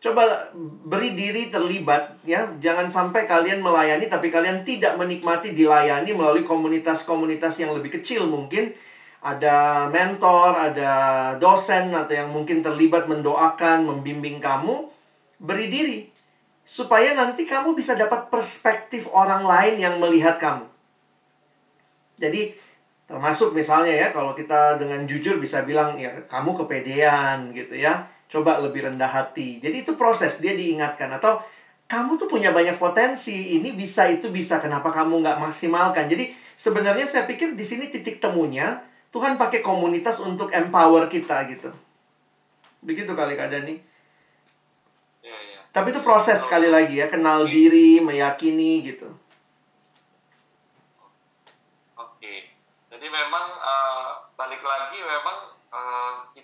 Coba 0.00 0.48
beri 0.88 1.12
diri 1.12 1.52
terlibat 1.52 2.24
ya. 2.24 2.48
Jangan 2.56 2.88
sampai 2.88 3.28
kalian 3.28 3.60
melayani 3.60 4.08
tapi 4.08 4.32
kalian 4.32 4.64
tidak 4.64 4.96
menikmati 4.96 5.52
dilayani 5.52 6.16
melalui 6.16 6.40
komunitas-komunitas 6.40 7.60
yang 7.60 7.76
lebih 7.76 8.00
kecil 8.00 8.24
mungkin. 8.24 8.72
Ada 9.20 9.84
mentor, 9.92 10.56
ada 10.56 10.92
dosen 11.36 11.92
atau 11.92 12.16
yang 12.16 12.32
mungkin 12.32 12.64
terlibat 12.64 13.04
mendoakan, 13.04 13.84
membimbing 13.84 14.40
kamu. 14.40 14.88
Beri 15.36 15.68
diri 15.68 16.00
supaya 16.64 17.12
nanti 17.12 17.44
kamu 17.44 17.76
bisa 17.76 17.92
dapat 17.98 18.32
perspektif 18.32 19.04
orang 19.12 19.44
lain 19.44 19.76
yang 19.76 20.00
melihat 20.00 20.40
kamu. 20.40 20.64
Jadi 22.16 22.54
termasuk 23.10 23.52
misalnya 23.52 23.90
ya 23.90 24.08
kalau 24.14 24.38
kita 24.38 24.78
dengan 24.78 25.02
jujur 25.02 25.42
bisa 25.42 25.66
bilang 25.66 25.98
ya 25.98 26.24
kamu 26.30 26.56
kepedean 26.64 27.50
gitu 27.52 27.74
ya. 27.74 28.06
Coba 28.30 28.62
lebih 28.62 28.86
rendah 28.86 29.10
hati. 29.10 29.58
Jadi 29.58 29.82
itu 29.82 29.98
proses 29.98 30.38
dia 30.38 30.54
diingatkan 30.54 31.10
atau 31.18 31.42
kamu 31.90 32.14
tuh 32.14 32.30
punya 32.30 32.54
banyak 32.54 32.78
potensi. 32.78 33.58
Ini 33.58 33.74
bisa 33.74 34.06
itu 34.06 34.30
bisa. 34.30 34.62
Kenapa 34.62 34.94
kamu 34.94 35.18
nggak 35.18 35.42
maksimalkan? 35.42 36.06
Jadi 36.06 36.30
sebenarnya 36.54 37.10
saya 37.10 37.26
pikir 37.26 37.58
di 37.58 37.66
sini 37.66 37.90
titik 37.90 38.22
temunya 38.22 38.86
Tuhan 39.10 39.34
pakai 39.34 39.58
komunitas 39.58 40.22
untuk 40.22 40.54
empower 40.54 41.10
kita 41.10 41.42
gitu. 41.50 41.74
Begitu 42.86 43.10
kali 43.12 43.34
keadaan 43.34 43.66
nih. 43.66 43.78
Iya, 45.26 45.38
iya. 45.50 45.60
Tapi 45.74 45.90
itu 45.90 46.00
proses 46.00 46.38
sekali 46.38 46.70
lagi 46.70 47.02
ya, 47.02 47.10
kenal 47.10 47.44
diri, 47.50 47.98
meyakini 47.98 48.86
gitu. 48.86 49.10
Oke, 51.98 52.54
jadi 52.86 53.06
memang 53.10 53.46
eh, 53.58 54.08
balik 54.38 54.62
lagi 54.62 55.02
memang 55.02 55.36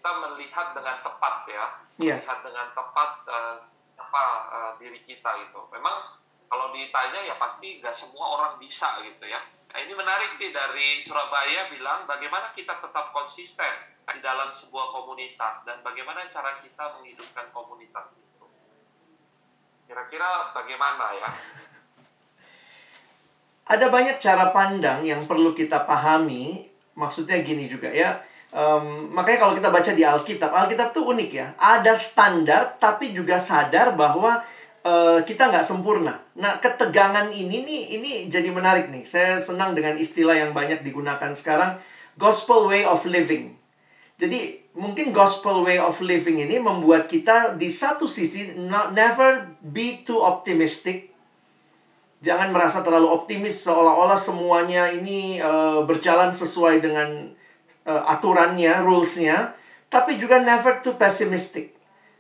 kita 0.07 0.23
melihat 0.23 0.71
dengan 0.71 1.03
tepat 1.03 1.35
ya, 1.51 1.65
Iya. 1.99 2.15
melihat 2.23 2.39
dengan 2.47 2.71
tepat 2.79 3.11
eh, 3.27 3.57
apa 3.99 4.25
eh, 4.55 4.73
diri 4.79 5.03
kita 5.03 5.35
itu. 5.43 5.59
Memang 5.75 6.23
kalau 6.47 6.71
ditanya 6.71 7.27
ya 7.27 7.35
pasti 7.43 7.83
nggak 7.83 7.91
semua 7.91 8.39
orang 8.39 8.55
bisa 8.63 9.03
gitu 9.03 9.27
ya. 9.27 9.43
Nah 9.67 9.79
ini 9.83 9.99
menarik 9.99 10.39
nih 10.39 10.55
dari 10.55 11.03
Surabaya 11.03 11.75
bilang 11.75 12.07
bagaimana 12.07 12.55
kita 12.55 12.79
tetap 12.79 13.11
konsisten 13.11 13.99
di 14.07 14.23
dalam 14.23 14.55
sebuah 14.55 14.95
komunitas 14.95 15.67
dan 15.67 15.83
bagaimana 15.83 16.31
cara 16.31 16.63
kita 16.63 17.03
menghidupkan 17.03 17.51
komunitas 17.51 18.07
itu. 18.15 18.47
Kira-kira 19.91 20.55
bagaimana 20.55 21.19
ya? 21.19 21.29
Ada 23.75 23.91
banyak 23.91 24.23
cara 24.23 24.55
pandang 24.55 25.03
yang 25.03 25.27
perlu 25.27 25.51
kita 25.51 25.83
pahami. 25.83 26.71
Maksudnya 26.95 27.43
gini 27.43 27.67
juga 27.67 27.91
ya. 27.91 28.23
Em, 28.57 29.13
makanya 29.13 29.45
kalau 29.45 29.53
kita 29.53 29.69
baca 29.69 29.93
di 29.93 30.01
Alkitab, 30.01 30.49
Alkitab 30.49 30.89
tuh 30.97 31.13
unik 31.13 31.31
ya. 31.31 31.53
Ada 31.61 31.93
standar 31.93 32.81
tapi 32.81 33.13
juga 33.13 33.37
sadar 33.37 33.93
bahwa 33.93 34.41
eh, 34.81 35.21
kita 35.29 35.53
nggak 35.53 35.67
sempurna. 35.67 36.25
Nah, 36.41 36.57
ketegangan 36.57 37.29
ini 37.29 37.69
nih, 37.69 37.83
ini 38.01 38.11
jadi 38.33 38.49
menarik 38.49 38.89
nih. 38.89 39.05
Saya 39.05 39.37
senang 39.45 39.77
dengan 39.77 40.01
istilah 40.01 40.41
yang 40.41 40.57
banyak 40.57 40.81
digunakan 40.81 41.37
sekarang, 41.37 41.77
gospel 42.17 42.73
way 42.73 42.89
of 42.89 43.05
living. 43.05 43.53
Jadi 44.17 44.65
mungkin 44.73 45.13
gospel 45.13 45.61
way 45.61 45.77
of 45.77 46.01
living 46.01 46.41
ini 46.41 46.57
membuat 46.57 47.13
kita 47.13 47.61
di 47.61 47.69
satu 47.69 48.09
sisi 48.09 48.57
not, 48.57 48.97
never 48.97 49.53
be 49.61 50.01
too 50.01 50.17
optimistic. 50.17 51.13
Jangan 52.25 52.49
merasa 52.57 52.81
terlalu 52.81 53.13
optimis 53.13 53.61
seolah-olah 53.69 54.17
semuanya 54.17 54.89
ini 54.89 55.45
eh, 55.45 55.81
berjalan 55.85 56.33
sesuai 56.33 56.81
dengan 56.81 57.37
eh, 57.87 58.03
aturannya, 58.11 58.83
rulesnya, 58.83 59.55
tapi 59.87 60.19
juga 60.19 60.43
never 60.43 60.83
too 60.83 60.99
pessimistic. 60.99 61.73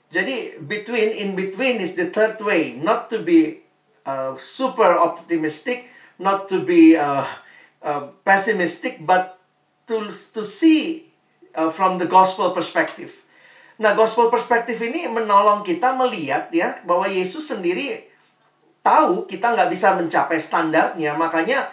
Jadi 0.07 0.63
between 0.63 1.11
in 1.19 1.35
between 1.35 1.83
is 1.83 1.99
the 1.99 2.07
third 2.07 2.39
way, 2.39 2.79
not 2.79 3.11
to 3.11 3.19
be 3.27 3.67
uh, 4.07 4.39
super 4.39 4.95
optimistic, 4.95 5.91
not 6.23 6.47
to 6.47 6.63
be 6.63 6.95
uh, 6.95 7.27
uh, 7.83 8.15
pessimistic, 8.23 9.03
but 9.03 9.43
to 9.91 10.07
to 10.31 10.47
see 10.47 11.11
uh, 11.59 11.69
from 11.69 11.99
the 11.99 12.07
gospel 12.07 12.55
perspective. 12.55 13.27
Nah, 13.77 13.93
gospel 13.93 14.33
perspective 14.33 14.79
ini 14.81 15.05
menolong 15.11 15.61
kita 15.67 15.93
melihat 15.93 16.49
ya 16.55 16.81
bahwa 16.87 17.11
Yesus 17.11 17.51
sendiri 17.51 18.09
tahu 18.81 19.27
kita 19.27 19.53
nggak 19.53 19.69
bisa 19.69 19.99
mencapai 19.99 20.39
standarnya, 20.39 21.19
makanya 21.19 21.67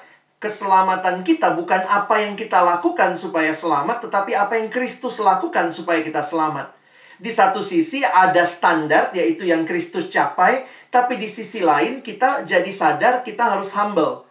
keselamatan 0.43 1.23
kita 1.23 1.55
bukan 1.55 1.87
apa 1.87 2.19
yang 2.19 2.35
kita 2.35 2.59
lakukan 2.59 3.15
supaya 3.15 3.55
selamat, 3.55 4.11
tetapi 4.11 4.35
apa 4.35 4.59
yang 4.59 4.67
Kristus 4.67 5.23
lakukan 5.23 5.71
supaya 5.71 6.03
kita 6.03 6.19
selamat. 6.19 6.75
Di 7.15 7.31
satu 7.31 7.63
sisi 7.63 8.03
ada 8.03 8.43
standar 8.43 9.15
yaitu 9.15 9.47
yang 9.47 9.63
Kristus 9.63 10.11
capai, 10.11 10.67
tapi 10.91 11.15
di 11.15 11.31
sisi 11.31 11.63
lain 11.63 12.03
kita 12.03 12.43
jadi 12.43 12.67
sadar 12.67 13.23
kita 13.23 13.55
harus 13.55 13.71
humble. 13.71 14.27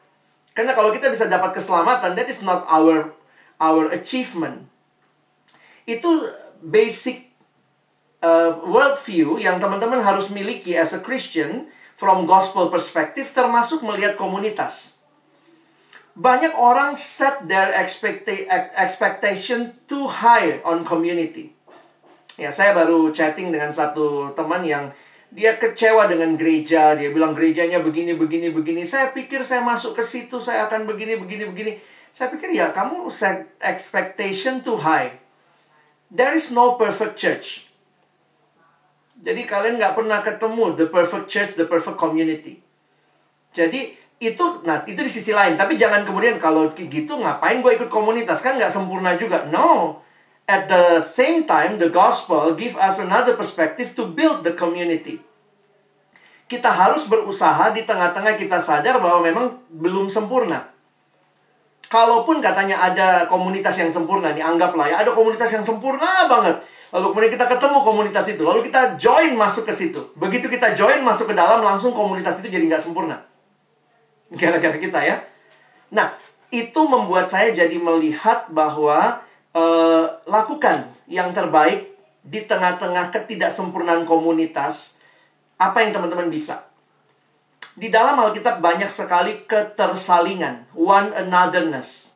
Karena 0.53 0.77
kalau 0.77 0.93
kita 0.93 1.09
bisa 1.09 1.25
dapat 1.33 1.57
keselamatan, 1.57 2.13
that 2.13 2.29
is 2.29 2.45
not 2.45 2.69
our 2.69 3.17
our 3.57 3.89
achievement. 3.89 4.69
Itu 5.89 6.29
basic 6.61 7.33
uh, 8.21 8.61
worldview 8.69 9.41
yang 9.41 9.57
teman-teman 9.57 10.05
harus 10.05 10.29
miliki 10.29 10.77
as 10.77 10.93
a 10.93 11.01
Christian 11.01 11.73
from 11.97 12.29
gospel 12.29 12.69
perspective 12.69 13.33
termasuk 13.33 13.81
melihat 13.81 14.21
komunitas. 14.21 15.02
Banyak 16.13 16.53
orang 16.53 16.93
set 16.93 17.49
their 17.49 17.73
expecta- 17.73 18.45
ex- 18.45 18.73
expectation 18.77 19.73
too 19.89 20.05
high 20.05 20.61
on 20.61 20.85
community. 20.85 21.57
Ya, 22.37 22.53
saya 22.53 22.77
baru 22.77 23.13
chatting 23.13 23.53
dengan 23.53 23.73
satu 23.73 24.33
teman 24.37 24.65
yang 24.65 24.93
dia 25.33 25.57
kecewa 25.57 26.05
dengan 26.09 26.37
gereja. 26.37 26.93
Dia 26.93 27.09
bilang 27.09 27.33
gerejanya 27.33 27.81
begini, 27.81 28.13
begini, 28.13 28.53
begini. 28.53 28.85
Saya 28.85 29.13
pikir 29.17 29.41
saya 29.45 29.65
masuk 29.65 29.97
ke 29.97 30.05
situ, 30.05 30.37
saya 30.37 30.69
akan 30.69 30.85
begini, 30.85 31.17
begini, 31.17 31.49
begini. 31.49 31.73
Saya 32.13 32.29
pikir 32.29 32.53
ya, 32.53 32.77
kamu 32.77 33.09
set 33.09 33.57
expectation 33.65 34.61
too 34.61 34.77
high. 34.77 35.17
There 36.13 36.37
is 36.37 36.53
no 36.53 36.77
perfect 36.77 37.17
church. 37.17 37.73
Jadi 39.23 39.49
kalian 39.49 39.81
nggak 39.81 39.97
pernah 39.97 40.21
ketemu 40.21 40.77
the 40.77 40.87
perfect 40.93 41.33
church, 41.33 41.57
the 41.57 41.65
perfect 41.65 41.97
community. 41.97 42.61
Jadi 43.57 44.02
itu, 44.23 44.63
nah 44.63 44.87
itu 44.87 45.03
di 45.03 45.11
sisi 45.11 45.35
lain. 45.35 45.59
Tapi 45.59 45.75
jangan 45.75 46.07
kemudian 46.07 46.39
kalau 46.39 46.71
gitu 46.79 47.19
ngapain 47.19 47.59
gue 47.59 47.75
ikut 47.75 47.91
komunitas 47.91 48.39
kan 48.39 48.55
nggak 48.55 48.71
sempurna 48.71 49.19
juga. 49.19 49.43
No, 49.51 49.99
at 50.47 50.71
the 50.71 51.03
same 51.03 51.43
time 51.43 51.83
the 51.83 51.91
gospel 51.91 52.55
give 52.55 52.79
us 52.79 53.03
another 53.03 53.35
perspective 53.35 53.91
to 53.99 54.07
build 54.07 54.47
the 54.47 54.55
community. 54.55 55.19
Kita 56.47 56.71
harus 56.71 57.11
berusaha 57.11 57.75
di 57.75 57.83
tengah-tengah 57.83 58.39
kita 58.39 58.63
sadar 58.63 59.03
bahwa 59.03 59.27
memang 59.27 59.59
belum 59.75 60.07
sempurna. 60.07 60.71
Kalaupun 61.91 62.39
katanya 62.39 62.79
ada 62.79 63.27
komunitas 63.27 63.75
yang 63.77 63.91
sempurna 63.91 64.31
nih, 64.33 64.41
anggaplah 64.41 64.87
ya 64.87 64.97
ada 65.03 65.11
komunitas 65.11 65.51
yang 65.51 65.67
sempurna 65.67 66.31
banget. 66.31 66.63
Lalu 66.95 67.07
kemudian 67.11 67.33
kita 67.35 67.47
ketemu 67.49 67.79
komunitas 67.83 68.25
itu, 68.31 68.43
lalu 68.45 68.65
kita 68.69 68.95
join 69.01 69.33
masuk 69.35 69.67
ke 69.67 69.75
situ. 69.75 70.01
Begitu 70.15 70.47
kita 70.47 70.77
join 70.77 71.01
masuk 71.03 71.33
ke 71.33 71.35
dalam, 71.37 71.65
langsung 71.65 71.91
komunitas 71.97 72.39
itu 72.45 72.53
jadi 72.53 72.65
nggak 72.69 72.85
sempurna. 72.85 73.32
Gara-gara 74.33 74.77
kita 74.81 75.01
ya. 75.05 75.21
Nah, 75.93 76.17
itu 76.53 76.81
membuat 76.85 77.29
saya 77.29 77.53
jadi 77.53 77.77
melihat 77.81 78.49
bahwa 78.53 79.21
eh, 79.53 80.07
lakukan 80.29 80.89
yang 81.09 81.33
terbaik 81.33 81.93
di 82.23 82.45
tengah-tengah 82.47 83.11
ketidaksempurnaan 83.11 84.07
komunitas. 84.07 85.03
Apa 85.59 85.83
yang 85.85 85.95
teman-teman 85.95 86.31
bisa? 86.31 86.67
Di 87.73 87.89
dalam 87.89 88.21
Alkitab 88.21 88.61
banyak 88.61 88.91
sekali 88.93 89.49
ketersalingan, 89.49 90.69
one 90.77 91.09
anotherness. 91.17 92.13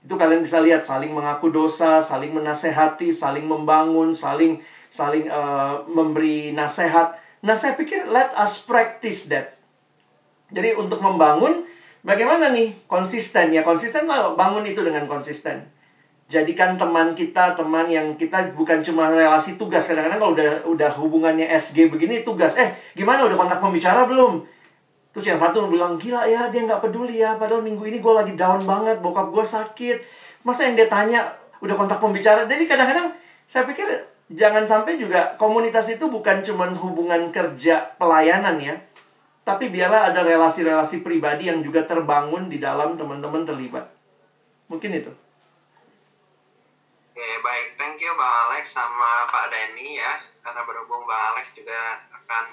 Itu 0.00 0.16
kalian 0.16 0.40
bisa 0.40 0.64
lihat 0.64 0.80
saling 0.80 1.12
mengaku 1.12 1.52
dosa, 1.52 2.00
saling 2.00 2.32
menasehati, 2.32 3.12
saling 3.12 3.44
membangun, 3.44 4.16
saling 4.16 4.62
saling 4.88 5.28
uh, 5.28 5.84
memberi 5.84 6.56
nasihat. 6.56 7.20
Nah, 7.44 7.52
saya 7.52 7.76
pikir 7.76 8.08
let 8.08 8.32
us 8.32 8.64
practice 8.64 9.28
that. 9.28 9.57
Jadi 10.48 10.76
untuk 10.76 11.00
membangun 11.04 11.64
bagaimana 12.00 12.52
nih 12.52 12.88
konsisten 12.88 13.52
ya 13.52 13.60
konsisten 13.60 14.08
lah 14.08 14.32
bangun 14.36 14.64
itu 14.64 14.80
dengan 14.80 15.04
konsisten. 15.04 15.64
Jadikan 16.28 16.76
teman 16.76 17.16
kita 17.16 17.56
teman 17.56 17.88
yang 17.88 18.12
kita 18.20 18.52
bukan 18.52 18.84
cuma 18.84 19.08
relasi 19.08 19.56
tugas 19.56 19.88
kadang-kadang 19.88 20.20
kalau 20.20 20.32
udah 20.36 20.50
udah 20.68 20.90
hubungannya 21.00 21.48
SG 21.48 21.88
begini 21.88 22.20
tugas 22.20 22.60
eh 22.60 22.76
gimana 22.92 23.24
udah 23.24 23.36
kontak 23.36 23.64
pembicara 23.64 24.04
belum 24.04 24.44
Terus 25.18 25.34
yang 25.34 25.40
satu 25.40 25.66
bilang, 25.66 25.96
gila 25.96 26.28
ya 26.28 26.46
dia 26.46 26.62
nggak 26.62 26.78
peduli 26.78 27.18
ya. 27.18 27.34
Padahal 27.34 27.64
minggu 27.64 27.82
ini 27.88 27.98
gue 27.98 28.12
lagi 28.14 28.38
down 28.38 28.62
banget, 28.62 29.02
bokap 29.02 29.34
gue 29.34 29.42
sakit. 29.42 29.98
Masa 30.46 30.68
yang 30.70 30.78
dia 30.78 30.86
tanya, 30.86 31.26
udah 31.58 31.74
kontak 31.74 31.98
pembicara. 31.98 32.46
Jadi 32.46 32.70
kadang-kadang 32.70 33.10
saya 33.48 33.66
pikir 33.66 33.88
jangan 34.30 34.68
sampai 34.68 35.00
juga 35.00 35.34
komunitas 35.40 35.88
itu 35.88 36.06
bukan 36.06 36.44
cuma 36.44 36.70
hubungan 36.70 37.32
kerja 37.32 37.98
pelayanan 37.98 38.62
ya. 38.62 38.78
Tapi 39.48 39.72
biarlah 39.72 40.12
ada 40.12 40.20
relasi-relasi 40.20 41.00
pribadi 41.00 41.48
yang 41.48 41.64
juga 41.64 41.80
terbangun 41.88 42.52
di 42.52 42.60
dalam 42.60 43.00
teman-teman 43.00 43.48
terlibat. 43.48 43.88
Mungkin 44.68 44.92
itu. 44.92 45.08
Oke, 47.16 47.28
baik. 47.40 47.80
Thank 47.80 48.04
you 48.04 48.12
Bang 48.12 48.28
Alex 48.44 48.76
sama 48.76 49.24
Pak 49.32 49.48
Denny 49.48 49.96
ya. 49.96 50.20
Karena 50.44 50.68
berhubung 50.68 51.08
Bang 51.08 51.32
Alex 51.32 51.56
juga 51.56 52.04
akan 52.12 52.44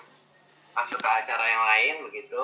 masuk 0.72 1.04
ke 1.04 1.10
acara 1.12 1.44
yang 1.44 1.64
lain 1.68 1.96
begitu. 2.08 2.44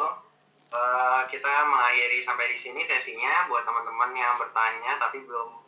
Uh, 0.72 1.24
kita 1.32 1.68
mengakhiri 1.68 2.20
sampai 2.20 2.52
di 2.52 2.60
sini 2.60 2.84
sesinya 2.84 3.48
buat 3.48 3.64
teman-teman 3.64 4.12
yang 4.16 4.40
bertanya 4.40 4.96
tapi 5.00 5.20
belum 5.28 5.60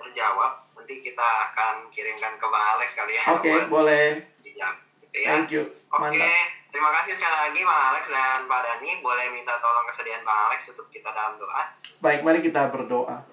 terjawab 0.00 0.64
nanti 0.76 1.00
kita 1.00 1.28
akan 1.52 1.88
kirimkan 1.88 2.36
ke 2.36 2.46
Bang 2.52 2.66
Alex 2.76 2.92
kali 2.92 3.16
ya. 3.16 3.24
Oke, 3.32 3.48
okay, 3.48 3.56
boleh. 3.64 4.20
Dijawab, 4.44 4.76
gitu 5.08 5.16
ya. 5.24 5.28
Thank 5.32 5.50
you. 5.56 5.64
Oke, 5.88 6.20
okay. 6.20 6.36
Terima 6.76 6.92
kasih 6.92 7.16
sekali 7.16 7.36
lagi 7.40 7.60
Bang 7.64 7.82
Alex 7.88 8.04
dan 8.12 8.44
Pak 8.44 8.60
Dani. 8.60 8.90
Boleh 9.00 9.32
minta 9.32 9.56
tolong 9.64 9.88
kesediaan 9.88 10.20
Bang 10.28 10.52
Alex 10.52 10.68
untuk 10.76 10.92
kita 10.92 11.08
dalam 11.08 11.40
doa. 11.40 11.72
Baik, 12.04 12.20
mari 12.20 12.44
kita 12.44 12.68
berdoa. 12.68 13.24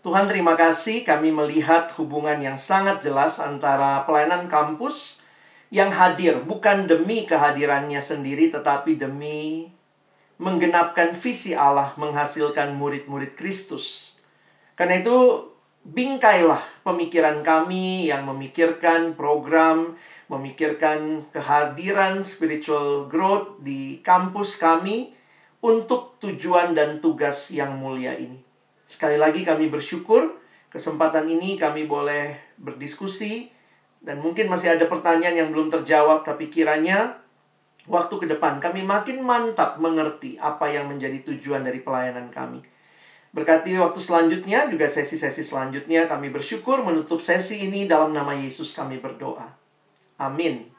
Tuhan 0.00 0.24
terima 0.24 0.56
kasih 0.56 1.04
kami 1.04 1.28
melihat 1.28 1.92
hubungan 2.00 2.40
yang 2.40 2.56
sangat 2.56 3.04
jelas 3.04 3.36
antara 3.36 4.08
pelayanan 4.08 4.48
kampus 4.48 5.20
yang 5.68 5.92
hadir 5.92 6.40
bukan 6.48 6.88
demi 6.88 7.28
kehadirannya 7.28 8.00
sendiri 8.00 8.48
tetapi 8.48 8.96
demi 8.96 9.68
menggenapkan 10.40 11.12
visi 11.12 11.52
Allah 11.52 11.92
menghasilkan 12.00 12.72
murid-murid 12.72 13.36
Kristus. 13.36 14.16
Karena 14.80 14.96
itu 14.96 15.44
bingkailah 15.84 16.88
pemikiran 16.88 17.44
kami 17.44 18.08
yang 18.08 18.24
memikirkan 18.24 19.12
program, 19.12 20.00
memikirkan 20.28 21.24
kehadiran 21.32 22.20
spiritual 22.20 23.08
growth 23.08 23.60
di 23.64 24.04
kampus 24.04 24.60
kami 24.60 25.16
untuk 25.64 26.20
tujuan 26.20 26.76
dan 26.76 27.00
tugas 27.00 27.50
yang 27.50 27.80
mulia 27.80 28.14
ini. 28.14 28.38
Sekali 28.84 29.16
lagi 29.16 29.42
kami 29.42 29.72
bersyukur 29.72 30.36
kesempatan 30.68 31.28
ini 31.28 31.56
kami 31.56 31.88
boleh 31.88 32.56
berdiskusi 32.60 33.48
dan 33.98 34.20
mungkin 34.22 34.46
masih 34.52 34.76
ada 34.76 34.86
pertanyaan 34.86 35.44
yang 35.44 35.48
belum 35.50 35.72
terjawab, 35.72 36.22
tapi 36.22 36.52
kiranya 36.52 37.18
waktu 37.88 38.14
ke 38.20 38.26
depan 38.30 38.62
kami 38.62 38.84
makin 38.84 39.24
mantap 39.24 39.80
mengerti 39.82 40.38
apa 40.38 40.70
yang 40.70 40.86
menjadi 40.86 41.24
tujuan 41.24 41.66
dari 41.66 41.82
pelayanan 41.82 42.30
kami. 42.30 42.62
Berkati 43.28 43.76
waktu 43.76 44.00
selanjutnya, 44.00 44.72
juga 44.72 44.88
sesi-sesi 44.88 45.44
selanjutnya, 45.44 46.08
kami 46.08 46.32
bersyukur 46.32 46.80
menutup 46.80 47.20
sesi 47.20 47.68
ini 47.68 47.84
dalam 47.84 48.16
nama 48.16 48.32
Yesus 48.32 48.72
kami 48.72 49.04
berdoa. 49.04 49.67
Amin. 50.18 50.70